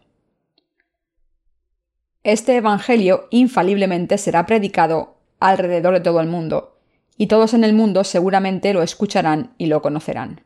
Este 2.26 2.56
Evangelio 2.56 3.28
infaliblemente 3.30 4.18
será 4.18 4.46
predicado 4.46 5.18
alrededor 5.38 5.94
de 5.94 6.00
todo 6.00 6.18
el 6.18 6.26
mundo, 6.26 6.76
y 7.16 7.28
todos 7.28 7.54
en 7.54 7.62
el 7.62 7.72
mundo 7.72 8.02
seguramente 8.02 8.74
lo 8.74 8.82
escucharán 8.82 9.54
y 9.58 9.66
lo 9.66 9.80
conocerán. 9.80 10.40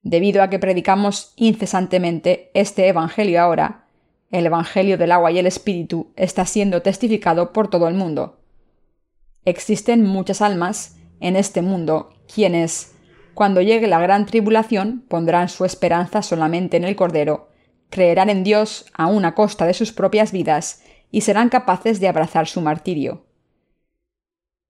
Debido 0.00 0.42
a 0.42 0.48
que 0.48 0.58
predicamos 0.58 1.34
incesantemente 1.36 2.50
este 2.54 2.88
Evangelio 2.88 3.42
ahora, 3.42 3.88
el 4.30 4.46
Evangelio 4.46 4.96
del 4.96 5.12
agua 5.12 5.30
y 5.32 5.38
el 5.38 5.46
Espíritu 5.46 6.14
está 6.16 6.46
siendo 6.46 6.80
testificado 6.80 7.52
por 7.52 7.68
todo 7.68 7.86
el 7.86 7.94
mundo. 7.94 8.40
Existen 9.44 10.02
muchas 10.02 10.40
almas 10.40 10.96
en 11.20 11.36
este 11.36 11.60
mundo 11.60 12.14
quienes, 12.34 12.94
cuando 13.34 13.60
llegue 13.60 13.86
la 13.86 14.00
gran 14.00 14.24
tribulación, 14.24 15.04
pondrán 15.08 15.50
su 15.50 15.66
esperanza 15.66 16.22
solamente 16.22 16.78
en 16.78 16.84
el 16.84 16.96
Cordero 16.96 17.50
creerán 17.94 18.28
en 18.28 18.42
Dios 18.42 18.86
a 18.92 19.06
una 19.06 19.36
costa 19.36 19.66
de 19.66 19.72
sus 19.72 19.92
propias 19.92 20.32
vidas 20.32 20.82
y 21.12 21.20
serán 21.20 21.48
capaces 21.48 22.00
de 22.00 22.08
abrazar 22.08 22.48
su 22.48 22.60
martirio. 22.60 23.24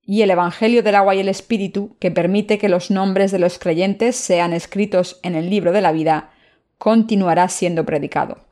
Y 0.02 0.20
el 0.20 0.30
Evangelio 0.30 0.82
del 0.82 0.94
agua 0.94 1.14
y 1.14 1.20
el 1.20 1.30
Espíritu, 1.30 1.96
que 1.98 2.10
permite 2.10 2.58
que 2.58 2.68
los 2.68 2.90
nombres 2.90 3.32
de 3.32 3.38
los 3.38 3.58
creyentes 3.58 4.14
sean 4.16 4.52
escritos 4.52 5.20
en 5.22 5.34
el 5.36 5.48
libro 5.48 5.72
de 5.72 5.80
la 5.80 5.90
vida, 5.90 6.32
continuará 6.76 7.48
siendo 7.48 7.86
predicado. 7.86 8.44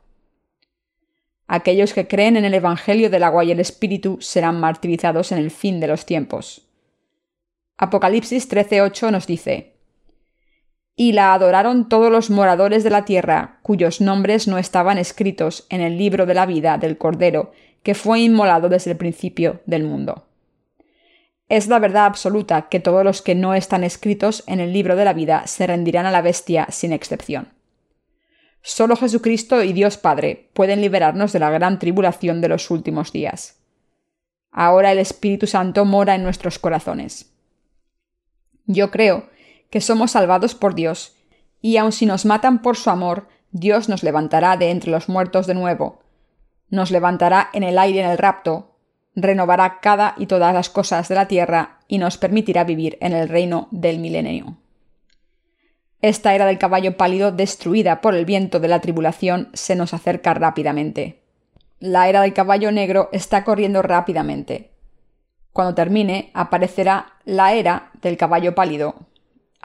Aquellos 1.45 1.93
que 1.93 2.07
creen 2.07 2.35
en 2.35 2.45
el 2.45 2.55
Evangelio 2.55 3.11
del 3.11 3.21
agua 3.21 3.43
y 3.43 3.51
el 3.51 3.59
Espíritu 3.59 4.17
serán 4.21 4.59
martirizados 4.59 5.31
en 5.31 5.37
el 5.37 5.51
fin 5.51 5.79
de 5.79 5.85
los 5.85 6.07
tiempos. 6.07 6.67
Apocalipsis 7.77 8.49
13:8 8.49 9.11
nos 9.11 9.27
dice, 9.27 9.72
y 10.95 11.13
la 11.13 11.33
adoraron 11.33 11.89
todos 11.89 12.11
los 12.11 12.29
moradores 12.29 12.83
de 12.83 12.89
la 12.89 13.05
tierra, 13.05 13.59
cuyos 13.63 13.99
nombres 13.99 14.47
no 14.47 14.57
estaban 14.57 14.97
escritos 14.97 15.65
en 15.69 15.81
el 15.81 15.97
libro 15.97 16.25
de 16.25 16.35
la 16.35 16.45
vida 16.45 16.77
del 16.77 16.97
Cordero, 16.97 17.51
que 17.81 17.95
fue 17.95 18.19
inmolado 18.19 18.69
desde 18.69 18.91
el 18.91 18.97
principio 18.97 19.61
del 19.65 19.83
mundo. 19.83 20.27
Es 21.49 21.67
la 21.67 21.79
verdad 21.79 22.05
absoluta 22.05 22.69
que 22.69 22.79
todos 22.79 23.03
los 23.03 23.21
que 23.21 23.35
no 23.35 23.53
están 23.53 23.83
escritos 23.83 24.43
en 24.47 24.59
el 24.59 24.71
libro 24.71 24.95
de 24.95 25.05
la 25.05 25.13
vida 25.13 25.45
se 25.47 25.67
rendirán 25.67 26.05
a 26.05 26.11
la 26.11 26.21
bestia 26.21 26.67
sin 26.69 26.93
excepción. 26.93 27.49
Solo 28.61 28.95
Jesucristo 28.95 29.61
y 29.61 29.73
Dios 29.73 29.97
Padre 29.97 30.49
pueden 30.53 30.79
liberarnos 30.79 31.33
de 31.33 31.39
la 31.39 31.49
gran 31.49 31.79
tribulación 31.79 32.39
de 32.39 32.47
los 32.47 32.71
últimos 32.71 33.11
días. 33.11 33.59
Ahora 34.51 34.91
el 34.91 34.99
Espíritu 34.99 35.47
Santo 35.47 35.83
mora 35.83 36.15
en 36.15 36.23
nuestros 36.23 36.59
corazones. 36.59 37.33
Yo 38.65 38.89
creo 38.89 39.27
que 39.73 39.81
somos 39.81 40.11
salvados 40.11 40.53
por 40.53 40.75
Dios, 40.75 41.15
y 41.59 41.77
aun 41.77 41.91
si 41.91 42.05
nos 42.05 42.25
matan 42.25 42.61
por 42.61 42.77
su 42.77 42.91
amor, 42.91 43.27
Dios 43.49 43.89
nos 43.89 44.03
levantará 44.03 44.55
de 44.55 44.69
entre 44.69 44.91
los 44.91 45.09
muertos 45.09 45.47
de 45.47 45.55
nuevo, 45.55 46.03
nos 46.69 46.91
levantará 46.91 47.49
en 47.53 47.63
el 47.63 47.79
aire 47.79 48.01
en 48.01 48.09
el 48.11 48.19
rapto, 48.19 48.75
renovará 49.15 49.79
cada 49.79 50.13
y 50.15 50.27
todas 50.27 50.53
las 50.53 50.69
cosas 50.69 51.09
de 51.09 51.15
la 51.15 51.27
tierra 51.27 51.79
y 51.87 51.97
nos 51.97 52.19
permitirá 52.19 52.63
vivir 52.65 52.99
en 53.01 53.13
el 53.13 53.27
reino 53.27 53.67
del 53.71 53.97
milenio. 53.97 54.57
Esta 56.03 56.35
era 56.35 56.45
del 56.45 56.59
caballo 56.59 56.95
pálido 56.95 57.31
destruida 57.31 57.99
por 57.99 58.13
el 58.13 58.25
viento 58.25 58.59
de 58.59 58.67
la 58.67 58.79
tribulación 58.79 59.49
se 59.53 59.75
nos 59.75 59.95
acerca 59.95 60.35
rápidamente. 60.35 61.23
La 61.79 62.07
era 62.09 62.21
del 62.21 62.33
caballo 62.33 62.71
negro 62.71 63.09
está 63.11 63.43
corriendo 63.43 63.81
rápidamente. 63.81 64.69
Cuando 65.51 65.73
termine, 65.73 66.29
aparecerá 66.35 67.13
la 67.25 67.53
era 67.53 67.89
del 68.03 68.17
caballo 68.17 68.53
pálido, 68.53 69.07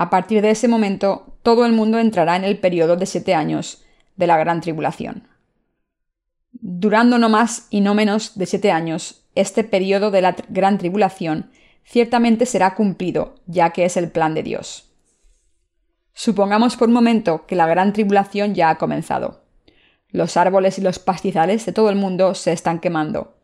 a 0.01 0.11
partir 0.11 0.42
de 0.42 0.51
ese 0.51 0.68
momento, 0.68 1.34
todo 1.42 1.66
el 1.66 1.72
mundo 1.72 1.99
entrará 1.99 2.36
en 2.36 2.44
el 2.44 2.61
periodo 2.61 2.94
de 2.94 3.05
siete 3.05 3.34
años 3.34 3.82
de 4.14 4.28
la 4.28 4.38
gran 4.38 4.61
tribulación. 4.61 5.26
Durando 6.53 7.18
no 7.18 7.28
más 7.28 7.66
y 7.68 7.80
no 7.80 7.94
menos 7.94 8.38
de 8.38 8.46
siete 8.46 8.70
años, 8.70 9.24
este 9.34 9.64
periodo 9.64 10.12
de 10.12 10.22
la 10.22 10.36
gran 10.51 10.78
tribulación 10.78 11.51
ciertamente 11.82 12.46
será 12.46 12.76
cumplido, 12.76 13.34
ya 13.46 13.70
que 13.70 13.84
es 13.84 13.96
el 13.96 14.09
plan 14.09 14.34
de 14.34 14.44
Dios. 14.44 14.88
Supongamos 16.14 16.76
por 16.76 16.86
un 16.86 16.94
momento 16.94 17.44
que 17.46 17.57
la 17.57 17.66
gran 17.66 17.92
tribulación 17.92 18.55
ya 18.55 18.70
ha 18.70 18.78
comenzado. 18.78 19.42
Los 20.11 20.36
árboles 20.36 20.78
y 20.78 20.80
los 20.80 21.01
pastizales 21.01 21.66
de 21.66 21.72
todo 21.72 21.90
el 21.90 21.96
mundo 21.96 22.36
se 22.36 22.53
están 22.53 22.78
quemando. 22.78 23.34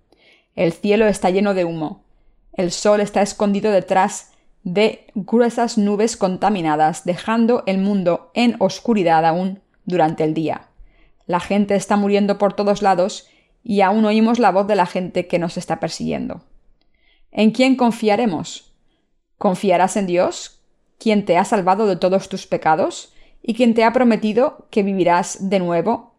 El 0.54 0.72
cielo 0.72 1.08
está 1.08 1.30
lleno 1.30 1.52
de 1.52 1.64
humo. 1.64 2.04
El 2.52 2.70
sol 2.70 3.00
está 3.00 3.22
escondido 3.22 3.72
detrás 3.72 4.33
de 4.64 5.06
gruesas 5.14 5.76
nubes 5.78 6.16
contaminadas, 6.16 7.04
dejando 7.04 7.62
el 7.66 7.78
mundo 7.78 8.30
en 8.34 8.56
oscuridad 8.58 9.24
aún 9.26 9.60
durante 9.84 10.24
el 10.24 10.34
día. 10.34 10.68
La 11.26 11.38
gente 11.38 11.74
está 11.74 11.96
muriendo 11.96 12.38
por 12.38 12.54
todos 12.54 12.82
lados 12.82 13.28
y 13.62 13.82
aún 13.82 14.04
oímos 14.06 14.38
la 14.38 14.50
voz 14.50 14.66
de 14.66 14.74
la 14.74 14.86
gente 14.86 15.26
que 15.26 15.38
nos 15.38 15.56
está 15.56 15.80
persiguiendo. 15.80 16.42
¿En 17.30 17.50
quién 17.50 17.76
confiaremos? 17.76 18.72
¿Confiarás 19.38 19.96
en 19.96 20.06
Dios, 20.06 20.62
quien 20.98 21.24
te 21.24 21.36
ha 21.36 21.44
salvado 21.44 21.86
de 21.86 21.96
todos 21.96 22.28
tus 22.28 22.46
pecados 22.46 23.12
y 23.42 23.54
quien 23.54 23.74
te 23.74 23.84
ha 23.84 23.92
prometido 23.92 24.66
que 24.70 24.82
vivirás 24.82 25.50
de 25.50 25.58
nuevo 25.58 26.14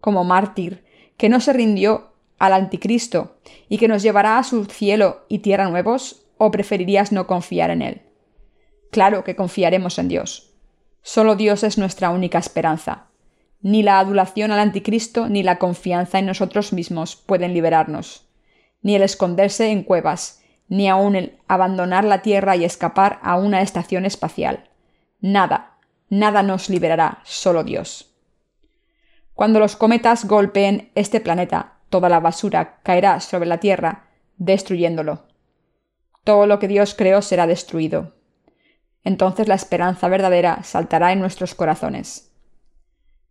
como 0.00 0.24
mártir, 0.24 0.84
que 1.18 1.28
no 1.28 1.40
se 1.40 1.52
rindió 1.52 2.12
al 2.38 2.54
anticristo 2.54 3.36
y 3.68 3.78
que 3.78 3.88
nos 3.88 4.02
llevará 4.02 4.38
a 4.38 4.44
su 4.44 4.64
cielo 4.64 5.24
y 5.28 5.40
tierra 5.40 5.68
nuevos 5.68 6.23
o 6.38 6.50
preferirías 6.50 7.12
no 7.12 7.26
confiar 7.26 7.70
en 7.70 7.82
Él? 7.82 8.02
Claro 8.90 9.24
que 9.24 9.34
confiaremos 9.36 9.98
en 9.98 10.08
Dios. 10.08 10.54
Solo 11.02 11.36
Dios 11.36 11.64
es 11.64 11.78
nuestra 11.78 12.10
única 12.10 12.38
esperanza. 12.38 13.08
Ni 13.60 13.82
la 13.82 13.98
adulación 13.98 14.52
al 14.52 14.60
anticristo 14.60 15.28
ni 15.28 15.42
la 15.42 15.58
confianza 15.58 16.18
en 16.18 16.26
nosotros 16.26 16.72
mismos 16.72 17.16
pueden 17.16 17.54
liberarnos. 17.54 18.28
Ni 18.82 18.94
el 18.94 19.02
esconderse 19.02 19.70
en 19.70 19.82
cuevas, 19.82 20.42
ni 20.68 20.88
aun 20.88 21.16
el 21.16 21.38
abandonar 21.48 22.04
la 22.04 22.22
Tierra 22.22 22.56
y 22.56 22.64
escapar 22.64 23.18
a 23.22 23.36
una 23.36 23.62
estación 23.62 24.06
espacial. 24.06 24.70
Nada, 25.20 25.78
nada 26.08 26.42
nos 26.42 26.70
liberará, 26.70 27.18
solo 27.24 27.64
Dios. 27.64 28.14
Cuando 29.34 29.58
los 29.58 29.76
cometas 29.76 30.26
golpeen 30.26 30.90
este 30.94 31.20
planeta, 31.20 31.78
toda 31.90 32.08
la 32.08 32.20
basura 32.20 32.78
caerá 32.82 33.20
sobre 33.20 33.46
la 33.46 33.58
Tierra, 33.58 34.08
destruyéndolo 34.36 35.33
todo 36.24 36.46
lo 36.46 36.58
que 36.58 36.68
Dios 36.68 36.94
creó 36.94 37.22
será 37.22 37.46
destruido. 37.46 38.14
Entonces 39.04 39.46
la 39.46 39.54
esperanza 39.54 40.08
verdadera 40.08 40.62
saltará 40.62 41.12
en 41.12 41.20
nuestros 41.20 41.54
corazones. 41.54 42.32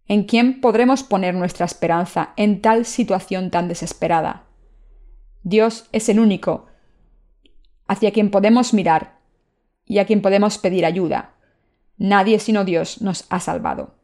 ¿En 0.08 0.24
quién 0.26 0.62
podremos 0.62 1.04
poner 1.04 1.34
nuestra 1.34 1.66
esperanza 1.66 2.34
en 2.38 2.62
tal 2.62 2.86
situación 2.86 3.50
tan 3.50 3.68
desesperada? 3.68 4.46
Dios 5.42 5.88
es 5.92 6.08
el 6.10 6.20
único 6.20 6.68
hacia 7.88 8.12
quien 8.12 8.32
podemos 8.32 8.74
mirar 8.74 9.20
y 9.86 10.00
a 10.00 10.06
quien 10.06 10.22
podemos 10.22 10.58
pedir 10.58 10.86
ayuda. 10.86 11.34
Nadie 11.98 12.40
sino 12.40 12.64
Dios 12.66 13.02
nos 13.02 13.26
ha 13.30 13.40
salvado. 13.40 13.96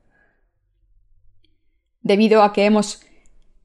Debido 2.01 2.43
a 2.43 2.53
que 2.53 2.65
hemos 2.65 3.03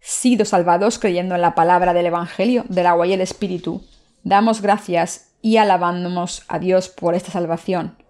sido 0.00 0.44
salvados 0.44 0.98
creyendo 0.98 1.34
en 1.34 1.40
la 1.40 1.54
palabra 1.54 1.94
del 1.94 2.06
Evangelio 2.06 2.64
del 2.68 2.86
agua 2.86 3.06
y 3.06 3.12
el 3.12 3.20
Espíritu, 3.20 3.82
Damos 4.24 4.62
gracias 4.62 5.34
y 5.42 5.58
alabamos 5.58 6.44
a 6.48 6.58
Dios 6.58 6.88
por 6.88 7.14
esta 7.14 7.30
salvación. 7.30 8.02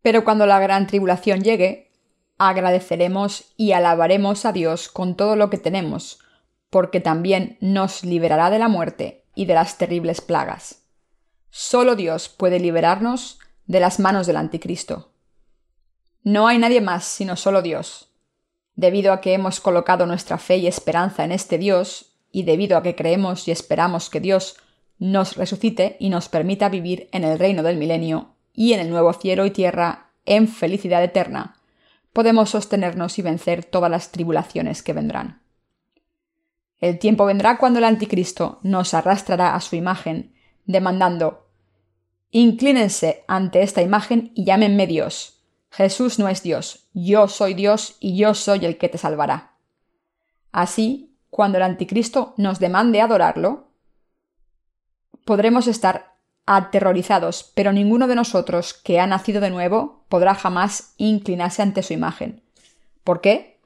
Pero 0.00 0.22
cuando 0.22 0.46
la 0.46 0.60
gran 0.60 0.86
tribulación 0.86 1.42
llegue, 1.42 1.90
agradeceremos 2.38 3.52
y 3.56 3.72
alabaremos 3.72 4.44
a 4.46 4.52
Dios 4.52 4.88
con 4.88 5.16
todo 5.16 5.34
lo 5.34 5.50
que 5.50 5.58
tenemos, 5.58 6.20
porque 6.70 7.00
también 7.00 7.58
nos 7.60 8.04
liberará 8.04 8.48
de 8.48 8.60
la 8.60 8.68
muerte 8.68 9.24
y 9.34 9.46
de 9.46 9.54
las 9.54 9.76
terribles 9.76 10.20
plagas. 10.20 10.84
Solo 11.50 11.96
Dios 11.96 12.28
puede 12.28 12.60
liberarnos 12.60 13.40
de 13.66 13.80
las 13.80 13.98
manos 13.98 14.28
del 14.28 14.36
anticristo. 14.36 15.12
No 16.22 16.46
hay 16.46 16.58
nadie 16.58 16.80
más 16.80 17.04
sino 17.04 17.34
solo 17.34 17.60
Dios. 17.60 18.08
Debido 18.76 19.12
a 19.12 19.20
que 19.20 19.34
hemos 19.34 19.60
colocado 19.60 20.06
nuestra 20.06 20.38
fe 20.38 20.58
y 20.58 20.68
esperanza 20.68 21.24
en 21.24 21.32
este 21.32 21.58
Dios, 21.58 22.11
y 22.32 22.42
debido 22.42 22.76
a 22.76 22.82
que 22.82 22.96
creemos 22.96 23.46
y 23.46 23.52
esperamos 23.52 24.10
que 24.10 24.20
Dios 24.20 24.56
nos 24.98 25.36
resucite 25.36 25.96
y 26.00 26.08
nos 26.08 26.28
permita 26.28 26.68
vivir 26.68 27.08
en 27.12 27.24
el 27.24 27.38
reino 27.38 27.62
del 27.62 27.76
milenio 27.76 28.34
y 28.52 28.72
en 28.72 28.80
el 28.80 28.90
nuevo 28.90 29.12
cielo 29.12 29.46
y 29.46 29.50
tierra 29.50 30.10
en 30.24 30.48
felicidad 30.48 31.04
eterna, 31.04 31.60
podemos 32.12 32.50
sostenernos 32.50 33.18
y 33.18 33.22
vencer 33.22 33.64
todas 33.64 33.90
las 33.90 34.10
tribulaciones 34.10 34.82
que 34.82 34.92
vendrán. 34.92 35.42
El 36.78 36.98
tiempo 36.98 37.26
vendrá 37.26 37.58
cuando 37.58 37.78
el 37.78 37.84
anticristo 37.84 38.58
nos 38.62 38.94
arrastrará 38.94 39.54
a 39.54 39.60
su 39.60 39.76
imagen, 39.76 40.34
demandando 40.64 41.42
Inclínense 42.34 43.24
ante 43.28 43.62
esta 43.62 43.82
imagen 43.82 44.32
y 44.34 44.44
llámenme 44.44 44.86
Dios. 44.86 45.44
Jesús 45.70 46.18
no 46.18 46.28
es 46.28 46.42
Dios, 46.42 46.88
yo 46.94 47.28
soy 47.28 47.52
Dios 47.52 47.96
y 48.00 48.16
yo 48.16 48.34
soy 48.34 48.64
el 48.64 48.78
que 48.78 48.88
te 48.88 48.96
salvará. 48.96 49.58
Así, 50.50 51.11
cuando 51.32 51.56
el 51.56 51.64
anticristo 51.64 52.34
nos 52.36 52.58
demande 52.58 53.00
adorarlo, 53.00 53.68
podremos 55.24 55.66
estar 55.66 56.12
aterrorizados, 56.44 57.50
pero 57.54 57.72
ninguno 57.72 58.06
de 58.06 58.14
nosotros 58.14 58.74
que 58.74 59.00
ha 59.00 59.06
nacido 59.06 59.40
de 59.40 59.48
nuevo 59.48 60.04
podrá 60.10 60.34
jamás 60.34 60.92
inclinarse 60.98 61.62
ante 61.62 61.82
su 61.82 61.94
imagen. 61.94 62.42
¿Por 63.02 63.22
qué? 63.22 63.58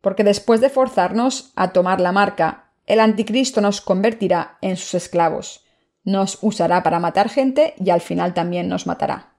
Porque 0.00 0.24
después 0.24 0.60
de 0.60 0.68
forzarnos 0.68 1.52
a 1.54 1.68
tomar 1.68 2.00
la 2.00 2.10
marca, 2.10 2.72
el 2.86 2.98
anticristo 2.98 3.60
nos 3.60 3.80
convertirá 3.80 4.58
en 4.60 4.76
sus 4.76 4.94
esclavos, 4.94 5.64
nos 6.02 6.40
usará 6.42 6.82
para 6.82 6.98
matar 6.98 7.28
gente 7.28 7.74
y 7.78 7.90
al 7.90 8.00
final 8.00 8.34
también 8.34 8.66
nos 8.66 8.88
matará. 8.88 9.34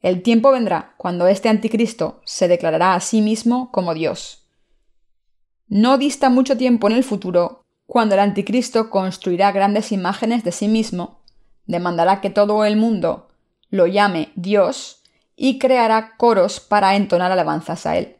El 0.00 0.22
tiempo 0.22 0.52
vendrá 0.52 0.94
cuando 0.96 1.26
este 1.26 1.48
anticristo 1.48 2.20
se 2.24 2.46
declarará 2.46 2.94
a 2.94 3.00
sí 3.00 3.20
mismo 3.20 3.72
como 3.72 3.94
Dios. 3.94 4.41
No 5.74 5.96
dista 5.96 6.28
mucho 6.28 6.58
tiempo 6.58 6.86
en 6.86 6.92
el 6.92 7.02
futuro 7.02 7.64
cuando 7.86 8.14
el 8.14 8.20
anticristo 8.20 8.90
construirá 8.90 9.52
grandes 9.52 9.90
imágenes 9.90 10.44
de 10.44 10.52
sí 10.52 10.68
mismo, 10.68 11.22
demandará 11.64 12.20
que 12.20 12.28
todo 12.28 12.66
el 12.66 12.76
mundo 12.76 13.30
lo 13.70 13.86
llame 13.86 14.32
Dios 14.34 15.02
y 15.34 15.58
creará 15.58 16.18
coros 16.18 16.60
para 16.60 16.94
entonar 16.94 17.32
alabanzas 17.32 17.86
a 17.86 17.96
él. 17.96 18.18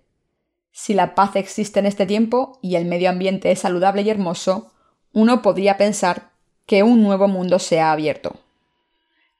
Si 0.70 0.94
la 0.94 1.14
paz 1.14 1.36
existe 1.36 1.78
en 1.78 1.84
este 1.84 2.06
tiempo 2.06 2.58
y 2.62 2.76
el 2.76 2.86
medio 2.86 3.10
ambiente 3.10 3.52
es 3.52 3.58
saludable 3.58 4.00
y 4.00 4.08
hermoso, 4.08 4.72
uno 5.12 5.42
podría 5.42 5.76
pensar 5.76 6.30
que 6.64 6.82
un 6.82 7.02
nuevo 7.02 7.28
mundo 7.28 7.58
se 7.58 7.80
ha 7.80 7.92
abierto. 7.92 8.36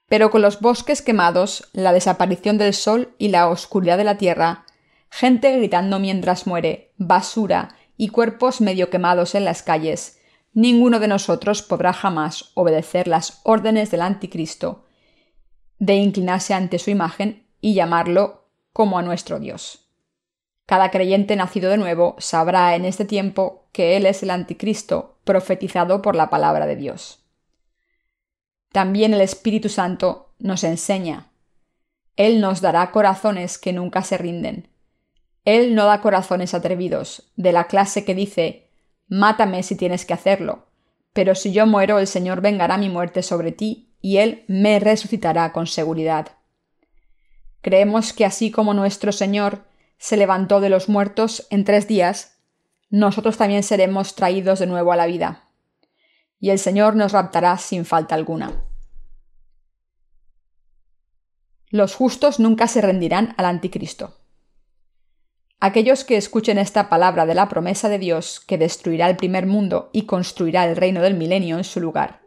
Pero 0.07 0.29
con 0.29 0.43
los 0.43 0.61
bosques 0.61 1.01
quemados, 1.01 1.67
la 1.73 1.91
desaparición 1.91 2.59
del 2.59 2.75
sol 2.75 3.15
y 3.17 3.29
la 3.29 3.49
oscuridad 3.49 3.97
de 3.97 4.03
la 4.03 4.19
tierra, 4.19 4.65
gente 5.09 5.57
gritando 5.57 5.97
mientras 5.97 6.45
muere, 6.45 6.91
basura 6.97 7.75
y 7.97 8.09
cuerpos 8.09 8.61
medio 8.61 8.89
quemados 8.89 9.35
en 9.35 9.45
las 9.45 9.63
calles, 9.63 10.19
ninguno 10.53 10.99
de 10.99 11.07
nosotros 11.07 11.61
podrá 11.61 11.93
jamás 11.93 12.51
obedecer 12.53 13.07
las 13.07 13.41
órdenes 13.43 13.91
del 13.91 14.01
anticristo 14.01 14.85
de 15.79 15.95
inclinarse 15.95 16.53
ante 16.53 16.79
su 16.79 16.91
imagen 16.91 17.45
y 17.59 17.73
llamarlo 17.73 18.45
como 18.71 18.97
a 18.97 19.01
nuestro 19.01 19.39
Dios. 19.39 19.87
Cada 20.65 20.91
creyente 20.91 21.35
nacido 21.35 21.69
de 21.69 21.77
nuevo 21.77 22.15
sabrá 22.19 22.75
en 22.75 22.85
este 22.85 23.05
tiempo 23.05 23.67
que 23.71 23.97
Él 23.97 24.05
es 24.05 24.23
el 24.23 24.29
anticristo 24.29 25.17
profetizado 25.23 26.01
por 26.01 26.15
la 26.15 26.29
palabra 26.29 26.65
de 26.65 26.75
Dios. 26.75 27.23
También 28.71 29.13
el 29.13 29.21
Espíritu 29.21 29.69
Santo 29.69 30.33
nos 30.39 30.63
enseña. 30.63 31.31
Él 32.15 32.39
nos 32.39 32.61
dará 32.61 32.91
corazones 32.91 33.57
que 33.57 33.73
nunca 33.73 34.03
se 34.03 34.17
rinden. 34.17 34.69
Él 35.45 35.75
no 35.75 35.85
da 35.85 36.01
corazones 36.01 36.53
atrevidos, 36.53 37.31
de 37.35 37.51
la 37.51 37.65
clase 37.65 38.05
que 38.05 38.15
dice 38.15 38.69
Mátame 39.07 39.63
si 39.63 39.75
tienes 39.75 40.05
que 40.05 40.13
hacerlo. 40.13 40.67
Pero 41.11 41.35
si 41.35 41.51
yo 41.51 41.67
muero, 41.67 41.99
el 41.99 42.07
Señor 42.07 42.41
vengará 42.41 42.77
mi 42.77 42.89
muerte 42.89 43.21
sobre 43.21 43.51
ti, 43.51 43.93
y 44.01 44.17
Él 44.17 44.43
me 44.47 44.79
resucitará 44.79 45.51
con 45.51 45.67
seguridad. 45.67 46.37
Creemos 47.61 48.13
que 48.13 48.25
así 48.25 48.51
como 48.51 48.73
nuestro 48.73 49.11
Señor 49.11 49.65
se 49.97 50.17
levantó 50.17 50.59
de 50.59 50.69
los 50.69 50.89
muertos 50.89 51.47
en 51.49 51.63
tres 51.63 51.87
días, 51.87 52.39
nosotros 52.89 53.37
también 53.37 53.63
seremos 53.63 54.15
traídos 54.15 54.59
de 54.59 54.67
nuevo 54.67 54.91
a 54.91 54.95
la 54.95 55.05
vida. 55.05 55.49
Y 56.39 56.49
el 56.49 56.59
Señor 56.59 56.95
nos 56.95 57.11
raptará 57.11 57.57
sin 57.57 57.85
falta 57.85 58.15
alguna. 58.15 58.63
Los 61.69 61.95
justos 61.95 62.39
nunca 62.39 62.67
se 62.67 62.81
rendirán 62.81 63.33
al 63.37 63.45
anticristo. 63.45 64.22
Aquellos 65.59 66.03
que 66.03 66.17
escuchen 66.17 66.57
esta 66.57 66.89
palabra 66.89 67.25
de 67.25 67.35
la 67.35 67.47
promesa 67.47 67.89
de 67.89 67.99
Dios 67.99 68.41
que 68.41 68.57
destruirá 68.57 69.09
el 69.09 69.15
primer 69.15 69.45
mundo 69.45 69.89
y 69.93 70.03
construirá 70.03 70.65
el 70.65 70.75
reino 70.75 71.01
del 71.01 71.15
milenio 71.15 71.57
en 71.57 71.63
su 71.63 71.79
lugar, 71.79 72.21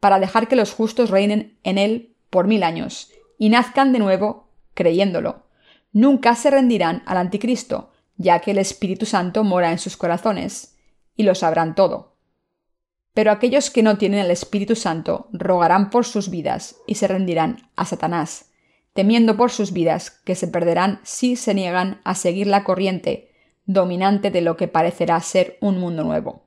para 0.00 0.18
dejar 0.18 0.48
que 0.48 0.56
los 0.56 0.72
justos 0.72 1.10
reinen 1.10 1.58
en 1.62 1.78
él 1.78 2.14
por 2.28 2.46
mil 2.46 2.62
años 2.62 3.10
y 3.38 3.48
nazcan 3.48 3.92
de 3.92 3.98
nuevo 3.98 4.48
creyéndolo, 4.74 5.46
nunca 5.92 6.34
se 6.34 6.50
rendirán 6.50 7.02
al 7.06 7.16
anticristo, 7.16 7.92
ya 8.16 8.40
que 8.40 8.50
el 8.50 8.58
Espíritu 8.58 9.06
Santo 9.06 9.44
mora 9.44 9.72
en 9.72 9.78
sus 9.78 9.96
corazones, 9.96 10.76
y 11.16 11.22
lo 11.22 11.34
sabrán 11.34 11.74
todo. 11.74 12.16
Pero 13.14 13.30
aquellos 13.30 13.70
que 13.70 13.82
no 13.82 13.96
tienen 13.96 14.20
el 14.20 14.30
Espíritu 14.30 14.74
Santo 14.74 15.28
rogarán 15.32 15.90
por 15.90 16.04
sus 16.04 16.28
vidas 16.28 16.76
y 16.86 16.96
se 16.96 17.06
rendirán 17.06 17.70
a 17.76 17.84
Satanás, 17.84 18.50
temiendo 18.94 19.36
por 19.36 19.50
sus 19.50 19.72
vidas 19.72 20.10
que 20.10 20.34
se 20.34 20.48
perderán 20.48 21.00
si 21.02 21.36
se 21.36 21.52
niegan 21.52 22.00
a 22.04 22.14
seguir 22.14 22.46
la 22.46 22.64
corriente 22.64 23.30
dominante 23.66 24.30
de 24.30 24.40
lo 24.40 24.56
que 24.56 24.68
parecerá 24.68 25.20
ser 25.20 25.58
un 25.60 25.78
mundo 25.78 26.04
nuevo. 26.04 26.44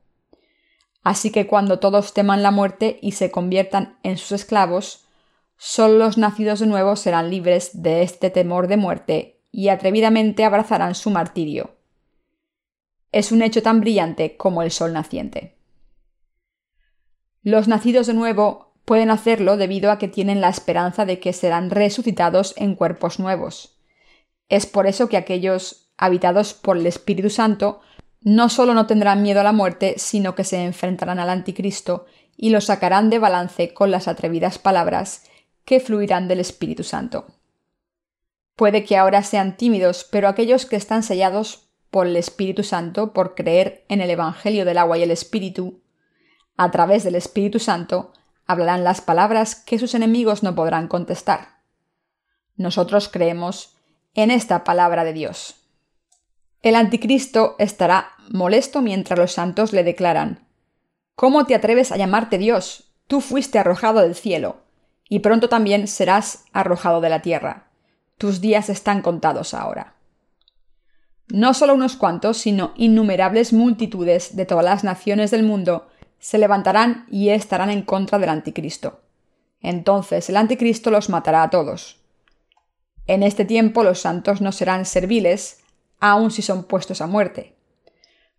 Así 1.03 1.31
que 1.31 1.47
cuando 1.47 1.79
todos 1.79 2.13
teman 2.13 2.43
la 2.43 2.51
muerte 2.51 2.99
y 3.01 3.13
se 3.13 3.31
conviertan 3.31 3.97
en 4.03 4.17
sus 4.17 4.33
esclavos, 4.33 5.05
solo 5.57 5.97
los 5.97 6.17
nacidos 6.17 6.59
de 6.59 6.67
nuevo 6.67 6.95
serán 6.95 7.29
libres 7.29 7.81
de 7.81 8.01
este 8.01 8.29
temor 8.29 8.67
de 8.67 8.77
muerte 8.77 9.41
y 9.51 9.69
atrevidamente 9.69 10.43
abrazarán 10.43 10.95
su 10.95 11.09
martirio. 11.09 11.75
Es 13.11 13.31
un 13.31 13.41
hecho 13.41 13.61
tan 13.61 13.81
brillante 13.81 14.37
como 14.37 14.61
el 14.61 14.71
sol 14.71 14.93
naciente. 14.93 15.57
Los 17.41 17.67
nacidos 17.67 18.07
de 18.07 18.13
nuevo 18.13 18.66
pueden 18.87 19.11
hacerlo 19.11 19.57
debido 19.57 19.91
a 19.91 19.97
que 19.99 20.07
tienen 20.07 20.39
la 20.39 20.47
esperanza 20.47 21.03
de 21.03 21.19
que 21.19 21.33
serán 21.33 21.71
resucitados 21.71 22.53
en 22.55 22.73
cuerpos 22.73 23.19
nuevos. 23.19 23.77
Es 24.47 24.65
por 24.65 24.87
eso 24.87 25.09
que 25.09 25.17
aquellos 25.17 25.89
habitados 25.97 26.53
por 26.53 26.77
el 26.77 26.87
Espíritu 26.87 27.29
Santo 27.29 27.81
no 28.21 28.47
solo 28.47 28.73
no 28.73 28.87
tendrán 28.87 29.23
miedo 29.23 29.41
a 29.41 29.43
la 29.43 29.51
muerte, 29.51 29.95
sino 29.97 30.35
que 30.35 30.45
se 30.45 30.63
enfrentarán 30.63 31.19
al 31.19 31.29
anticristo 31.29 32.05
y 32.37 32.49
lo 32.49 32.61
sacarán 32.61 33.09
de 33.09 33.19
balance 33.19 33.73
con 33.73 33.91
las 33.91 34.07
atrevidas 34.07 34.57
palabras 34.57 35.23
que 35.65 35.81
fluirán 35.81 36.29
del 36.29 36.39
Espíritu 36.39 36.85
Santo. 36.85 37.27
Puede 38.55 38.85
que 38.85 38.95
ahora 38.95 39.21
sean 39.21 39.57
tímidos, 39.57 40.07
pero 40.09 40.29
aquellos 40.29 40.65
que 40.65 40.77
están 40.77 41.03
sellados 41.03 41.67
por 41.91 42.07
el 42.07 42.15
Espíritu 42.15 42.63
Santo, 42.63 43.11
por 43.11 43.35
creer 43.35 43.83
en 43.89 43.99
el 43.99 44.11
Evangelio 44.11 44.63
del 44.63 44.77
agua 44.77 44.97
y 44.97 45.03
el 45.03 45.11
Espíritu, 45.11 45.81
a 46.55 46.71
través 46.71 47.03
del 47.03 47.15
Espíritu 47.15 47.59
Santo, 47.59 48.13
hablarán 48.47 48.83
las 48.83 49.01
palabras 49.01 49.55
que 49.55 49.77
sus 49.77 49.93
enemigos 49.93 50.41
no 50.41 50.55
podrán 50.55 50.87
contestar. 50.87 51.59
Nosotros 52.55 53.09
creemos 53.09 53.75
en 54.15 54.31
esta 54.31 54.63
palabra 54.63 55.03
de 55.03 55.13
Dios. 55.13 55.55
El 56.63 56.75
anticristo 56.75 57.55
estará 57.59 58.13
molesto 58.29 58.81
mientras 58.81 59.19
los 59.19 59.33
santos 59.33 59.73
le 59.73 59.83
declaran 59.83 60.47
¿Cómo 61.15 61.45
te 61.45 61.55
atreves 61.55 61.91
a 61.91 61.97
llamarte 61.97 62.37
Dios? 62.37 62.91
Tú 63.07 63.21
fuiste 63.21 63.59
arrojado 63.59 64.01
del 64.01 64.15
cielo, 64.15 64.57
y 65.09 65.19
pronto 65.19 65.49
también 65.49 65.87
serás 65.87 66.45
arrojado 66.53 67.01
de 67.01 67.09
la 67.09 67.21
tierra. 67.21 67.67
Tus 68.17 68.41
días 68.41 68.69
están 68.69 69.01
contados 69.01 69.53
ahora. 69.53 69.95
No 71.27 71.53
solo 71.53 71.73
unos 71.73 71.95
cuantos, 71.95 72.37
sino 72.37 72.73
innumerables 72.75 73.53
multitudes 73.53 74.35
de 74.35 74.45
todas 74.45 74.65
las 74.65 74.83
naciones 74.83 75.31
del 75.31 75.43
mundo 75.43 75.87
se 76.19 76.37
levantarán 76.37 77.05
y 77.09 77.29
estarán 77.29 77.69
en 77.69 77.81
contra 77.81 78.19
del 78.19 78.29
anticristo. 78.29 79.01
Entonces 79.61 80.29
el 80.29 80.37
anticristo 80.37 80.91
los 80.91 81.09
matará 81.09 81.43
a 81.43 81.49
todos. 81.49 81.99
En 83.05 83.23
este 83.23 83.45
tiempo 83.45 83.83
los 83.83 83.99
santos 83.99 84.41
no 84.41 84.51
serán 84.51 84.85
serviles, 84.85 85.61
aun 85.99 86.31
si 86.31 86.41
son 86.41 86.63
puestos 86.65 87.01
a 87.01 87.07
muerte. 87.07 87.55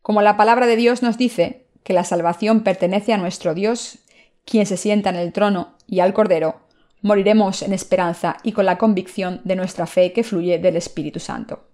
Como 0.03 0.23
la 0.23 0.37
palabra 0.37 0.67
de 0.67 0.77
Dios 0.77 1.03
nos 1.03 1.19
dice 1.19 1.67
que 1.83 1.93
la 1.93 2.05
salvación 2.05 2.63
pertenece 2.63 3.13
a 3.13 3.19
nuestro 3.19 3.55
Dios, 3.55 3.99
quien 4.45 4.67
se 4.67 4.77
sienta 4.77 5.11
en 5.11 5.17
el 5.17 5.33
trono, 5.33 5.75
y 5.87 6.01
al 6.01 6.13
Cordero, 6.13 6.61
moriremos 7.01 7.63
en 7.63 7.73
esperanza 7.73 8.37
y 8.43 8.53
con 8.53 8.67
la 8.67 8.79
convicción 8.79 9.41
de 9.45 9.57
nuestra 9.57 9.87
fe 9.87 10.13
que 10.13 10.25
fluye 10.25 10.59
del 10.59 10.77
Espíritu 10.77 11.21
Santo. 11.21 11.65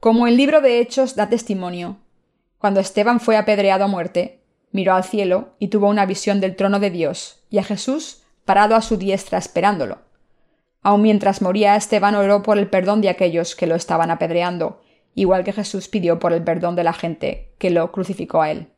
Como 0.00 0.26
el 0.26 0.36
libro 0.36 0.60
de 0.60 0.80
Hechos 0.80 1.16
da 1.16 1.28
testimonio, 1.28 1.98
cuando 2.58 2.80
Esteban 2.80 3.20
fue 3.20 3.36
apedreado 3.36 3.84
a 3.84 3.88
muerte, 3.88 4.40
miró 4.72 4.94
al 4.94 5.04
cielo 5.04 5.54
y 5.58 5.68
tuvo 5.68 5.88
una 5.88 6.06
visión 6.06 6.40
del 6.40 6.56
trono 6.56 6.80
de 6.80 6.90
Dios 6.90 7.44
y 7.50 7.58
a 7.58 7.64
Jesús 7.64 8.22
parado 8.44 8.74
a 8.74 8.82
su 8.82 8.96
diestra 8.96 9.38
esperándolo. 9.38 9.98
Aun 10.82 11.02
mientras 11.02 11.42
moría, 11.42 11.76
Esteban 11.76 12.14
oró 12.14 12.42
por 12.42 12.58
el 12.58 12.68
perdón 12.68 13.00
de 13.00 13.08
aquellos 13.08 13.54
que 13.54 13.66
lo 13.66 13.74
estaban 13.74 14.10
apedreando, 14.10 14.80
igual 15.14 15.44
que 15.44 15.52
Jesús 15.52 15.88
pidió 15.88 16.18
por 16.18 16.32
el 16.32 16.42
perdón 16.42 16.76
de 16.76 16.84
la 16.84 16.92
gente 16.92 17.52
que 17.58 17.70
lo 17.70 17.90
crucificó 17.92 18.42
a 18.42 18.50
él. 18.50 18.68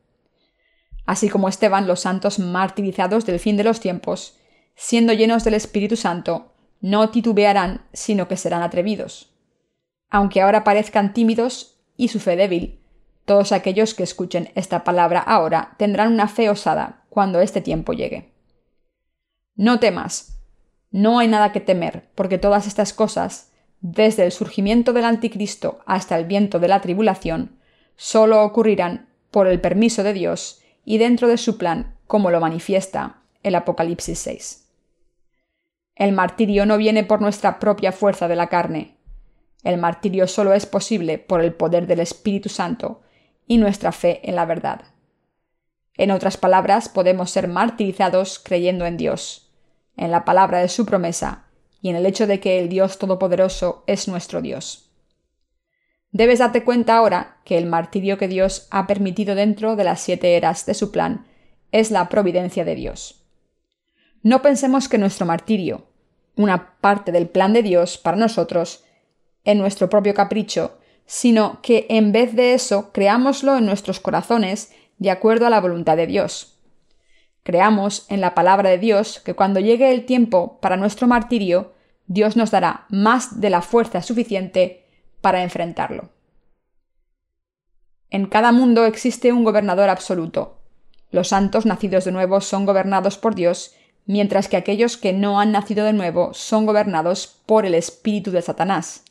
Así 1.05 1.29
como 1.29 1.47
Esteban, 1.47 1.87
los 1.87 2.01
santos 2.01 2.39
martirizados 2.39 3.25
del 3.25 3.39
fin 3.39 3.57
de 3.57 3.63
los 3.63 3.79
tiempos, 3.79 4.37
siendo 4.75 5.13
llenos 5.13 5.43
del 5.43 5.53
Espíritu 5.53 5.95
Santo, 5.95 6.53
no 6.79 7.09
titubearán, 7.09 7.85
sino 7.93 8.27
que 8.27 8.37
serán 8.37 8.63
atrevidos. 8.63 9.31
Aunque 10.09 10.41
ahora 10.41 10.63
parezcan 10.63 11.13
tímidos 11.13 11.79
y 11.95 12.09
su 12.09 12.19
fe 12.19 12.35
débil, 12.35 12.80
todos 13.25 13.51
aquellos 13.51 13.93
que 13.93 14.03
escuchen 14.03 14.51
esta 14.55 14.83
palabra 14.83 15.19
ahora 15.19 15.75
tendrán 15.77 16.11
una 16.11 16.27
fe 16.27 16.49
osada 16.49 17.03
cuando 17.09 17.41
este 17.41 17.61
tiempo 17.61 17.93
llegue. 17.93 18.31
No 19.55 19.79
temas, 19.79 20.39
no 20.91 21.19
hay 21.19 21.27
nada 21.27 21.51
que 21.51 21.61
temer, 21.61 22.09
porque 22.15 22.37
todas 22.37 22.67
estas 22.67 22.93
cosas, 22.93 23.51
desde 23.79 24.25
el 24.25 24.31
surgimiento 24.31 24.93
del 24.93 25.05
anticristo 25.05 25.79
hasta 25.85 26.17
el 26.17 26.25
viento 26.25 26.59
de 26.59 26.67
la 26.67 26.81
tribulación, 26.81 27.57
solo 27.95 28.43
ocurrirán 28.43 29.09
por 29.29 29.47
el 29.47 29.61
permiso 29.61 30.03
de 30.03 30.13
Dios 30.13 30.61
y 30.83 30.97
dentro 30.97 31.27
de 31.27 31.37
su 31.37 31.57
plan, 31.57 31.95
como 32.07 32.31
lo 32.31 32.41
manifiesta 32.41 33.21
el 33.43 33.55
Apocalipsis 33.55 34.19
6. 34.19 34.67
El 35.95 36.11
martirio 36.11 36.65
no 36.65 36.77
viene 36.77 37.03
por 37.03 37.21
nuestra 37.21 37.59
propia 37.59 37.91
fuerza 37.91 38.27
de 38.27 38.35
la 38.35 38.47
carne. 38.47 38.97
El 39.63 39.77
martirio 39.77 40.27
solo 40.27 40.53
es 40.53 40.65
posible 40.65 41.19
por 41.19 41.41
el 41.41 41.53
poder 41.53 41.87
del 41.87 41.99
Espíritu 41.99 42.49
Santo 42.49 43.01
y 43.51 43.57
nuestra 43.57 43.91
fe 43.91 44.21
en 44.23 44.37
la 44.37 44.45
verdad. 44.45 44.83
En 45.97 46.11
otras 46.11 46.37
palabras, 46.37 46.87
podemos 46.87 47.31
ser 47.31 47.49
martirizados 47.49 48.39
creyendo 48.39 48.85
en 48.85 48.95
Dios, 48.95 49.51
en 49.97 50.09
la 50.09 50.23
palabra 50.23 50.59
de 50.59 50.69
su 50.69 50.85
promesa 50.85 51.47
y 51.81 51.89
en 51.89 51.97
el 51.97 52.05
hecho 52.05 52.27
de 52.27 52.39
que 52.39 52.59
el 52.59 52.69
Dios 52.69 52.97
Todopoderoso 52.97 53.83
es 53.87 54.07
nuestro 54.07 54.41
Dios. 54.41 54.89
Debes 56.11 56.39
darte 56.39 56.63
cuenta 56.63 56.95
ahora 56.95 57.41
que 57.43 57.57
el 57.57 57.65
martirio 57.65 58.17
que 58.17 58.29
Dios 58.29 58.69
ha 58.71 58.87
permitido 58.87 59.35
dentro 59.35 59.75
de 59.75 59.83
las 59.83 59.99
siete 59.99 60.37
eras 60.37 60.65
de 60.65 60.73
su 60.73 60.93
plan 60.93 61.27
es 61.73 61.91
la 61.91 62.07
providencia 62.07 62.63
de 62.63 62.75
Dios. 62.75 63.25
No 64.23 64.41
pensemos 64.41 64.87
que 64.87 64.97
nuestro 64.97 65.25
martirio, 65.25 65.87
una 66.37 66.77
parte 66.79 67.11
del 67.11 67.27
plan 67.27 67.51
de 67.51 67.63
Dios 67.63 67.97
para 67.97 68.15
nosotros, 68.15 68.85
en 69.43 69.57
nuestro 69.57 69.89
propio 69.89 70.13
capricho, 70.13 70.77
sino 71.11 71.59
que 71.61 71.87
en 71.89 72.13
vez 72.13 72.37
de 72.37 72.53
eso 72.53 72.93
creámoslo 72.93 73.57
en 73.57 73.65
nuestros 73.65 73.99
corazones 73.99 74.71
de 74.97 75.11
acuerdo 75.11 75.45
a 75.45 75.49
la 75.49 75.59
voluntad 75.59 75.97
de 75.97 76.07
Dios. 76.07 76.57
Creamos 77.43 78.05
en 78.07 78.21
la 78.21 78.33
palabra 78.33 78.69
de 78.69 78.77
Dios 78.77 79.19
que 79.19 79.33
cuando 79.33 79.59
llegue 79.59 79.91
el 79.91 80.05
tiempo 80.05 80.57
para 80.61 80.77
nuestro 80.77 81.07
martirio, 81.07 81.73
Dios 82.07 82.37
nos 82.37 82.49
dará 82.49 82.85
más 82.87 83.41
de 83.41 83.49
la 83.49 83.61
fuerza 83.61 84.01
suficiente 84.01 84.85
para 85.19 85.43
enfrentarlo. 85.43 86.11
En 88.09 88.27
cada 88.27 88.53
mundo 88.53 88.85
existe 88.85 89.33
un 89.33 89.43
gobernador 89.43 89.89
absoluto. 89.89 90.61
Los 91.09 91.27
santos 91.27 91.65
nacidos 91.65 92.05
de 92.05 92.13
nuevo 92.13 92.39
son 92.39 92.65
gobernados 92.65 93.17
por 93.17 93.35
Dios 93.35 93.75
mientras 94.05 94.47
que 94.47 94.55
aquellos 94.55 94.95
que 94.95 95.11
no 95.11 95.41
han 95.41 95.51
nacido 95.51 95.83
de 95.83 95.91
nuevo 95.91 96.33
son 96.33 96.65
gobernados 96.65 97.27
por 97.45 97.65
el 97.65 97.75
espíritu 97.75 98.31
de 98.31 98.41
Satanás. 98.41 99.03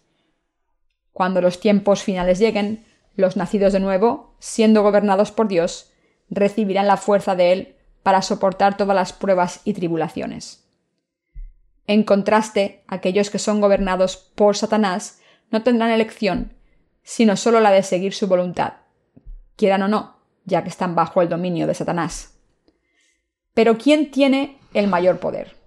Cuando 1.20 1.42
los 1.42 1.60
tiempos 1.60 2.02
finales 2.02 2.38
lleguen, 2.38 2.82
los 3.14 3.36
nacidos 3.36 3.74
de 3.74 3.78
nuevo, 3.78 4.34
siendo 4.38 4.80
gobernados 4.82 5.30
por 5.30 5.48
Dios, 5.48 5.92
recibirán 6.30 6.86
la 6.86 6.96
fuerza 6.96 7.36
de 7.36 7.52
Él 7.52 7.76
para 8.02 8.22
soportar 8.22 8.78
todas 8.78 8.96
las 8.96 9.12
pruebas 9.12 9.60
y 9.64 9.74
tribulaciones. 9.74 10.64
En 11.86 12.04
contraste, 12.04 12.84
aquellos 12.86 13.28
que 13.28 13.38
son 13.38 13.60
gobernados 13.60 14.16
por 14.16 14.56
Satanás 14.56 15.20
no 15.50 15.62
tendrán 15.62 15.90
elección, 15.90 16.54
sino 17.02 17.36
solo 17.36 17.60
la 17.60 17.70
de 17.70 17.82
seguir 17.82 18.14
su 18.14 18.26
voluntad, 18.26 18.76
quieran 19.56 19.82
o 19.82 19.88
no, 19.88 20.16
ya 20.46 20.62
que 20.62 20.70
están 20.70 20.94
bajo 20.94 21.20
el 21.20 21.28
dominio 21.28 21.66
de 21.66 21.74
Satanás. 21.74 22.38
Pero 23.52 23.76
¿quién 23.76 24.10
tiene 24.10 24.58
el 24.72 24.86
mayor 24.86 25.18
poder. 25.18 25.59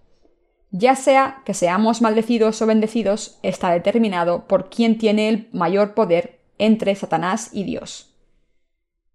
Ya 0.75 0.95
sea 0.95 1.43
que 1.45 1.53
seamos 1.53 2.01
maldecidos 2.01 2.59
o 2.63 2.65
bendecidos, 2.65 3.37
está 3.43 3.69
determinado 3.69 4.47
por 4.47 4.71
quién 4.71 4.97
tiene 4.97 5.29
el 5.29 5.47
mayor 5.51 5.93
poder 5.93 6.39
entre 6.57 6.95
Satanás 6.95 7.51
y 7.53 7.63
Dios. 7.63 8.15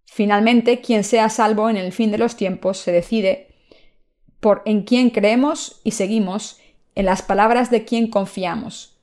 Finalmente, 0.04 0.80
quien 0.80 1.02
sea 1.02 1.28
salvo 1.28 1.68
en 1.68 1.76
el 1.76 1.92
fin 1.92 2.12
de 2.12 2.18
los 2.18 2.36
tiempos 2.36 2.78
se 2.78 2.92
decide 2.92 3.56
por 4.38 4.62
en 4.66 4.82
quién 4.84 5.10
creemos 5.10 5.80
y 5.82 5.90
seguimos, 5.90 6.60
en 6.94 7.06
las 7.06 7.22
palabras 7.22 7.72
de 7.72 7.84
quien 7.84 8.08
confiamos. 8.08 8.96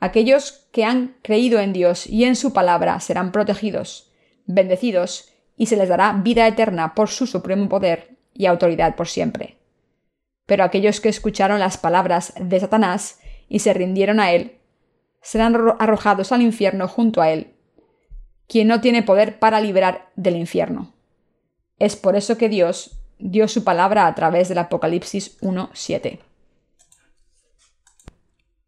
Aquellos 0.00 0.66
que 0.72 0.84
han 0.84 1.16
creído 1.22 1.60
en 1.60 1.72
Dios 1.72 2.06
y 2.06 2.24
en 2.24 2.36
su 2.36 2.52
palabra 2.52 3.00
serán 3.00 3.32
protegidos, 3.32 4.12
bendecidos, 4.44 5.32
y 5.56 5.64
se 5.64 5.76
les 5.76 5.88
dará 5.88 6.12
vida 6.12 6.46
eterna 6.46 6.94
por 6.94 7.08
su 7.08 7.26
supremo 7.26 7.70
poder 7.70 8.18
y 8.34 8.44
autoridad 8.44 8.96
por 8.96 9.08
siempre 9.08 9.59
pero 10.50 10.64
aquellos 10.64 11.00
que 11.00 11.08
escucharon 11.08 11.60
las 11.60 11.78
palabras 11.78 12.32
de 12.36 12.58
Satanás 12.58 13.20
y 13.48 13.60
se 13.60 13.72
rindieron 13.72 14.18
a 14.18 14.32
él, 14.32 14.56
serán 15.22 15.54
arrojados 15.78 16.32
al 16.32 16.42
infierno 16.42 16.88
junto 16.88 17.22
a 17.22 17.30
él, 17.30 17.54
quien 18.48 18.66
no 18.66 18.80
tiene 18.80 19.04
poder 19.04 19.38
para 19.38 19.60
liberar 19.60 20.10
del 20.16 20.34
infierno. 20.34 20.92
Es 21.78 21.94
por 21.94 22.16
eso 22.16 22.36
que 22.36 22.48
Dios 22.48 23.00
dio 23.20 23.46
su 23.46 23.62
palabra 23.62 24.08
a 24.08 24.14
través 24.16 24.48
del 24.48 24.58
Apocalipsis 24.58 25.40
1.7. 25.40 26.18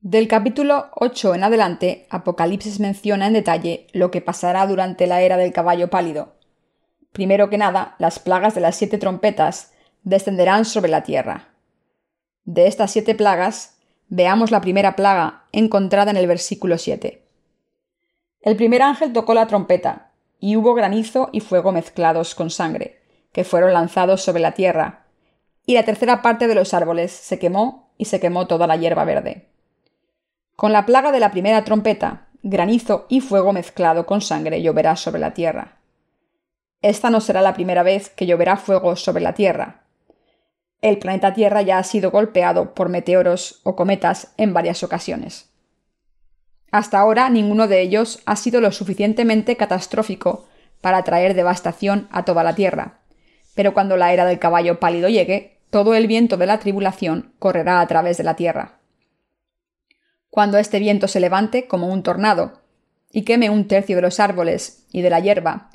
Del 0.03 0.29
capítulo 0.29 0.87
8 0.95 1.35
en 1.35 1.43
adelante, 1.43 2.07
Apocalipsis 2.11 2.79
menciona 2.79 3.27
en 3.27 3.33
detalle 3.33 3.89
lo 3.93 4.13
que 4.13 4.21
pasará 4.21 4.69
durante 4.69 5.09
la 5.09 5.21
era 5.21 5.37
del 5.37 5.53
caballo 5.53 5.91
pálido. 5.91 6.37
Primero 7.11 7.51
que 7.51 7.59
nada, 7.59 7.97
las 7.99 8.21
plagas 8.21 8.55
de 8.55 8.61
las 8.61 8.77
siete 8.77 8.99
trompetas 8.99 9.73
descenderán 10.05 10.65
sobre 10.65 10.89
la 10.89 11.03
tierra. 11.03 11.52
De 12.45 12.67
estas 12.67 12.91
siete 12.91 13.15
plagas, 13.15 13.79
veamos 14.09 14.51
la 14.51 14.61
primera 14.61 14.97
plaga 14.97 15.45
encontrada 15.53 16.11
en 16.11 16.17
el 16.17 16.27
versículo 16.27 16.77
7. 16.77 17.23
El 18.41 18.57
primer 18.57 18.83
ángel 18.83 19.13
tocó 19.13 19.33
la 19.35 19.47
trompeta, 19.47 20.11
y 20.41 20.57
hubo 20.57 20.75
granizo 20.75 21.31
y 21.33 21.39
fuego 21.39 21.71
mezclados 21.71 22.35
con 22.35 22.51
sangre, 22.51 23.01
que 23.33 23.45
fueron 23.45 23.73
lanzados 23.73 24.23
sobre 24.23 24.43
la 24.43 24.53
tierra, 24.53 25.07
y 25.65 25.75
la 25.75 25.85
tercera 25.85 26.21
parte 26.21 26.49
de 26.49 26.57
los 26.57 26.75
árboles 26.75 27.13
se 27.13 27.39
quemó 27.39 27.91
y 27.97 28.07
se 28.07 28.19
quemó 28.19 28.49
toda 28.49 28.67
la 28.67 28.77
hierba 28.77 29.05
verde. 29.05 29.49
Con 30.57 30.73
la 30.73 30.85
plaga 30.85 31.13
de 31.13 31.21
la 31.21 31.31
primera 31.31 31.63
trompeta, 31.63 32.27
granizo 32.43 33.07
y 33.09 33.21
fuego 33.21 33.53
mezclado 33.53 34.05
con 34.05 34.21
sangre 34.21 34.63
lloverá 34.63 34.97
sobre 34.97 35.21
la 35.21 35.33
tierra. 35.33 35.79
Esta 36.83 37.09
no 37.11 37.21
será 37.21 37.41
la 37.41 37.55
primera 37.55 37.85
vez 37.85 38.11
que 38.11 38.27
lloverá 38.27 38.57
fuego 38.57 38.97
sobre 38.97 39.23
la 39.23 39.35
tierra, 39.35 39.82
el 40.83 40.99
planeta 40.99 41.33
Tierra 41.33 41.63
ya 41.63 41.79
ha 41.79 41.85
sido 41.85 42.11
golpeado 42.11 42.75
por 42.75 42.89
meteoros 42.89 43.61
o 43.63 43.77
cometas 43.77 44.35
en 44.37 44.53
varias 44.53 44.83
ocasiones. 44.83 45.49
Hasta 46.73 46.99
ahora 46.99 47.31
ninguno 47.31 47.69
de 47.69 47.81
ellos 47.81 48.21
ha 48.27 48.35
sido 48.35 48.61
lo 48.61 48.73
suficientemente 48.73 49.57
catastrófico 49.57 50.49
para 50.81 51.05
traer 51.05 51.35
devastación 51.35 52.09
a 52.11 52.25
toda 52.25 52.43
la 52.43 52.55
Tierra, 52.55 53.01
pero 53.55 53.75
cuando 53.75 53.97
la 53.97 54.13
era 54.13 54.25
del 54.25 54.41
caballo 54.41 54.81
pálido 54.81 55.09
llegue, 55.09 55.61
todo 55.71 55.95
el 55.95 56.07
viento 56.09 56.37
de 56.37 56.47
la 56.47 56.59
tribulación 56.59 57.33
correrá 57.39 57.81
a 57.81 57.87
través 57.87 58.19
de 58.19 58.25
la 58.25 58.35
Tierra. 58.35 58.81
Cuando 60.31 60.59
este 60.59 60.81
viento 60.81 61.07
se 61.09 61.21
levante 61.21 61.69
como 61.69 61.89
un 61.89 62.03
tornado 62.03 62.63
y 63.13 63.23
queme 63.23 63.51
un 63.51 63.69
tercio 63.69 63.97
de 63.97 64.03
los 64.03 64.19
árboles 64.19 64.87
y 64.91 65.03
de 65.03 65.11
la 65.11 65.21
hierba, 65.21 65.71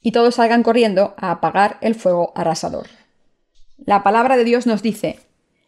y 0.00 0.12
todos 0.12 0.34
salgan 0.34 0.62
corriendo 0.62 1.14
a 1.16 1.30
apagar 1.30 1.78
el 1.80 1.94
fuego 1.94 2.32
arrasador. 2.34 2.86
La 3.84 4.02
palabra 4.02 4.38
de 4.38 4.44
Dios 4.44 4.66
nos 4.66 4.82
dice 4.82 5.20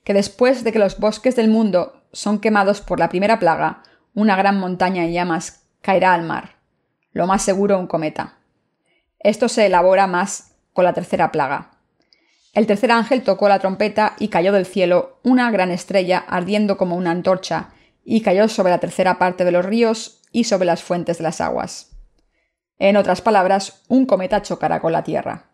que 0.03 0.15
después 0.15 0.65
de 0.65 0.73
que 0.73 0.79
los 0.79 0.99
bosques 0.99 1.37
del 1.37 1.49
mundo 1.49 2.03
son 2.13 2.39
quemados 2.39 2.81
por 2.81 2.99
la 2.99 3.11
primera 3.11 3.39
plaga, 3.39 3.83
una 4.15 4.35
gran 4.35 4.59
montaña 4.59 5.05
en 5.05 5.13
llamas 5.13 5.65
caerá 5.83 6.15
al 6.15 6.23
mar. 6.23 6.57
Lo 7.13 7.27
más 7.27 7.43
seguro 7.43 7.79
un 7.79 7.87
cometa. 7.87 8.39
Esto 9.19 9.49
se 9.49 9.67
elabora 9.67 10.07
más 10.07 10.55
con 10.73 10.87
la 10.87 10.95
tercera 10.95 11.31
plaga. 11.31 11.73
El 12.55 12.67
tercer 12.67 12.91
ángel 12.91 13.23
tocó 13.23 13.47
la 13.49 13.59
trompeta 13.59 14.15
y 14.19 14.29
cayó 14.29 14.53
del 14.53 14.65
cielo 14.65 15.21
una 15.23 15.51
gran 15.51 15.71
estrella 15.71 16.19
ardiendo 16.19 16.79
como 16.79 16.97
una 16.97 17.11
antorcha, 17.11 17.71
y 18.05 18.23
cayó 18.23 18.49
sobre 18.49 18.71
la 18.71 18.79
tercera 18.79 19.19
parte 19.19 19.45
de 19.45 19.53
los 19.53 19.67
ríos 19.67 20.23
y 20.33 20.45
sobre 20.45 20.65
las 20.65 20.83
fuentes 20.83 21.19
de 21.19 21.25
las 21.25 21.43
aguas. 21.43 21.91
En 22.79 22.97
otras 22.97 23.21
palabras, 23.21 23.83
un 23.89 24.07
cometa 24.07 24.41
chocará 24.41 24.81
con 24.81 24.93
la 24.93 25.05
tierra 25.05 25.48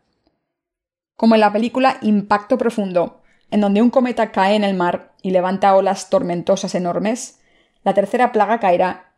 como 1.17 1.35
en 1.35 1.41
la 1.41 1.53
película 1.53 1.99
Impacto 2.03 2.59
Profundo, 2.59 3.23
en 3.51 3.61
donde 3.61 3.83
un 3.83 3.91
cometa 3.91 4.33
cae 4.33 4.57
en 4.57 4.65
el 4.65 4.75
mar 4.75 5.13
y 5.23 5.31
levanta 5.31 5.77
olas 5.77 6.11
tormentosas 6.11 6.75
enormes, 6.75 7.41
la 7.83 7.95
tercera 7.95 8.33
plaga 8.33 8.59
caerá 8.59 9.13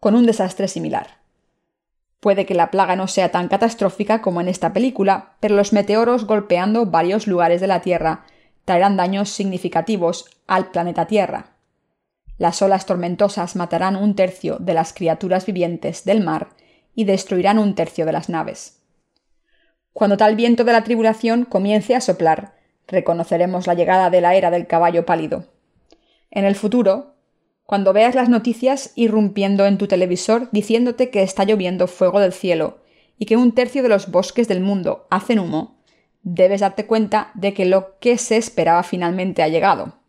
con 0.00 0.14
un 0.14 0.26
desastre 0.26 0.68
similar. 0.68 1.18
Puede 2.20 2.46
que 2.46 2.54
la 2.54 2.70
plaga 2.70 2.96
no 2.96 3.06
sea 3.06 3.30
tan 3.30 3.48
catastrófica 3.48 4.22
como 4.22 4.40
en 4.40 4.48
esta 4.48 4.72
película, 4.72 5.34
pero 5.40 5.56
los 5.56 5.72
meteoros 5.72 6.26
golpeando 6.26 6.86
varios 6.86 7.26
lugares 7.26 7.60
de 7.60 7.66
la 7.66 7.80
Tierra 7.80 8.24
traerán 8.64 8.96
daños 8.96 9.28
significativos 9.28 10.26
al 10.46 10.70
planeta 10.70 11.06
Tierra. 11.06 11.54
Las 12.38 12.62
olas 12.62 12.86
tormentosas 12.86 13.56
matarán 13.56 13.96
un 13.96 14.16
tercio 14.16 14.56
de 14.58 14.74
las 14.74 14.92
criaturas 14.92 15.46
vivientes 15.46 16.04
del 16.04 16.22
mar 16.22 16.48
y 16.94 17.04
destruirán 17.04 17.58
un 17.58 17.74
tercio 17.74 18.06
de 18.06 18.12
las 18.12 18.28
naves. 18.28 18.80
Cuando 19.94 20.16
tal 20.16 20.34
viento 20.34 20.64
de 20.64 20.72
la 20.72 20.82
tribulación 20.82 21.44
comience 21.44 21.94
a 21.94 22.00
soplar, 22.00 22.56
reconoceremos 22.88 23.68
la 23.68 23.74
llegada 23.74 24.10
de 24.10 24.20
la 24.20 24.34
era 24.34 24.50
del 24.50 24.66
caballo 24.66 25.06
pálido. 25.06 25.46
En 26.32 26.44
el 26.44 26.56
futuro, 26.56 27.14
cuando 27.64 27.92
veas 27.92 28.16
las 28.16 28.28
noticias 28.28 28.92
irrumpiendo 28.96 29.66
en 29.66 29.78
tu 29.78 29.86
televisor 29.86 30.48
diciéndote 30.50 31.10
que 31.10 31.22
está 31.22 31.44
lloviendo 31.44 31.86
fuego 31.86 32.18
del 32.18 32.32
cielo 32.32 32.78
y 33.18 33.26
que 33.26 33.36
un 33.36 33.52
tercio 33.52 33.84
de 33.84 33.88
los 33.88 34.10
bosques 34.10 34.48
del 34.48 34.60
mundo 34.60 35.06
hacen 35.10 35.38
humo, 35.38 35.76
debes 36.24 36.62
darte 36.62 36.86
cuenta 36.86 37.30
de 37.34 37.54
que 37.54 37.64
lo 37.64 37.96
que 38.00 38.18
se 38.18 38.36
esperaba 38.36 38.82
finalmente 38.82 39.44
ha 39.44 39.48
llegado. 39.48 40.00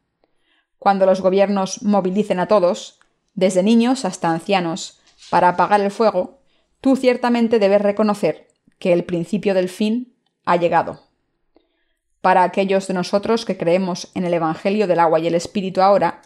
Cuando 0.79 1.05
los 1.05 1.21
gobiernos 1.21 1.83
movilicen 1.83 2.39
a 2.39 2.47
todos, 2.47 2.99
desde 3.35 3.61
niños 3.61 4.03
hasta 4.03 4.31
ancianos, 4.31 4.99
para 5.29 5.49
apagar 5.49 5.79
el 5.81 5.91
fuego, 5.91 6.39
tú 6.81 6.95
ciertamente 6.95 7.59
debes 7.59 7.81
reconocer 7.83 8.47
que 8.79 8.93
el 8.93 9.03
principio 9.03 9.53
del 9.53 9.69
fin 9.69 10.15
ha 10.45 10.57
llegado. 10.57 11.01
Para 12.21 12.43
aquellos 12.43 12.87
de 12.87 12.93
nosotros 12.93 13.45
que 13.45 13.57
creemos 13.57 14.11
en 14.15 14.25
el 14.25 14.33
Evangelio 14.33 14.87
del 14.87 14.99
agua 14.99 15.19
y 15.19 15.27
el 15.27 15.35
Espíritu 15.35 15.81
ahora, 15.81 16.21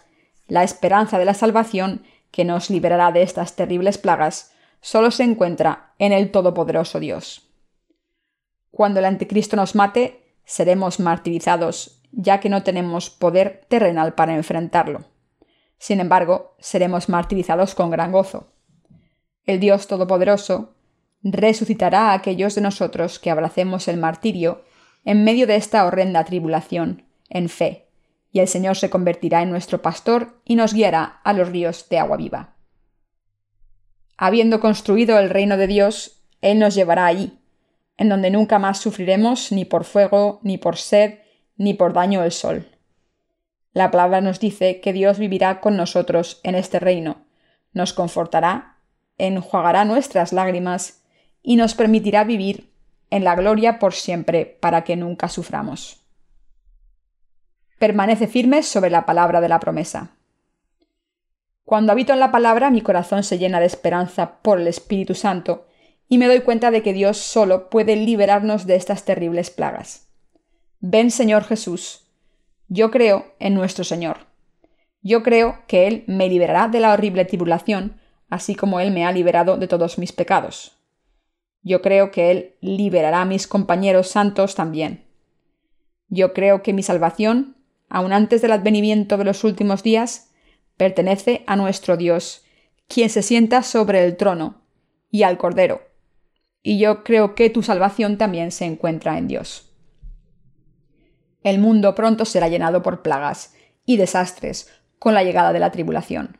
la 0.47 0.64
esperanza 0.64 1.20
de 1.20 1.26
la 1.26 1.34
salvación 1.34 2.04
que 2.32 2.45
nos 2.45 2.70
liberará 2.70 3.12
de 3.12 3.22
estas 3.22 3.56
terribles 3.56 3.97
plagas 3.97 4.54
solo 4.82 5.12
se 5.12 5.24
encuentra 5.24 5.93
en 6.00 6.14
el 6.14 6.32
Todopoderoso 6.32 7.00
Dios. 7.00 7.50
Cuando 8.72 9.00
el 9.00 9.06
anticristo 9.06 9.56
nos 9.56 9.76
mate, 9.76 10.24
seremos 10.45 11.00
martirizados, 11.00 12.02
ya 12.12 12.39
que 12.39 12.50
no 12.50 12.64
tenemos 12.64 13.10
poder 13.10 13.66
terrenal 13.68 14.14
para 14.14 14.36
enfrentarlo. 14.36 15.06
Sin 15.78 16.00
embargo, 16.00 16.56
seremos 16.60 17.10
martirizados 17.10 17.76
con 17.76 17.89
gran 17.89 18.12
gozo. 18.12 18.52
El 19.45 19.60
Dios 19.60 19.88
Todopoderoso 19.88 20.76
resucitará 21.24 22.11
a 22.11 22.13
aquellos 22.13 22.55
de 22.55 22.61
nosotros 22.61 23.20
que 23.20 23.30
abracemos 23.30 23.88
el 23.88 23.97
martirio 23.97 24.63
en 25.05 25.24
medio 25.24 25.47
de 25.47 25.55
esta 25.55 25.86
horrenda 25.86 26.24
tribulación, 26.24 27.03
en 27.30 27.49
fe, 27.49 27.88
y 28.32 28.39
el 28.39 28.47
Señor 28.47 28.78
se 28.78 28.89
convertirá 28.89 29.41
en 29.41 29.49
nuestro 29.49 29.82
pastor 29.82 30.39
y 30.45 30.55
nos 30.55 30.74
guiará 30.74 31.20
a 31.24 31.34
los 31.34 31.49
ríos 31.49 31.88
de 31.89 31.99
agua 31.99 32.17
viva. 32.17 32.55
Habiendo 34.17 34.59
construido 34.59 35.17
el 35.17 35.30
reino 35.30 35.57
de 35.57 35.67
Dios, 35.67 36.22
Él 36.41 36.59
nos 36.59 36.76
llevará 36.76 37.05
allí, 37.05 37.39
en 37.97 38.09
donde 38.09 38.30
nunca 38.30 38.59
más 38.59 38.78
sufriremos 38.78 39.51
ni 39.51 39.65
por 39.65 39.84
fuego, 39.84 40.39
ni 40.43 40.57
por 40.57 40.78
sed, 40.78 41.20
ni 41.57 41.74
por 41.74 41.93
daño 41.93 42.24
el 42.24 42.32
sol. 42.32 42.67
La 43.74 43.91
palabra 43.91 44.22
nos 44.22 44.39
dice 44.39 44.82
que 44.82 44.93
Dios 44.93 45.20
vivirá 45.20 45.61
con 45.61 45.78
nosotros 45.78 46.39
en 46.43 46.55
este 46.55 46.80
reino, 46.80 47.26
nos 47.74 47.93
confortará, 47.93 48.78
enjuagará 49.17 49.86
nuestras 49.86 50.34
lágrimas 50.34 50.99
y 51.41 51.55
nos 51.55 51.75
permitirá 51.75 52.23
vivir 52.23 52.69
en 53.09 53.23
la 53.23 53.35
gloria 53.35 53.79
por 53.79 53.93
siempre 53.93 54.45
para 54.45 54.83
que 54.83 54.95
nunca 54.95 55.29
suframos. 55.29 56.01
Permanece 57.79 58.27
firme 58.27 58.61
sobre 58.63 58.89
la 58.89 59.05
palabra 59.05 59.41
de 59.41 59.49
la 59.49 59.59
promesa. 59.59 60.11
Cuando 61.63 61.91
habito 61.91 62.13
en 62.13 62.19
la 62.19 62.31
palabra, 62.31 62.71
mi 62.71 62.81
corazón 62.81 63.23
se 63.23 63.37
llena 63.37 63.59
de 63.59 63.67
esperanza 63.67 64.41
por 64.41 64.59
el 64.59 64.67
Espíritu 64.67 65.15
Santo, 65.15 65.67
y 66.07 66.17
me 66.17 66.27
doy 66.27 66.41
cuenta 66.41 66.71
de 66.71 66.81
que 66.81 66.93
Dios 66.93 67.17
solo 67.17 67.69
puede 67.69 67.95
liberarnos 67.95 68.65
de 68.65 68.75
estas 68.75 69.05
terribles 69.05 69.51
plagas. 69.51 70.07
Ven, 70.79 71.11
Señor 71.11 71.43
Jesús. 71.43 72.07
Yo 72.67 72.89
creo 72.89 73.35
en 73.39 73.53
nuestro 73.53 73.83
Señor. 73.83 74.17
Yo 75.01 75.23
creo 75.23 75.59
que 75.67 75.87
Él 75.87 76.03
me 76.07 76.27
liberará 76.27 76.67
de 76.67 76.79
la 76.79 76.91
horrible 76.91 77.25
tribulación, 77.25 77.99
así 78.29 78.55
como 78.55 78.79
Él 78.79 78.91
me 78.91 79.05
ha 79.05 79.11
liberado 79.11 79.57
de 79.57 79.67
todos 79.67 79.99
mis 79.99 80.11
pecados. 80.11 80.78
Yo 81.62 81.82
creo 81.82 82.12
que 82.12 82.32
Él 82.32 82.55
liberará 82.62 83.22
a 83.22 83.26
mis 83.26 83.47
compañeros 83.47 84.07
santos 84.07 84.55
también. 84.55 85.05
Yo 86.07 86.34
creo 86.34 86.64
que 86.64 86.74
mi 86.74 86.84
salvación, 86.84 87.57
aun 87.89 88.14
antes 88.14 88.41
del 88.41 88.51
advenimiento 88.51 89.18
de 89.18 89.26
los 89.26 89.43
últimos 89.43 89.84
días, 89.84 90.32
pertenece 90.78 91.43
a 91.45 91.55
nuestro 91.55 91.97
Dios, 91.97 92.45
quien 92.88 93.10
se 93.10 93.22
sienta 93.22 93.64
sobre 93.64 94.03
el 94.05 94.18
trono, 94.18 94.62
y 95.12 95.24
al 95.24 95.38
Cordero. 95.38 95.82
Y 96.62 96.80
yo 96.80 97.03
creo 97.03 97.36
que 97.36 97.49
tu 97.49 97.64
salvación 97.64 98.18
también 98.18 98.51
se 98.51 98.66
encuentra 98.66 99.18
en 99.18 99.28
Dios. 99.28 99.74
El 101.43 101.60
mundo 101.60 101.95
pronto 101.95 102.26
será 102.26 102.47
llenado 102.47 102.82
por 102.82 103.01
plagas 103.01 103.53
y 103.86 103.97
desastres 103.97 104.70
con 104.99 105.14
la 105.14 105.24
llegada 105.24 105.53
de 105.53 105.60
la 105.60 105.72
tribulación. 105.72 106.38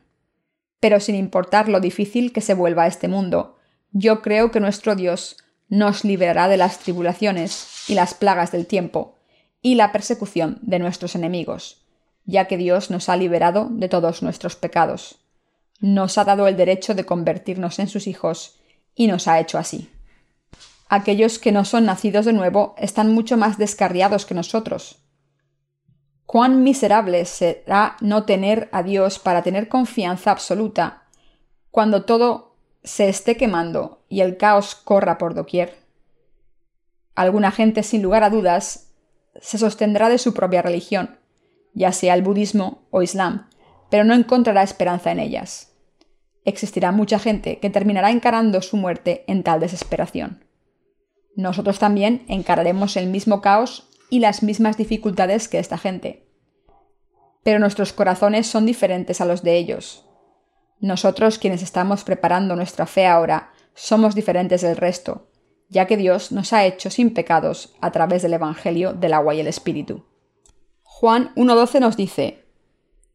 Pero 0.78 1.00
sin 1.00 1.14
importar 1.14 1.68
lo 1.68 1.80
difícil 1.80 2.32
que 2.32 2.40
se 2.40 2.54
vuelva 2.54 2.86
este 2.86 3.08
mundo, 3.08 3.56
yo 3.92 4.22
creo 4.22 4.50
que 4.50 4.60
nuestro 4.60 4.94
Dios 4.94 5.36
nos 5.68 6.04
liberará 6.04 6.48
de 6.48 6.56
las 6.56 6.78
tribulaciones 6.78 7.88
y 7.88 7.94
las 7.94 8.14
plagas 8.14 8.52
del 8.52 8.66
tiempo 8.66 9.16
y 9.62 9.74
la 9.74 9.92
persecución 9.92 10.58
de 10.62 10.78
nuestros 10.78 11.14
enemigos, 11.14 11.84
ya 12.24 12.46
que 12.46 12.56
Dios 12.56 12.90
nos 12.90 13.08
ha 13.08 13.16
liberado 13.16 13.68
de 13.70 13.88
todos 13.88 14.22
nuestros 14.22 14.56
pecados. 14.56 15.20
Nos 15.80 16.18
ha 16.18 16.24
dado 16.24 16.48
el 16.48 16.56
derecho 16.56 16.94
de 16.94 17.04
convertirnos 17.04 17.78
en 17.78 17.88
sus 17.88 18.06
hijos 18.06 18.58
y 18.94 19.06
nos 19.06 19.28
ha 19.28 19.38
hecho 19.40 19.58
así. 19.58 19.90
Aquellos 20.88 21.38
que 21.38 21.52
no 21.52 21.64
son 21.64 21.84
nacidos 21.84 22.26
de 22.26 22.32
nuevo 22.32 22.74
están 22.76 23.14
mucho 23.14 23.36
más 23.36 23.58
descarriados 23.58 24.26
que 24.26 24.34
nosotros. 24.34 24.98
Cuán 26.26 26.62
miserable 26.62 27.24
será 27.24 27.96
no 28.00 28.24
tener 28.24 28.68
a 28.72 28.82
Dios 28.82 29.18
para 29.18 29.42
tener 29.42 29.68
confianza 29.68 30.30
absoluta 30.30 31.04
cuando 31.70 32.04
todo 32.04 32.49
se 32.82 33.08
esté 33.08 33.36
quemando 33.36 34.04
y 34.08 34.20
el 34.20 34.36
caos 34.36 34.74
corra 34.74 35.18
por 35.18 35.34
doquier. 35.34 35.74
Alguna 37.14 37.50
gente, 37.50 37.82
sin 37.82 38.02
lugar 38.02 38.24
a 38.24 38.30
dudas, 38.30 38.92
se 39.40 39.58
sostendrá 39.58 40.08
de 40.08 40.18
su 40.18 40.34
propia 40.34 40.62
religión, 40.62 41.18
ya 41.74 41.92
sea 41.92 42.14
el 42.14 42.22
budismo 42.22 42.86
o 42.90 43.02
islam, 43.02 43.48
pero 43.90 44.04
no 44.04 44.14
encontrará 44.14 44.62
esperanza 44.62 45.12
en 45.12 45.18
ellas. 45.18 45.72
Existirá 46.44 46.92
mucha 46.92 47.18
gente 47.18 47.58
que 47.58 47.70
terminará 47.70 48.10
encarando 48.10 48.62
su 48.62 48.76
muerte 48.76 49.24
en 49.26 49.42
tal 49.42 49.60
desesperación. 49.60 50.44
Nosotros 51.36 51.78
también 51.78 52.24
encararemos 52.28 52.96
el 52.96 53.06
mismo 53.06 53.40
caos 53.40 53.88
y 54.08 54.20
las 54.20 54.42
mismas 54.42 54.76
dificultades 54.76 55.48
que 55.48 55.58
esta 55.58 55.78
gente. 55.78 56.26
Pero 57.42 57.58
nuestros 57.58 57.92
corazones 57.92 58.46
son 58.46 58.66
diferentes 58.66 59.20
a 59.20 59.24
los 59.24 59.42
de 59.42 59.56
ellos. 59.56 60.06
Nosotros 60.80 61.38
quienes 61.38 61.62
estamos 61.62 62.04
preparando 62.04 62.56
nuestra 62.56 62.86
fe 62.86 63.06
ahora 63.06 63.52
somos 63.74 64.14
diferentes 64.14 64.62
del 64.62 64.76
resto, 64.76 65.28
ya 65.68 65.86
que 65.86 65.96
Dios 65.96 66.32
nos 66.32 66.52
ha 66.52 66.64
hecho 66.64 66.90
sin 66.90 67.12
pecados 67.12 67.74
a 67.80 67.92
través 67.92 68.22
del 68.22 68.32
Evangelio 68.32 68.94
del 68.94 69.12
agua 69.12 69.34
y 69.34 69.40
el 69.40 69.46
Espíritu. 69.46 70.04
Juan 70.82 71.32
1.12 71.34 71.80
nos 71.80 71.96
dice, 71.96 72.44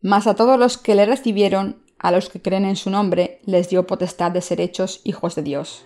Mas 0.02 0.28
a 0.28 0.36
todos 0.36 0.60
los 0.60 0.78
que 0.78 0.96
le 0.96 1.06
recibieron, 1.06 1.84
a 1.98 2.12
los 2.12 2.30
que 2.30 2.42
creen 2.42 2.66
en 2.66 2.76
su 2.76 2.92
nombre, 2.92 3.42
les 3.46 3.70
dio 3.70 3.88
potestad 3.88 4.32
de 4.32 4.42
ser 4.42 4.62
hechos 4.62 5.02
hijos 5.04 5.34
de 5.36 5.42
Dios. 5.42 5.86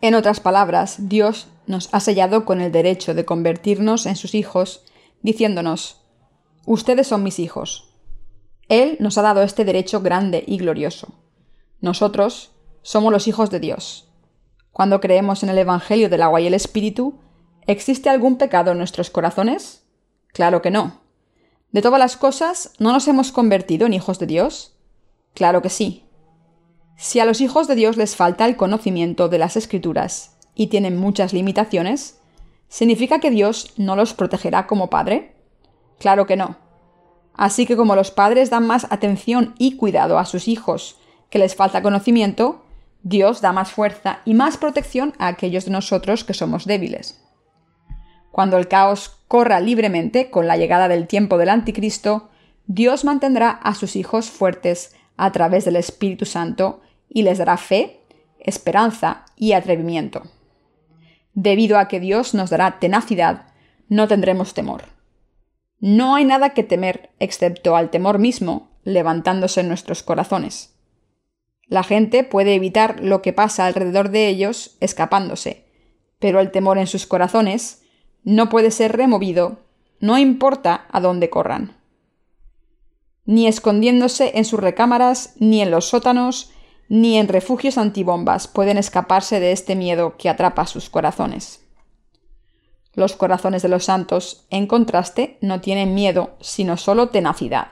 En 0.00 0.14
otras 0.14 0.40
palabras, 0.40 1.08
Dios 1.08 1.48
nos 1.66 1.92
ha 1.92 2.00
sellado 2.00 2.46
con 2.46 2.62
el 2.62 2.72
derecho 2.72 3.12
de 3.12 3.26
convertirnos 3.26 4.06
en 4.06 4.16
sus 4.16 4.34
hijos, 4.34 4.84
diciéndonos, 5.20 6.00
Ustedes 6.64 7.06
son 7.06 7.22
mis 7.22 7.38
hijos. 7.38 7.89
Él 8.70 8.96
nos 9.00 9.18
ha 9.18 9.22
dado 9.22 9.42
este 9.42 9.64
derecho 9.64 10.00
grande 10.00 10.44
y 10.46 10.56
glorioso. 10.56 11.08
Nosotros 11.80 12.52
somos 12.82 13.12
los 13.12 13.26
hijos 13.26 13.50
de 13.50 13.58
Dios. 13.58 14.08
Cuando 14.70 15.00
creemos 15.00 15.42
en 15.42 15.48
el 15.48 15.58
Evangelio 15.58 16.08
del 16.08 16.22
agua 16.22 16.40
y 16.40 16.46
el 16.46 16.54
Espíritu, 16.54 17.18
¿existe 17.66 18.08
algún 18.08 18.36
pecado 18.36 18.70
en 18.70 18.78
nuestros 18.78 19.10
corazones? 19.10 19.82
Claro 20.32 20.62
que 20.62 20.70
no. 20.70 21.00
¿De 21.72 21.82
todas 21.82 21.98
las 21.98 22.16
cosas 22.16 22.72
no 22.78 22.92
nos 22.92 23.08
hemos 23.08 23.32
convertido 23.32 23.88
en 23.88 23.92
hijos 23.92 24.20
de 24.20 24.26
Dios? 24.26 24.76
Claro 25.34 25.62
que 25.62 25.68
sí. 25.68 26.04
Si 26.96 27.18
a 27.18 27.24
los 27.24 27.40
hijos 27.40 27.66
de 27.66 27.74
Dios 27.74 27.96
les 27.96 28.14
falta 28.14 28.46
el 28.46 28.56
conocimiento 28.56 29.28
de 29.28 29.38
las 29.38 29.56
escrituras 29.56 30.38
y 30.54 30.68
tienen 30.68 30.96
muchas 30.96 31.32
limitaciones, 31.32 32.20
¿significa 32.68 33.18
que 33.18 33.32
Dios 33.32 33.74
no 33.78 33.96
los 33.96 34.14
protegerá 34.14 34.68
como 34.68 34.90
Padre? 34.90 35.34
Claro 35.98 36.26
que 36.26 36.36
no. 36.36 36.69
Así 37.34 37.66
que 37.66 37.76
como 37.76 37.96
los 37.96 38.10
padres 38.10 38.50
dan 38.50 38.66
más 38.66 38.86
atención 38.90 39.54
y 39.58 39.76
cuidado 39.76 40.18
a 40.18 40.24
sus 40.24 40.48
hijos 40.48 40.98
que 41.30 41.38
les 41.38 41.54
falta 41.54 41.82
conocimiento, 41.82 42.64
Dios 43.02 43.40
da 43.40 43.52
más 43.52 43.70
fuerza 43.70 44.20
y 44.24 44.34
más 44.34 44.56
protección 44.56 45.14
a 45.18 45.28
aquellos 45.28 45.64
de 45.64 45.70
nosotros 45.70 46.24
que 46.24 46.34
somos 46.34 46.66
débiles. 46.66 47.20
Cuando 48.30 48.58
el 48.58 48.68
caos 48.68 49.16
corra 49.26 49.60
libremente 49.60 50.30
con 50.30 50.46
la 50.46 50.56
llegada 50.56 50.88
del 50.88 51.06
tiempo 51.06 51.38
del 51.38 51.48
anticristo, 51.48 52.30
Dios 52.66 53.04
mantendrá 53.04 53.50
a 53.50 53.74
sus 53.74 53.96
hijos 53.96 54.30
fuertes 54.30 54.94
a 55.16 55.32
través 55.32 55.64
del 55.64 55.76
Espíritu 55.76 56.24
Santo 56.24 56.82
y 57.08 57.22
les 57.22 57.38
dará 57.38 57.56
fe, 57.56 58.00
esperanza 58.38 59.24
y 59.36 59.52
atrevimiento. 59.52 60.22
Debido 61.34 61.78
a 61.78 61.88
que 61.88 62.00
Dios 62.00 62.34
nos 62.34 62.50
dará 62.50 62.78
tenacidad, 62.78 63.46
no 63.88 64.08
tendremos 64.08 64.54
temor. 64.54 64.84
No 65.80 66.14
hay 66.14 66.26
nada 66.26 66.50
que 66.50 66.62
temer 66.62 67.10
excepto 67.18 67.74
al 67.74 67.90
temor 67.90 68.18
mismo 68.18 68.68
levantándose 68.84 69.60
en 69.60 69.68
nuestros 69.68 70.02
corazones. 70.02 70.74
La 71.66 71.82
gente 71.82 72.22
puede 72.22 72.54
evitar 72.54 73.00
lo 73.00 73.22
que 73.22 73.32
pasa 73.32 73.64
alrededor 73.64 74.10
de 74.10 74.28
ellos 74.28 74.76
escapándose, 74.80 75.64
pero 76.18 76.40
el 76.40 76.50
temor 76.50 76.78
en 76.78 76.86
sus 76.86 77.06
corazones 77.06 77.82
no 78.24 78.48
puede 78.50 78.70
ser 78.70 78.96
removido, 78.96 79.60
no 80.00 80.18
importa 80.18 80.86
a 80.90 81.00
dónde 81.00 81.30
corran. 81.30 81.76
Ni 83.24 83.46
escondiéndose 83.46 84.32
en 84.34 84.44
sus 84.44 84.60
recámaras, 84.60 85.34
ni 85.38 85.62
en 85.62 85.70
los 85.70 85.86
sótanos, 85.86 86.52
ni 86.88 87.16
en 87.18 87.28
refugios 87.28 87.78
antibombas 87.78 88.48
pueden 88.48 88.76
escaparse 88.76 89.40
de 89.40 89.52
este 89.52 89.76
miedo 89.76 90.16
que 90.18 90.28
atrapa 90.28 90.66
sus 90.66 90.90
corazones. 90.90 91.64
Los 92.94 93.14
corazones 93.14 93.62
de 93.62 93.68
los 93.68 93.84
santos, 93.84 94.46
en 94.50 94.66
contraste, 94.66 95.38
no 95.40 95.60
tienen 95.60 95.94
miedo, 95.94 96.36
sino 96.40 96.76
solo 96.76 97.08
tenacidad. 97.08 97.68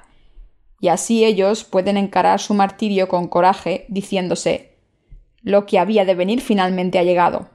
Y 0.81 0.89
así 0.89 1.25
ellos 1.25 1.65
pueden 1.65 1.97
encarar 1.97 2.41
su 2.41 2.55
martirio 2.55 3.09
con 3.09 3.27
coraje, 3.27 3.85
diciéndose 3.89 4.77
Lo 5.43 5.67
que 5.67 5.79
había 5.79 6.05
de 6.05 6.15
venir 6.15 6.41
finalmente 6.41 6.99
ha 6.99 7.03
llegado. 7.03 7.49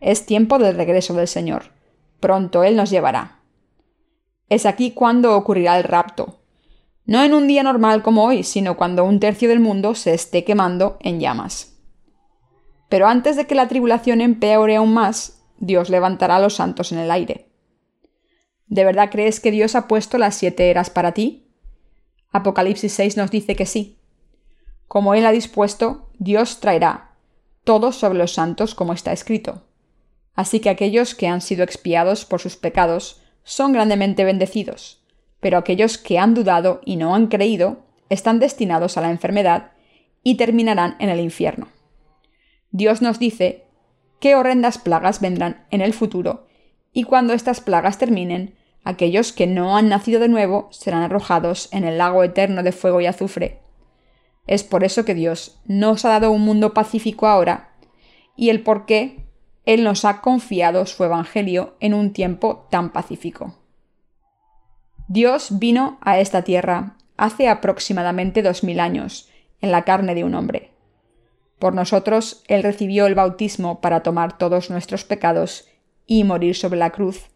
Es 0.00 0.26
tiempo 0.26 0.58
del 0.58 0.76
regreso 0.76 1.14
del 1.14 1.28
Señor. 1.28 1.70
Pronto 2.18 2.64
Él 2.64 2.74
nos 2.74 2.90
llevará. 2.90 3.40
Es 4.48 4.66
aquí 4.66 4.90
cuando 4.90 5.36
ocurrirá 5.36 5.78
el 5.78 5.84
rapto, 5.84 6.42
no 7.04 7.22
en 7.22 7.34
un 7.34 7.48
día 7.48 7.62
normal 7.62 8.02
como 8.02 8.24
hoy, 8.24 8.44
sino 8.44 8.76
cuando 8.76 9.04
un 9.04 9.18
tercio 9.18 9.48
del 9.48 9.60
mundo 9.60 9.94
se 9.94 10.14
esté 10.14 10.44
quemando 10.44 10.98
en 11.00 11.20
llamas. 11.20 11.76
Pero 12.88 13.08
antes 13.08 13.36
de 13.36 13.46
que 13.46 13.54
la 13.54 13.68
tribulación 13.68 14.20
empeore 14.20 14.76
aún 14.76 14.94
más, 14.94 15.41
Dios 15.62 15.88
levantará 15.88 16.36
a 16.36 16.40
los 16.40 16.56
santos 16.56 16.92
en 16.92 16.98
el 16.98 17.10
aire. 17.10 17.48
¿De 18.66 18.84
verdad 18.84 19.08
crees 19.10 19.40
que 19.40 19.50
Dios 19.50 19.74
ha 19.74 19.88
puesto 19.88 20.18
las 20.18 20.34
siete 20.34 20.68
eras 20.68 20.90
para 20.90 21.12
ti? 21.12 21.48
Apocalipsis 22.30 22.92
6 22.92 23.16
nos 23.16 23.30
dice 23.30 23.56
que 23.56 23.64
sí. 23.64 23.98
Como 24.88 25.14
Él 25.14 25.24
ha 25.24 25.32
dispuesto, 25.32 26.10
Dios 26.18 26.60
traerá 26.60 27.12
todo 27.64 27.92
sobre 27.92 28.18
los 28.18 28.34
santos 28.34 28.74
como 28.74 28.92
está 28.92 29.12
escrito. 29.12 29.62
Así 30.34 30.60
que 30.60 30.68
aquellos 30.68 31.14
que 31.14 31.28
han 31.28 31.40
sido 31.40 31.64
expiados 31.64 32.26
por 32.26 32.40
sus 32.40 32.56
pecados 32.56 33.22
son 33.42 33.72
grandemente 33.72 34.24
bendecidos 34.24 35.02
pero 35.42 35.58
aquellos 35.58 35.98
que 35.98 36.20
han 36.20 36.34
dudado 36.34 36.80
y 36.84 36.94
no 36.94 37.16
han 37.16 37.26
creído 37.26 37.84
están 38.08 38.38
destinados 38.38 38.96
a 38.96 39.00
la 39.00 39.10
enfermedad 39.10 39.72
y 40.22 40.36
terminarán 40.36 40.94
en 41.00 41.08
el 41.08 41.18
infierno. 41.18 41.66
Dios 42.70 43.02
nos 43.02 43.18
dice 43.18 43.64
qué 44.22 44.36
horrendas 44.36 44.78
plagas 44.78 45.20
vendrán 45.20 45.66
en 45.72 45.80
el 45.80 45.92
futuro, 45.92 46.46
y 46.92 47.02
cuando 47.02 47.32
estas 47.32 47.60
plagas 47.60 47.98
terminen, 47.98 48.54
aquellos 48.84 49.32
que 49.32 49.48
no 49.48 49.76
han 49.76 49.88
nacido 49.88 50.20
de 50.20 50.28
nuevo 50.28 50.68
serán 50.70 51.02
arrojados 51.02 51.68
en 51.72 51.82
el 51.82 51.98
lago 51.98 52.22
eterno 52.22 52.62
de 52.62 52.70
fuego 52.70 53.00
y 53.00 53.06
azufre. 53.06 53.62
Es 54.46 54.62
por 54.62 54.84
eso 54.84 55.04
que 55.04 55.16
Dios 55.16 55.60
nos 55.64 56.04
ha 56.04 56.10
dado 56.10 56.30
un 56.30 56.42
mundo 56.42 56.72
pacífico 56.72 57.26
ahora, 57.26 57.72
y 58.36 58.50
el 58.50 58.62
por 58.62 58.86
qué 58.86 59.26
Él 59.64 59.82
nos 59.82 60.04
ha 60.04 60.20
confiado 60.20 60.86
su 60.86 61.02
Evangelio 61.02 61.74
en 61.80 61.92
un 61.92 62.12
tiempo 62.12 62.68
tan 62.70 62.92
pacífico. 62.92 63.58
Dios 65.08 65.58
vino 65.58 65.98
a 66.00 66.20
esta 66.20 66.42
tierra 66.42 66.96
hace 67.16 67.48
aproximadamente 67.48 68.42
dos 68.42 68.62
mil 68.62 68.78
años, 68.78 69.28
en 69.60 69.72
la 69.72 69.82
carne 69.82 70.14
de 70.14 70.22
un 70.22 70.36
hombre. 70.36 70.71
Por 71.62 71.74
nosotros 71.74 72.42
Él 72.48 72.64
recibió 72.64 73.06
el 73.06 73.14
bautismo 73.14 73.80
para 73.80 74.02
tomar 74.02 74.36
todos 74.36 74.68
nuestros 74.68 75.04
pecados 75.04 75.68
y 76.08 76.24
morir 76.24 76.56
sobre 76.56 76.76
la 76.76 76.90
cruz, 76.90 77.26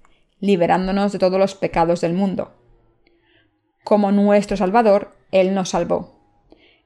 liberándonos 0.41 1.13
de 1.13 1.21
todos 1.21 1.39
los 1.39 1.55
pecados 1.55 2.01
del 2.01 2.13
mundo. 2.13 2.53
Como 3.85 4.11
nuestro 4.11 4.57
Salvador, 4.57 5.15
Él 5.31 5.55
nos 5.55 5.69
salvó. 5.69 6.19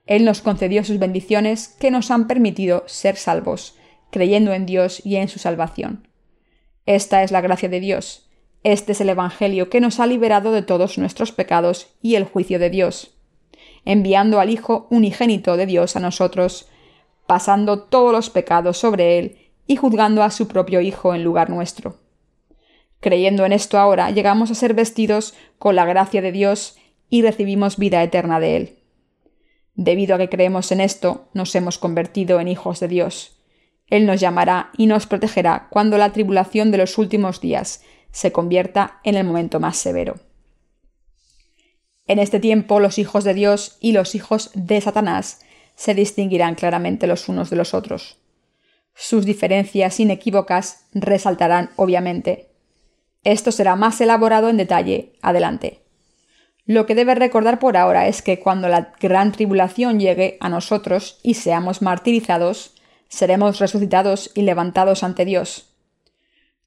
Él 0.04 0.26
nos 0.26 0.42
concedió 0.42 0.84
sus 0.84 0.98
bendiciones 0.98 1.68
que 1.80 1.90
nos 1.90 2.10
han 2.10 2.26
permitido 2.26 2.84
ser 2.84 3.16
salvos, 3.16 3.74
creyendo 4.10 4.52
en 4.52 4.66
Dios 4.66 5.00
y 5.06 5.16
en 5.16 5.28
su 5.28 5.38
salvación. 5.38 6.08
Esta 6.84 7.22
es 7.22 7.32
la 7.32 7.40
gracia 7.40 7.70
de 7.70 7.80
Dios, 7.80 8.28
este 8.64 8.92
es 8.92 9.00
el 9.00 9.08
Evangelio 9.08 9.70
que 9.70 9.80
nos 9.80 9.98
ha 9.98 10.06
liberado 10.06 10.52
de 10.52 10.60
todos 10.60 10.98
nuestros 10.98 11.32
pecados 11.32 11.88
y 12.02 12.16
el 12.16 12.24
juicio 12.24 12.58
de 12.58 12.68
Dios, 12.68 13.14
enviando 13.86 14.40
al 14.40 14.50
Hijo 14.50 14.88
unigénito 14.90 15.56
de 15.56 15.64
Dios 15.64 15.96
a 15.96 16.00
nosotros, 16.00 16.69
pasando 17.30 17.82
todos 17.82 18.10
los 18.10 18.28
pecados 18.28 18.78
sobre 18.78 19.16
él 19.20 19.38
y 19.68 19.76
juzgando 19.76 20.24
a 20.24 20.32
su 20.32 20.48
propio 20.48 20.80
Hijo 20.80 21.14
en 21.14 21.22
lugar 21.22 21.48
nuestro. 21.48 21.94
Creyendo 22.98 23.46
en 23.46 23.52
esto 23.52 23.78
ahora, 23.78 24.10
llegamos 24.10 24.50
a 24.50 24.56
ser 24.56 24.74
vestidos 24.74 25.34
con 25.56 25.76
la 25.76 25.84
gracia 25.84 26.22
de 26.22 26.32
Dios 26.32 26.76
y 27.08 27.22
recibimos 27.22 27.76
vida 27.76 28.02
eterna 28.02 28.40
de 28.40 28.56
Él. 28.56 28.78
Debido 29.76 30.16
a 30.16 30.18
que 30.18 30.28
creemos 30.28 30.72
en 30.72 30.80
esto, 30.80 31.28
nos 31.32 31.54
hemos 31.54 31.78
convertido 31.78 32.40
en 32.40 32.48
hijos 32.48 32.80
de 32.80 32.88
Dios. 32.88 33.38
Él 33.86 34.06
nos 34.06 34.18
llamará 34.18 34.72
y 34.76 34.88
nos 34.88 35.06
protegerá 35.06 35.68
cuando 35.70 35.98
la 35.98 36.10
tribulación 36.10 36.72
de 36.72 36.78
los 36.78 36.98
últimos 36.98 37.40
días 37.40 37.84
se 38.10 38.32
convierta 38.32 38.98
en 39.04 39.14
el 39.14 39.22
momento 39.22 39.60
más 39.60 39.76
severo. 39.76 40.16
En 42.08 42.18
este 42.18 42.40
tiempo 42.40 42.80
los 42.80 42.98
hijos 42.98 43.22
de 43.22 43.34
Dios 43.34 43.78
y 43.80 43.92
los 43.92 44.16
hijos 44.16 44.50
de 44.54 44.80
Satanás 44.80 45.42
se 45.80 45.94
distinguirán 45.94 46.56
claramente 46.56 47.06
los 47.06 47.30
unos 47.30 47.48
de 47.48 47.56
los 47.56 47.72
otros. 47.72 48.18
Sus 48.94 49.24
diferencias 49.24 49.98
inequívocas 49.98 50.84
resaltarán 50.92 51.70
obviamente. 51.76 52.50
Esto 53.24 53.50
será 53.50 53.76
más 53.76 53.98
elaborado 54.02 54.50
en 54.50 54.58
detalle 54.58 55.14
adelante. 55.22 55.80
Lo 56.66 56.84
que 56.84 56.94
debe 56.94 57.14
recordar 57.14 57.58
por 57.58 57.78
ahora 57.78 58.08
es 58.08 58.20
que 58.20 58.40
cuando 58.40 58.68
la 58.68 58.92
gran 59.00 59.32
tribulación 59.32 59.98
llegue 59.98 60.36
a 60.40 60.50
nosotros 60.50 61.18
y 61.22 61.32
seamos 61.32 61.80
martirizados, 61.80 62.74
seremos 63.08 63.58
resucitados 63.58 64.32
y 64.34 64.42
levantados 64.42 65.02
ante 65.02 65.24
Dios. 65.24 65.74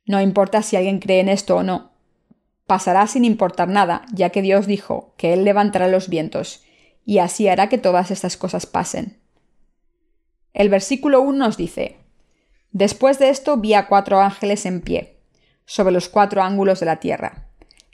No 0.07 0.21
importa 0.21 0.63
si 0.63 0.75
alguien 0.75 0.97
cree 0.97 1.19
en 1.19 1.29
esto 1.29 1.57
o 1.57 1.61
no. 1.61 1.91
Pasará 2.65 3.05
sin 3.05 3.25
importar 3.25 3.67
nada, 3.67 4.07
ya 4.11 4.31
que 4.31 4.41
Dios 4.41 4.65
dijo 4.65 5.13
que 5.17 5.33
Él 5.33 5.43
levantará 5.43 5.87
los 5.87 6.09
vientos, 6.09 6.63
y 7.05 7.19
así 7.19 7.47
hará 7.47 7.69
que 7.69 7.77
todas 7.77 8.11
estas 8.11 8.37
cosas 8.37 8.65
pasen. 8.65 9.19
El 10.53 10.69
versículo 10.69 11.21
1 11.21 11.37
nos 11.37 11.57
dice, 11.57 11.97
Después 12.71 13.19
de 13.19 13.29
esto 13.29 13.57
vi 13.57 13.73
a 13.73 13.87
cuatro 13.87 14.19
ángeles 14.19 14.65
en 14.65 14.81
pie, 14.81 15.19
sobre 15.65 15.93
los 15.93 16.09
cuatro 16.09 16.41
ángulos 16.41 16.79
de 16.79 16.85
la 16.85 16.99
tierra, 16.99 17.47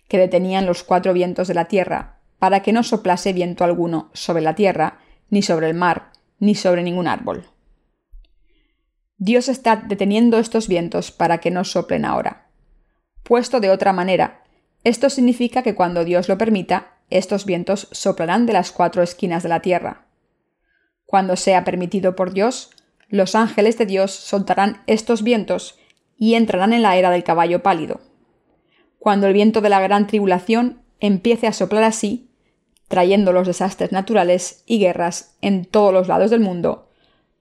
que 0.08 0.18
detenían 0.18 0.66
los 0.66 0.84
cuatro 0.84 1.14
vientos 1.14 1.48
de 1.48 1.54
la 1.54 1.66
tierra, 1.66 2.20
para 2.40 2.62
que 2.62 2.72
no 2.72 2.84
soplase 2.84 3.34
viento 3.34 3.64
alguno 3.64 4.10
sobre 4.14 4.42
la 4.42 4.56
tierra, 4.56 5.00
ni 5.30 5.42
sobre 5.42 5.68
el 5.68 5.74
mar, 5.74 6.12
ni 6.40 6.56
sobre 6.56 6.84
ningún 6.84 7.08
árbol. 7.08 7.46
Dios 9.18 9.50
está 9.50 9.76
deteniendo 9.76 10.40
estos 10.40 10.70
vientos 10.70 11.12
para 11.12 11.40
que 11.40 11.52
no 11.52 11.66
soplen 11.66 12.06
ahora. 12.06 12.48
Puesto 13.24 13.60
de 13.60 13.70
otra 13.70 13.92
manera, 13.92 14.44
esto 14.86 15.10
significa 15.10 15.62
que 15.62 15.76
cuando 15.76 16.06
Dios 16.06 16.30
lo 16.30 16.38
permita, 16.38 16.99
estos 17.10 17.46
vientos 17.46 17.88
soplarán 17.92 18.46
de 18.46 18.54
las 18.54 18.72
cuatro 18.72 19.04
esquinas 19.04 19.44
de 19.44 19.50
la 19.50 19.62
tierra. 19.62 20.06
Cuando 21.06 21.36
sea 21.36 21.64
permitido 21.64 22.16
por 22.16 22.34
Dios, 22.34 22.72
los 23.08 23.34
ángeles 23.34 23.78
de 23.78 23.86
Dios 23.86 24.12
soltarán 24.12 24.84
estos 24.86 25.24
vientos 25.24 25.80
y 26.18 26.36
entrarán 26.36 26.74
en 26.74 26.84
la 26.84 26.98
era 26.98 27.10
del 27.10 27.24
caballo 27.24 27.64
pálido. 27.64 28.02
Cuando 29.00 29.28
el 29.28 29.34
viento 29.34 29.62
de 29.62 29.70
la 29.70 29.80
gran 29.80 30.06
tribulación 30.06 30.82
empiece 31.00 31.48
a 31.48 31.54
soplar 31.54 31.84
así, 31.84 32.30
trayendo 32.88 33.32
los 33.32 33.48
desastres 33.48 33.92
naturales 33.92 34.64
y 34.66 34.80
guerras 34.80 35.38
en 35.42 35.66
todos 35.66 35.94
los 35.94 36.08
lados 36.08 36.30
del 36.30 36.42
mundo, 36.42 36.90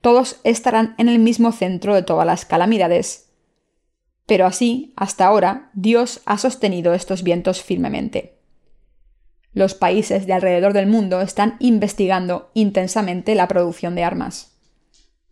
todos 0.00 0.40
estarán 0.44 0.94
en 0.98 1.08
el 1.08 1.18
mismo 1.18 1.52
centro 1.52 1.94
de 1.94 2.02
todas 2.02 2.26
las 2.26 2.44
calamidades. 2.44 3.32
Pero 4.26 4.46
así, 4.46 4.92
hasta 4.96 5.26
ahora, 5.26 5.70
Dios 5.74 6.20
ha 6.24 6.38
sostenido 6.38 6.94
estos 6.94 7.22
vientos 7.22 7.62
firmemente. 7.62 8.37
Los 9.58 9.74
países 9.74 10.24
de 10.24 10.32
alrededor 10.32 10.72
del 10.72 10.86
mundo 10.86 11.20
están 11.20 11.56
investigando 11.58 12.48
intensamente 12.54 13.34
la 13.34 13.48
producción 13.48 13.96
de 13.96 14.04
armas. 14.04 14.56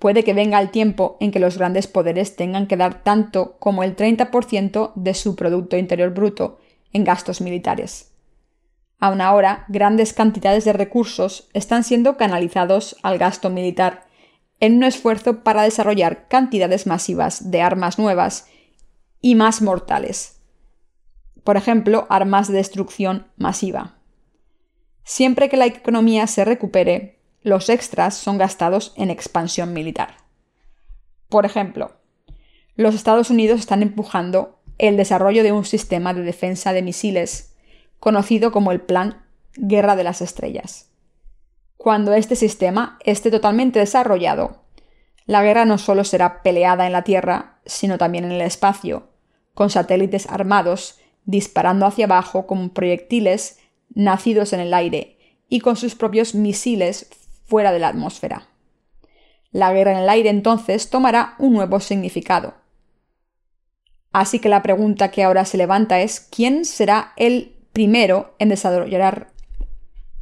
Puede 0.00 0.24
que 0.24 0.34
venga 0.34 0.60
el 0.60 0.70
tiempo 0.70 1.16
en 1.20 1.30
que 1.30 1.38
los 1.38 1.56
grandes 1.56 1.86
poderes 1.86 2.34
tengan 2.34 2.66
que 2.66 2.76
dar 2.76 3.04
tanto 3.04 3.56
como 3.60 3.84
el 3.84 3.94
30% 3.94 4.94
de 4.96 5.14
su 5.14 5.36
Producto 5.36 5.76
Interior 5.76 6.10
Bruto 6.10 6.58
en 6.92 7.04
gastos 7.04 7.40
militares. 7.40 8.14
Aún 8.98 9.20
ahora, 9.20 9.64
grandes 9.68 10.12
cantidades 10.12 10.64
de 10.64 10.72
recursos 10.72 11.48
están 11.52 11.84
siendo 11.84 12.16
canalizados 12.16 12.96
al 13.04 13.18
gasto 13.18 13.48
militar 13.48 14.08
en 14.58 14.78
un 14.78 14.82
esfuerzo 14.82 15.44
para 15.44 15.62
desarrollar 15.62 16.26
cantidades 16.26 16.88
masivas 16.88 17.52
de 17.52 17.62
armas 17.62 17.96
nuevas 17.96 18.48
y 19.20 19.36
más 19.36 19.62
mortales. 19.62 20.40
Por 21.44 21.56
ejemplo, 21.56 22.08
armas 22.10 22.48
de 22.48 22.54
destrucción 22.54 23.28
masiva. 23.36 23.96
Siempre 25.08 25.48
que 25.48 25.56
la 25.56 25.66
economía 25.66 26.26
se 26.26 26.44
recupere, 26.44 27.20
los 27.42 27.68
extras 27.68 28.14
son 28.14 28.38
gastados 28.38 28.92
en 28.96 29.08
expansión 29.08 29.72
militar. 29.72 30.16
Por 31.28 31.46
ejemplo, 31.46 31.92
los 32.74 32.96
Estados 32.96 33.30
Unidos 33.30 33.60
están 33.60 33.82
empujando 33.82 34.58
el 34.78 34.96
desarrollo 34.96 35.44
de 35.44 35.52
un 35.52 35.64
sistema 35.64 36.12
de 36.12 36.22
defensa 36.22 36.72
de 36.72 36.82
misiles 36.82 37.54
conocido 38.00 38.50
como 38.50 38.72
el 38.72 38.80
Plan 38.80 39.24
Guerra 39.54 39.94
de 39.94 40.02
las 40.02 40.22
Estrellas. 40.22 40.90
Cuando 41.76 42.12
este 42.12 42.34
sistema 42.34 42.98
esté 43.04 43.30
totalmente 43.30 43.78
desarrollado, 43.78 44.64
la 45.24 45.44
guerra 45.44 45.66
no 45.66 45.78
solo 45.78 46.02
será 46.02 46.42
peleada 46.42 46.84
en 46.84 46.92
la 46.92 47.02
Tierra, 47.02 47.60
sino 47.64 47.96
también 47.96 48.24
en 48.24 48.32
el 48.32 48.40
espacio, 48.40 49.08
con 49.54 49.70
satélites 49.70 50.26
armados 50.28 50.98
disparando 51.26 51.86
hacia 51.86 52.06
abajo 52.06 52.48
como 52.48 52.70
proyectiles 52.70 53.60
nacidos 53.96 54.52
en 54.52 54.60
el 54.60 54.74
aire 54.74 55.16
y 55.48 55.60
con 55.60 55.74
sus 55.74 55.96
propios 55.96 56.34
misiles 56.34 57.08
fuera 57.46 57.72
de 57.72 57.80
la 57.80 57.88
atmósfera. 57.88 58.46
La 59.50 59.72
guerra 59.72 59.92
en 59.92 59.98
el 59.98 60.08
aire 60.08 60.28
entonces 60.28 60.90
tomará 60.90 61.34
un 61.38 61.54
nuevo 61.54 61.80
significado. 61.80 62.54
Así 64.12 64.38
que 64.38 64.48
la 64.48 64.62
pregunta 64.62 65.10
que 65.10 65.24
ahora 65.24 65.44
se 65.44 65.56
levanta 65.56 66.00
es 66.00 66.20
¿quién 66.20 66.64
será 66.64 67.12
el 67.16 67.56
primero 67.72 68.34
en 68.38 68.50
desarrollar 68.50 69.32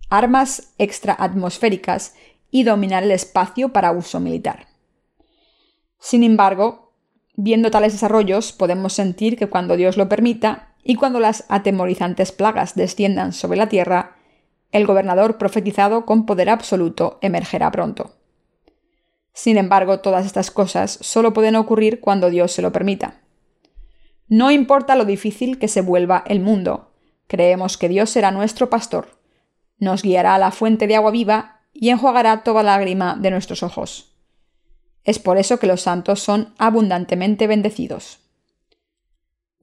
armas 0.08 0.72
extraatmosféricas 0.78 2.14
y 2.50 2.62
dominar 2.62 3.02
el 3.02 3.10
espacio 3.10 3.72
para 3.72 3.92
uso 3.92 4.20
militar? 4.20 4.68
Sin 5.98 6.22
embargo, 6.22 6.92
viendo 7.34 7.70
tales 7.70 7.92
desarrollos, 7.92 8.52
podemos 8.52 8.92
sentir 8.92 9.36
que 9.36 9.48
cuando 9.48 9.76
Dios 9.76 9.96
lo 9.96 10.08
permita 10.08 10.73
y 10.84 10.96
cuando 10.96 11.18
las 11.18 11.44
atemorizantes 11.48 12.30
plagas 12.30 12.74
desciendan 12.74 13.32
sobre 13.32 13.58
la 13.58 13.68
tierra, 13.68 14.16
el 14.70 14.86
gobernador 14.86 15.38
profetizado 15.38 16.04
con 16.04 16.26
poder 16.26 16.50
absoluto 16.50 17.18
emergerá 17.22 17.70
pronto. 17.70 18.12
Sin 19.32 19.56
embargo, 19.56 20.00
todas 20.00 20.26
estas 20.26 20.50
cosas 20.50 20.98
solo 21.00 21.32
pueden 21.32 21.56
ocurrir 21.56 22.00
cuando 22.00 22.30
Dios 22.30 22.52
se 22.52 22.62
lo 22.62 22.70
permita. 22.70 23.22
No 24.28 24.50
importa 24.50 24.94
lo 24.94 25.04
difícil 25.04 25.58
que 25.58 25.68
se 25.68 25.80
vuelva 25.80 26.22
el 26.26 26.40
mundo, 26.40 26.92
creemos 27.26 27.78
que 27.78 27.88
Dios 27.88 28.10
será 28.10 28.30
nuestro 28.30 28.70
pastor, 28.70 29.18
nos 29.78 30.02
guiará 30.02 30.34
a 30.34 30.38
la 30.38 30.50
fuente 30.50 30.86
de 30.86 30.96
agua 30.96 31.10
viva 31.10 31.60
y 31.72 31.88
enjuagará 31.90 32.42
toda 32.42 32.62
lágrima 32.62 33.16
de 33.16 33.30
nuestros 33.30 33.62
ojos. 33.62 34.14
Es 35.02 35.18
por 35.18 35.36
eso 35.36 35.58
que 35.58 35.66
los 35.66 35.82
santos 35.82 36.20
son 36.20 36.54
abundantemente 36.58 37.46
bendecidos. 37.46 38.23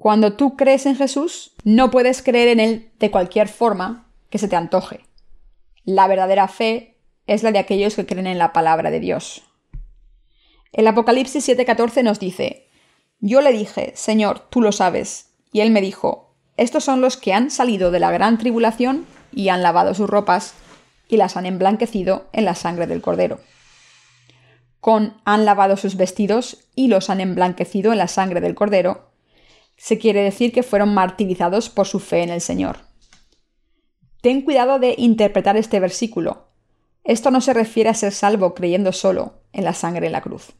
Cuando 0.02 0.34
tú 0.34 0.58
crees 0.58 0.88
en 0.88 0.96
Jesús, 0.96 1.52
no 1.64 1.92
puedes 1.92 2.24
creer 2.24 2.48
en 2.48 2.60
Él 2.60 2.92
de 2.98 3.12
cualquier 3.12 3.48
forma 3.48 4.08
que 4.32 4.40
se 4.40 4.48
te 4.48 4.56
antoje. 4.56 5.02
La 5.84 6.08
verdadera 6.08 6.48
fe 6.48 6.98
es 7.28 7.44
la 7.44 7.52
de 7.52 7.60
aquellos 7.60 7.94
que 7.94 8.08
creen 8.08 8.26
en 8.26 8.40
la 8.40 8.52
palabra 8.52 8.90
de 8.90 9.00
Dios. 9.00 9.44
El 10.72 10.88
Apocalipsis 10.88 11.48
7:14 11.48 12.02
nos 12.02 12.20
dice, 12.20 12.68
Yo 13.20 13.42
le 13.42 13.52
dije, 13.52 13.94
Señor, 13.96 14.40
tú 14.50 14.60
lo 14.60 14.72
sabes. 14.72 15.36
Y 15.54 15.60
él 15.60 15.70
me 15.70 15.82
dijo, 15.82 16.34
Estos 16.58 16.84
son 16.84 17.00
los 17.00 17.16
que 17.16 17.36
han 17.36 17.52
salido 17.52 17.92
de 17.92 18.00
la 18.00 18.10
gran 18.10 18.40
tribulación 18.40 19.06
y 19.32 19.50
han 19.50 19.62
lavado 19.62 19.94
sus 19.94 20.10
ropas 20.10 20.56
y 21.10 21.18
las 21.18 21.38
han 21.38 21.46
emblanquecido 21.46 22.26
en 22.34 22.46
la 22.46 22.56
sangre 22.56 22.88
del 22.88 23.04
Cordero. 23.04 23.40
Con 24.80 25.22
han 25.26 25.46
lavado 25.46 25.78
sus 25.78 25.96
vestidos 25.96 26.66
y 26.74 26.88
los 26.88 27.12
han 27.12 27.22
emblanquecido 27.22 27.92
en 27.92 28.00
la 28.00 28.08
sangre 28.08 28.42
del 28.42 28.56
Cordero, 28.56 29.11
se 29.82 29.98
quiere 29.98 30.22
decir 30.22 30.52
que 30.52 30.62
fueron 30.62 30.94
martirizados 30.94 31.72
por 31.72 31.88
su 31.88 32.00
fe 32.00 32.22
en 32.22 32.30
el 32.30 32.40
Señor. 32.40 32.78
Ten 34.22 34.44
cuidado 34.44 34.78
de 34.78 34.94
interpretar 34.96 35.58
este 35.58 35.80
versículo. 35.80 36.50
Esto 37.04 37.32
no 37.32 37.42
se 37.42 37.52
refiere 37.52 37.90
a 37.90 37.96
ser 37.96 38.12
salvo 38.12 38.54
creyendo 38.54 38.92
solo 38.92 39.42
en 39.54 39.64
la 39.64 39.74
sangre 39.74 40.06
en 40.06 40.12
la 40.12 40.22
cruz. 40.22 40.52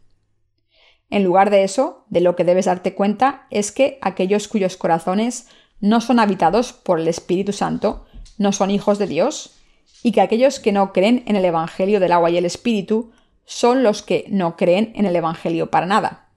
En 1.12 1.24
lugar 1.24 1.52
de 1.52 1.64
eso, 1.64 2.04
de 2.10 2.22
lo 2.22 2.36
que 2.36 2.44
debes 2.44 2.66
darte 2.66 2.96
cuenta 2.96 3.46
es 3.52 3.72
que 3.72 4.00
aquellos 4.02 4.48
cuyos 4.48 4.76
corazones 4.76 5.46
no 5.80 6.02
son 6.02 6.18
habitados 6.18 6.74
por 6.74 7.00
el 7.00 7.08
Espíritu 7.08 7.54
Santo 7.54 8.08
no 8.40 8.52
son 8.52 8.72
hijos 8.72 8.98
de 8.98 9.06
Dios, 9.06 9.56
y 10.02 10.14
que 10.14 10.22
aquellos 10.22 10.60
que 10.60 10.72
no 10.72 10.94
creen 10.94 11.24
en 11.28 11.36
el 11.36 11.46
Evangelio 11.46 12.00
del 12.00 12.14
agua 12.14 12.32
y 12.32 12.38
el 12.38 12.46
Espíritu 12.46 13.12
son 13.46 13.84
los 13.84 14.02
que 14.02 14.26
no 14.30 14.58
creen 14.58 14.94
en 14.96 15.06
el 15.06 15.16
Evangelio 15.16 15.70
para 15.70 15.86
nada. 15.86 16.31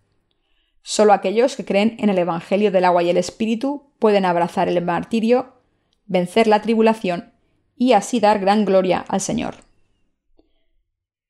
Solo 0.87 1.15
aquellos 1.15 1.57
que 1.57 1.65
creen 1.65 1.97
en 1.99 2.11
el 2.11 2.19
Evangelio 2.19 2.71
del 2.71 2.85
agua 2.85 3.03
y 3.03 3.09
el 3.09 3.17
Espíritu 3.17 3.91
pueden 3.99 4.27
abrazar 4.27 4.69
el 4.69 4.85
martirio 4.85 5.55
vencer 6.05 6.47
la 6.47 6.61
tribulación 6.61 7.33
y 7.75 7.95
así 7.95 8.21
dar 8.21 8.39
gran 8.39 8.67
gloria 8.67 9.03
al 9.09 9.23
Señor. 9.23 9.57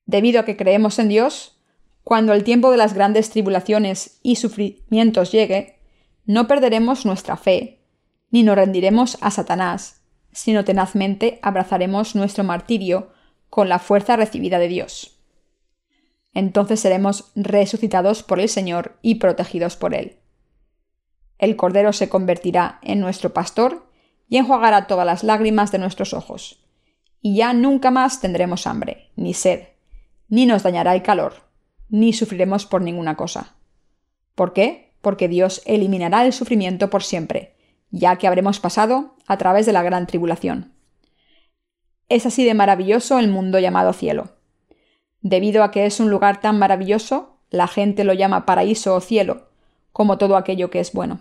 Debido 0.05 0.41
a 0.41 0.45
que 0.45 0.57
creemos 0.57 0.99
en 0.99 1.07
Dios, 1.07 1.57
cuando 2.03 2.33
el 2.33 2.43
tiempo 2.43 2.69
de 2.69 2.77
las 2.77 2.93
grandes 2.93 3.29
tribulaciones 3.29 4.19
y 4.21 4.35
sufrimientos 4.35 5.31
llegue, 5.31 5.79
no 6.25 6.47
perderemos 6.49 7.05
nuestra 7.05 7.37
fe, 7.37 7.79
ni 8.31 8.43
nos 8.43 8.57
rendiremos 8.57 9.17
a 9.21 9.31
Satanás, 9.31 10.01
sino 10.33 10.65
tenazmente 10.65 11.39
abrazaremos 11.41 12.13
nuestro 12.13 12.43
martirio 12.43 13.13
con 13.49 13.69
la 13.69 13.79
fuerza 13.79 14.17
recibida 14.17 14.59
de 14.59 14.67
Dios. 14.67 15.14
Entonces 16.35 16.81
seremos 16.81 17.31
resucitados 17.33 18.21
por 18.21 18.39
el 18.39 18.49
Señor 18.49 18.99
y 19.01 19.15
protegidos 19.15 19.77
por 19.77 19.95
Él. 19.95 20.17
El 21.39 21.55
Cordero 21.55 21.93
se 21.93 22.09
convertirá 22.09 22.79
en 22.83 22.99
nuestro 22.99 23.33
pastor 23.33 23.89
y 24.27 24.37
enjuagará 24.37 24.85
todas 24.85 25.05
las 25.05 25.23
lágrimas 25.23 25.71
de 25.71 25.79
nuestros 25.79 26.13
ojos. 26.13 26.63
Y 27.21 27.37
ya 27.37 27.53
nunca 27.53 27.89
más 27.89 28.19
tendremos 28.19 28.67
hambre, 28.67 29.09
ni 29.15 29.33
sed, 29.33 29.69
ni 30.27 30.45
nos 30.45 30.63
dañará 30.63 30.93
el 30.93 31.01
calor, 31.01 31.45
ni 31.89 32.13
sufriremos 32.13 32.65
por 32.65 32.81
ninguna 32.81 33.15
cosa. 33.15 33.55
¿Por 34.35 34.51
qué? 34.53 34.93
Porque 35.01 35.27
Dios 35.27 35.61
eliminará 35.65 36.25
el 36.25 36.33
sufrimiento 36.33 36.89
por 36.89 37.03
siempre, 37.03 37.55
ya 37.91 38.17
que 38.17 38.27
habremos 38.27 38.59
pasado 38.59 39.15
a 39.25 39.37
través 39.37 39.65
de 39.65 39.73
la 39.73 39.83
gran 39.83 40.05
tribulación. 40.05 40.73
Es 42.09 42.25
así 42.25 42.43
de 42.43 42.53
maravilloso 42.53 43.19
el 43.19 43.29
mundo 43.29 43.57
llamado 43.59 43.93
cielo. 43.93 44.34
Debido 45.25 45.63
a 45.63 45.71
que 45.71 45.87
es 45.87 45.99
un 45.99 46.11
lugar 46.11 46.39
tan 46.39 46.59
maravilloso, 46.59 47.39
la 47.49 47.67
gente 47.67 48.03
lo 48.03 48.13
llama 48.13 48.45
paraíso 48.45 48.93
o 48.93 49.01
cielo, 49.01 49.47
como 49.91 50.19
todo 50.19 50.37
aquello 50.37 50.69
que 50.69 50.79
es 50.79 50.93
bueno. 50.93 51.17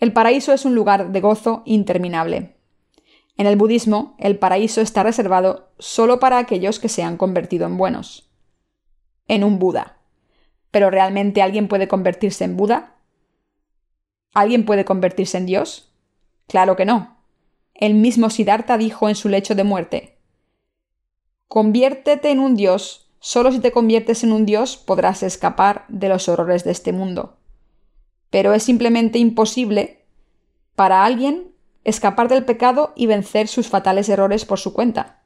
El 0.00 0.12
paraíso 0.12 0.52
es 0.52 0.64
un 0.64 0.74
lugar 0.74 1.12
de 1.12 1.20
gozo 1.20 1.62
interminable. 1.66 2.56
En 3.36 3.46
el 3.46 3.54
budismo, 3.54 4.16
el 4.18 4.40
paraíso 4.40 4.80
está 4.80 5.04
reservado 5.04 5.70
solo 5.78 6.18
para 6.18 6.38
aquellos 6.38 6.80
que 6.80 6.88
se 6.88 7.04
han 7.04 7.16
convertido 7.16 7.64
en 7.64 7.76
buenos. 7.76 8.28
En 9.28 9.44
un 9.44 9.60
Buda. 9.60 9.98
¿Pero 10.72 10.90
realmente 10.90 11.42
alguien 11.42 11.68
puede 11.68 11.86
convertirse 11.86 12.42
en 12.42 12.56
Buda? 12.56 12.96
¿Alguien 14.32 14.64
puede 14.64 14.84
convertirse 14.84 15.38
en 15.38 15.46
Dios? 15.46 15.92
Claro 16.48 16.74
que 16.74 16.86
no. 16.86 17.18
El 17.72 17.94
mismo 17.94 18.30
Siddhartha 18.30 18.76
dijo 18.78 19.08
en 19.08 19.14
su 19.14 19.28
lecho 19.28 19.54
de 19.54 19.62
muerte, 19.62 20.13
Conviértete 21.54 22.32
en 22.32 22.40
un 22.40 22.56
Dios, 22.56 23.06
solo 23.20 23.52
si 23.52 23.60
te 23.60 23.70
conviertes 23.70 24.24
en 24.24 24.32
un 24.32 24.44
Dios 24.44 24.76
podrás 24.76 25.22
escapar 25.22 25.84
de 25.86 26.08
los 26.08 26.28
horrores 26.28 26.64
de 26.64 26.72
este 26.72 26.92
mundo 26.92 27.36
pero 28.34 28.52
es 28.52 28.64
simplemente 28.64 29.20
imposible 29.20 30.04
para 30.74 31.04
alguien 31.04 31.52
escapar 31.84 32.26
del 32.26 32.44
pecado 32.44 32.92
y 32.96 33.06
vencer 33.06 33.46
sus 33.46 33.68
fatales 33.68 34.08
errores 34.08 34.44
por 34.44 34.58
su 34.58 34.72
cuenta. 34.74 35.20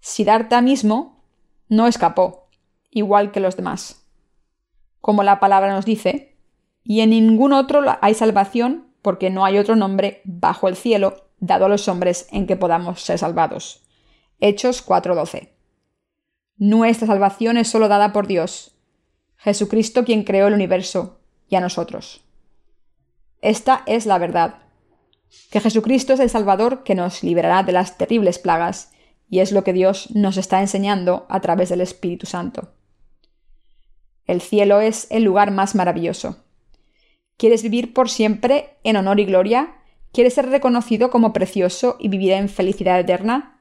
Siddhartha 0.00 0.60
mismo 0.60 1.22
no 1.70 1.86
escapó, 1.86 2.50
igual 2.90 3.32
que 3.32 3.40
los 3.40 3.56
demás. 3.56 4.04
Como 5.00 5.22
la 5.22 5.40
palabra 5.40 5.72
nos 5.72 5.86
dice, 5.86 6.36
y 6.84 7.00
en 7.00 7.08
ningún 7.08 7.54
otro 7.54 7.80
hay 8.02 8.12
salvación 8.12 8.88
porque 9.00 9.30
no 9.30 9.46
hay 9.46 9.56
otro 9.56 9.74
nombre 9.74 10.20
bajo 10.24 10.68
el 10.68 10.76
cielo 10.76 11.30
dado 11.40 11.64
a 11.64 11.68
los 11.70 11.88
hombres 11.88 12.28
en 12.32 12.46
que 12.46 12.56
podamos 12.56 13.00
ser 13.00 13.18
salvados. 13.18 13.85
Hechos 14.38 14.82
4:12. 14.82 15.54
Nuestra 16.58 17.06
salvación 17.06 17.56
es 17.56 17.68
solo 17.68 17.88
dada 17.88 18.12
por 18.12 18.26
Dios, 18.26 18.76
Jesucristo 19.36 20.04
quien 20.04 20.24
creó 20.24 20.48
el 20.48 20.54
universo, 20.54 21.20
y 21.48 21.56
a 21.56 21.60
nosotros. 21.60 22.22
Esta 23.40 23.82
es 23.86 24.04
la 24.04 24.18
verdad, 24.18 24.58
que 25.50 25.60
Jesucristo 25.60 26.12
es 26.12 26.20
el 26.20 26.28
Salvador 26.28 26.82
que 26.82 26.94
nos 26.94 27.22
liberará 27.22 27.62
de 27.62 27.72
las 27.72 27.96
terribles 27.96 28.38
plagas, 28.38 28.92
y 29.30 29.40
es 29.40 29.52
lo 29.52 29.64
que 29.64 29.72
Dios 29.72 30.14
nos 30.14 30.36
está 30.36 30.60
enseñando 30.60 31.24
a 31.30 31.40
través 31.40 31.70
del 31.70 31.80
Espíritu 31.80 32.26
Santo. 32.26 32.74
El 34.26 34.42
cielo 34.42 34.80
es 34.80 35.06
el 35.10 35.22
lugar 35.22 35.50
más 35.50 35.74
maravilloso. 35.74 36.44
¿Quieres 37.38 37.62
vivir 37.62 37.94
por 37.94 38.10
siempre 38.10 38.76
en 38.82 38.96
honor 38.96 39.18
y 39.18 39.24
gloria? 39.24 39.76
¿Quieres 40.12 40.34
ser 40.34 40.50
reconocido 40.50 41.10
como 41.10 41.32
precioso 41.32 41.96
y 41.98 42.08
vivir 42.08 42.32
en 42.32 42.48
felicidad 42.48 43.00
eterna? 43.00 43.55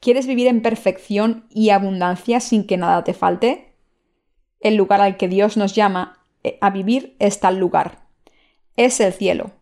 ¿Quieres 0.00 0.26
vivir 0.26 0.46
en 0.46 0.62
perfección 0.62 1.46
y 1.50 1.70
abundancia 1.70 2.40
sin 2.40 2.66
que 2.66 2.76
nada 2.76 3.04
te 3.04 3.14
falte? 3.14 3.74
El 4.60 4.76
lugar 4.76 5.00
al 5.00 5.16
que 5.16 5.28
Dios 5.28 5.56
nos 5.56 5.74
llama 5.74 6.24
eh, 6.42 6.58
a 6.60 6.70
vivir 6.70 7.16
es 7.18 7.40
tal 7.40 7.58
lugar 7.58 8.06
es 8.76 9.00
el 9.00 9.12
cielo. 9.12 9.52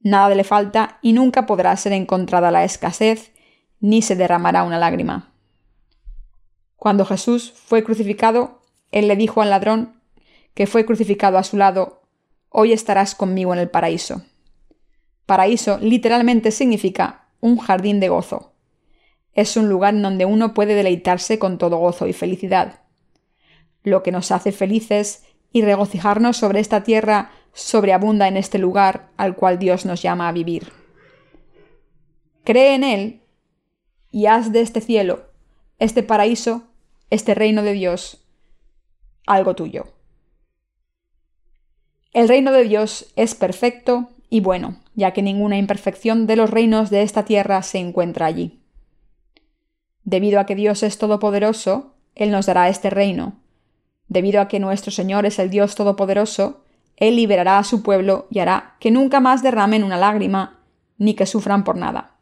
Nada 0.00 0.34
le 0.34 0.44
falta 0.44 0.98
y 1.02 1.12
nunca 1.12 1.46
podrá 1.46 1.76
ser 1.76 1.92
encontrada 1.92 2.50
la 2.50 2.64
escasez, 2.64 3.32
ni 3.80 4.02
se 4.02 4.16
derramará 4.16 4.62
una 4.62 4.78
lágrima. 4.78 5.32
Cuando 6.76 7.04
Jesús 7.04 7.52
fue 7.54 7.82
crucificado, 7.84 8.62
él 8.92 9.08
le 9.08 9.16
dijo 9.16 9.42
al 9.42 9.50
ladrón 9.50 10.00
que 10.54 10.66
fue 10.66 10.86
crucificado 10.86 11.38
a 11.38 11.44
su 11.44 11.56
lado, 11.56 12.00
Hoy 12.56 12.72
estarás 12.72 13.16
conmigo 13.16 13.52
en 13.52 13.58
el 13.58 13.68
paraíso. 13.68 14.22
Paraíso 15.26 15.78
literalmente 15.78 16.52
significa 16.52 17.26
un 17.40 17.58
jardín 17.58 17.98
de 17.98 18.08
gozo. 18.08 18.53
Es 19.34 19.56
un 19.56 19.68
lugar 19.68 19.94
en 19.94 20.02
donde 20.02 20.24
uno 20.24 20.54
puede 20.54 20.74
deleitarse 20.74 21.38
con 21.38 21.58
todo 21.58 21.76
gozo 21.76 22.06
y 22.06 22.12
felicidad. 22.12 22.80
Lo 23.82 24.02
que 24.02 24.12
nos 24.12 24.30
hace 24.30 24.52
felices 24.52 25.24
y 25.52 25.62
regocijarnos 25.62 26.36
sobre 26.36 26.60
esta 26.60 26.82
tierra 26.82 27.30
sobreabunda 27.52 28.28
en 28.28 28.36
este 28.36 28.58
lugar 28.58 29.08
al 29.16 29.36
cual 29.36 29.58
Dios 29.58 29.86
nos 29.86 30.02
llama 30.02 30.28
a 30.28 30.32
vivir. 30.32 30.72
Cree 32.44 32.74
en 32.74 32.84
Él 32.84 33.20
y 34.10 34.26
haz 34.26 34.52
de 34.52 34.60
este 34.60 34.80
cielo, 34.80 35.30
este 35.78 36.02
paraíso, 36.02 36.64
este 37.10 37.34
reino 37.34 37.62
de 37.62 37.72
Dios, 37.72 38.24
algo 39.26 39.54
tuyo. 39.54 39.86
El 42.12 42.28
reino 42.28 42.52
de 42.52 42.64
Dios 42.64 43.12
es 43.16 43.34
perfecto 43.34 44.10
y 44.28 44.40
bueno, 44.40 44.80
ya 44.94 45.12
que 45.12 45.22
ninguna 45.22 45.58
imperfección 45.58 46.26
de 46.26 46.36
los 46.36 46.50
reinos 46.50 46.90
de 46.90 47.02
esta 47.02 47.24
tierra 47.24 47.62
se 47.62 47.78
encuentra 47.78 48.26
allí. 48.26 48.63
Debido 50.04 50.38
a 50.38 50.46
que 50.46 50.54
Dios 50.54 50.82
es 50.82 50.98
todopoderoso, 50.98 51.94
Él 52.14 52.30
nos 52.30 52.46
dará 52.46 52.68
este 52.68 52.90
reino. 52.90 53.40
Debido 54.08 54.40
a 54.40 54.48
que 54.48 54.60
nuestro 54.60 54.92
Señor 54.92 55.24
es 55.26 55.38
el 55.38 55.50
Dios 55.50 55.74
todopoderoso, 55.74 56.62
Él 56.96 57.16
liberará 57.16 57.58
a 57.58 57.64
su 57.64 57.82
pueblo 57.82 58.26
y 58.30 58.38
hará 58.38 58.76
que 58.80 58.90
nunca 58.90 59.20
más 59.20 59.42
derramen 59.42 59.82
una 59.82 59.96
lágrima, 59.96 60.60
ni 60.98 61.14
que 61.14 61.26
sufran 61.26 61.64
por 61.64 61.76
nada. 61.76 62.18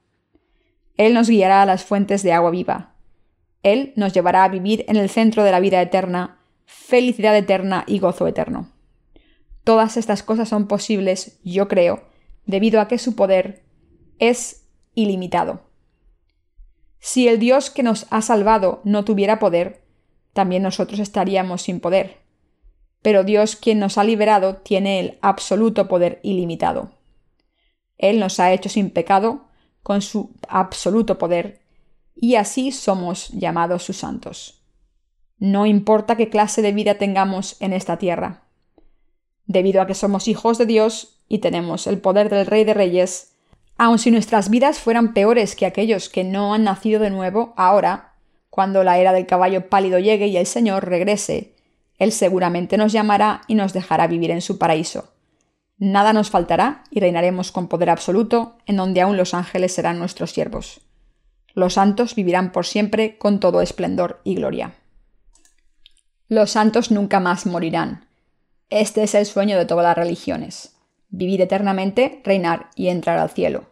Él 0.96 1.14
nos 1.14 1.28
guiará 1.28 1.62
a 1.62 1.66
las 1.66 1.84
fuentes 1.84 2.22
de 2.22 2.32
agua 2.32 2.50
viva. 2.50 2.94
Él 3.62 3.92
nos 3.96 4.12
llevará 4.12 4.44
a 4.44 4.48
vivir 4.48 4.84
en 4.88 4.96
el 4.96 5.08
centro 5.08 5.42
de 5.42 5.50
la 5.50 5.60
vida 5.60 5.82
eterna, 5.82 6.38
felicidad 6.64 7.36
eterna 7.36 7.84
y 7.86 7.98
gozo 7.98 8.26
eterno. 8.26 8.70
Todas 9.64 9.96
estas 9.96 10.22
cosas 10.22 10.48
son 10.48 10.66
posibles, 10.66 11.40
yo 11.44 11.68
creo, 11.68 12.04
debido 12.46 12.80
a 12.80 12.88
que 12.88 12.98
su 12.98 13.14
poder 13.14 13.62
es 14.18 14.66
ilimitado. 14.94 15.71
Si 17.04 17.26
el 17.26 17.40
Dios 17.40 17.68
que 17.70 17.82
nos 17.82 18.06
ha 18.10 18.22
salvado 18.22 18.80
no 18.84 19.04
tuviera 19.04 19.40
poder, 19.40 19.82
también 20.32 20.62
nosotros 20.62 21.00
estaríamos 21.00 21.62
sin 21.62 21.80
poder. 21.80 22.18
Pero 23.02 23.24
Dios 23.24 23.56
quien 23.56 23.80
nos 23.80 23.98
ha 23.98 24.04
liberado 24.04 24.58
tiene 24.58 25.00
el 25.00 25.18
absoluto 25.20 25.88
poder 25.88 26.20
ilimitado. 26.22 26.92
Él 27.98 28.20
nos 28.20 28.38
ha 28.38 28.52
hecho 28.52 28.68
sin 28.68 28.90
pecado 28.90 29.48
con 29.82 30.00
su 30.00 30.36
absoluto 30.46 31.18
poder, 31.18 31.60
y 32.14 32.36
así 32.36 32.70
somos 32.70 33.30
llamados 33.30 33.82
sus 33.82 33.96
santos. 33.96 34.62
No 35.38 35.66
importa 35.66 36.14
qué 36.14 36.28
clase 36.28 36.62
de 36.62 36.70
vida 36.70 36.98
tengamos 36.98 37.60
en 37.60 37.72
esta 37.72 37.98
tierra. 37.98 38.44
Debido 39.46 39.82
a 39.82 39.88
que 39.88 39.94
somos 39.94 40.28
hijos 40.28 40.56
de 40.56 40.66
Dios 40.66 41.18
y 41.26 41.38
tenemos 41.38 41.88
el 41.88 42.00
poder 42.00 42.28
del 42.28 42.46
Rey 42.46 42.62
de 42.62 42.74
Reyes, 42.74 43.31
Aun 43.82 43.98
si 43.98 44.12
nuestras 44.12 44.48
vidas 44.48 44.78
fueran 44.78 45.12
peores 45.12 45.56
que 45.56 45.66
aquellos 45.66 46.08
que 46.08 46.22
no 46.22 46.54
han 46.54 46.62
nacido 46.62 47.00
de 47.00 47.10
nuevo, 47.10 47.52
ahora, 47.56 48.14
cuando 48.48 48.84
la 48.84 48.96
era 48.98 49.12
del 49.12 49.26
caballo 49.26 49.68
pálido 49.68 49.98
llegue 49.98 50.28
y 50.28 50.36
el 50.36 50.46
Señor 50.46 50.88
regrese, 50.88 51.56
Él 51.98 52.12
seguramente 52.12 52.76
nos 52.76 52.92
llamará 52.92 53.40
y 53.48 53.56
nos 53.56 53.72
dejará 53.72 54.06
vivir 54.06 54.30
en 54.30 54.40
su 54.40 54.56
paraíso. 54.56 55.12
Nada 55.78 56.12
nos 56.12 56.30
faltará 56.30 56.84
y 56.92 57.00
reinaremos 57.00 57.50
con 57.50 57.66
poder 57.66 57.90
absoluto, 57.90 58.56
en 58.66 58.76
donde 58.76 59.00
aún 59.00 59.16
los 59.16 59.34
ángeles 59.34 59.74
serán 59.74 59.98
nuestros 59.98 60.30
siervos. 60.30 60.82
Los 61.52 61.74
santos 61.74 62.14
vivirán 62.14 62.52
por 62.52 62.66
siempre 62.66 63.18
con 63.18 63.40
todo 63.40 63.62
esplendor 63.62 64.20
y 64.22 64.36
gloria. 64.36 64.74
Los 66.28 66.52
santos 66.52 66.92
nunca 66.92 67.18
más 67.18 67.46
morirán. 67.46 68.06
Este 68.70 69.02
es 69.02 69.16
el 69.16 69.26
sueño 69.26 69.58
de 69.58 69.66
todas 69.66 69.82
las 69.82 69.96
religiones 69.96 70.72
vivir 71.12 71.42
eternamente, 71.42 72.20
reinar 72.24 72.70
y 72.74 72.88
entrar 72.88 73.18
al 73.18 73.30
cielo. 73.30 73.71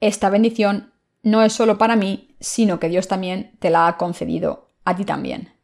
Esta 0.00 0.30
bendición 0.30 0.92
no 1.22 1.42
es 1.42 1.52
solo 1.52 1.78
para 1.78 1.96
mí, 1.96 2.36
sino 2.40 2.78
que 2.78 2.88
Dios 2.88 3.08
también 3.08 3.52
te 3.58 3.70
la 3.70 3.88
ha 3.88 3.96
concedido 3.96 4.70
a 4.84 4.94
ti 4.94 5.04
también. 5.04 5.54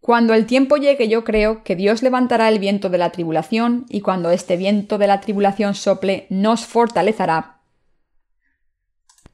Cuando 0.00 0.34
el 0.34 0.44
tiempo 0.44 0.76
llegue 0.76 1.08
yo 1.08 1.24
creo 1.24 1.64
que 1.64 1.76
Dios 1.76 2.02
levantará 2.02 2.48
el 2.50 2.58
viento 2.58 2.90
de 2.90 2.98
la 2.98 3.10
tribulación 3.10 3.86
y 3.88 4.02
cuando 4.02 4.30
este 4.30 4.56
viento 4.58 4.98
de 4.98 5.06
la 5.06 5.20
tribulación 5.20 5.74
sople 5.74 6.26
nos 6.28 6.66
fortalecerá 6.66 7.62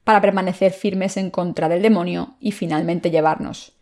para 0.05 0.20
permanecer 0.20 0.73
firmes 0.73 1.16
en 1.16 1.31
contra 1.31 1.69
del 1.69 1.82
demonio 1.82 2.36
y 2.39 2.52
finalmente 2.52 3.11
llevarnos. 3.11 3.73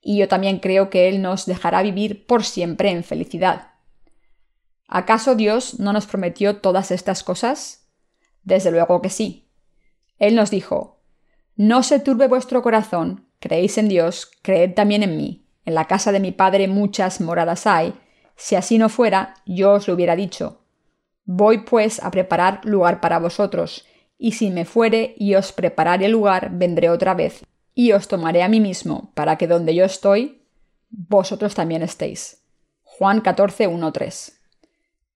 Y 0.00 0.18
yo 0.18 0.28
también 0.28 0.60
creo 0.60 0.90
que 0.90 1.08
Él 1.08 1.22
nos 1.22 1.44
dejará 1.44 1.82
vivir 1.82 2.24
por 2.24 2.44
siempre 2.44 2.90
en 2.90 3.02
felicidad. 3.02 3.72
¿Acaso 4.86 5.34
Dios 5.34 5.80
no 5.80 5.92
nos 5.92 6.06
prometió 6.06 6.58
todas 6.58 6.90
estas 6.90 7.22
cosas? 7.24 7.88
Desde 8.44 8.70
luego 8.70 9.02
que 9.02 9.10
sí. 9.10 9.47
Él 10.18 10.34
nos 10.34 10.50
dijo, 10.50 11.00
No 11.56 11.82
se 11.82 12.00
turbe 12.00 12.28
vuestro 12.28 12.62
corazón, 12.62 13.26
creéis 13.38 13.78
en 13.78 13.88
Dios, 13.88 14.30
creed 14.42 14.74
también 14.74 15.02
en 15.02 15.16
mí. 15.16 15.46
En 15.64 15.74
la 15.74 15.86
casa 15.86 16.12
de 16.12 16.20
mi 16.20 16.32
Padre 16.32 16.66
muchas 16.68 17.20
moradas 17.20 17.66
hay. 17.66 17.94
Si 18.36 18.54
así 18.54 18.78
no 18.78 18.88
fuera, 18.88 19.34
yo 19.46 19.72
os 19.72 19.88
lo 19.88 19.94
hubiera 19.94 20.16
dicho. 20.16 20.62
Voy 21.24 21.58
pues 21.58 22.02
a 22.02 22.10
preparar 22.10 22.64
lugar 22.64 23.00
para 23.00 23.18
vosotros, 23.18 23.84
y 24.16 24.32
si 24.32 24.50
me 24.50 24.64
fuere 24.64 25.14
y 25.18 25.34
os 25.34 25.52
prepararé 25.52 26.08
lugar, 26.08 26.50
vendré 26.52 26.88
otra 26.88 27.14
vez, 27.14 27.44
y 27.74 27.92
os 27.92 28.08
tomaré 28.08 28.42
a 28.42 28.48
mí 28.48 28.60
mismo, 28.60 29.12
para 29.14 29.36
que 29.36 29.46
donde 29.46 29.74
yo 29.74 29.84
estoy, 29.84 30.46
vosotros 30.88 31.54
también 31.54 31.82
estéis. 31.82 32.44
Juan 32.82 33.20
14, 33.20 33.68
3. 33.92 34.40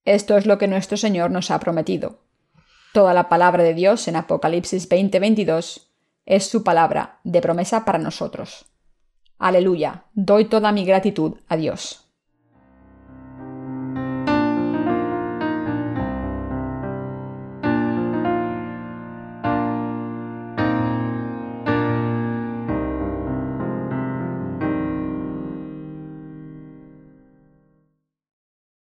Esto 0.04 0.36
es 0.36 0.46
lo 0.46 0.58
que 0.58 0.68
nuestro 0.68 0.96
Señor 0.96 1.30
nos 1.30 1.50
ha 1.50 1.58
prometido. 1.58 2.20
Toda 2.92 3.14
la 3.14 3.30
palabra 3.30 3.62
de 3.62 3.72
Dios 3.72 4.06
en 4.06 4.16
Apocalipsis 4.16 4.86
20:22 4.88 5.88
es 6.26 6.46
su 6.46 6.62
palabra 6.62 7.20
de 7.24 7.40
promesa 7.40 7.86
para 7.86 7.98
nosotros. 7.98 8.66
Aleluya, 9.38 10.04
doy 10.12 10.44
toda 10.44 10.72
mi 10.72 10.84
gratitud 10.84 11.38
a 11.48 11.56
Dios. 11.56 12.01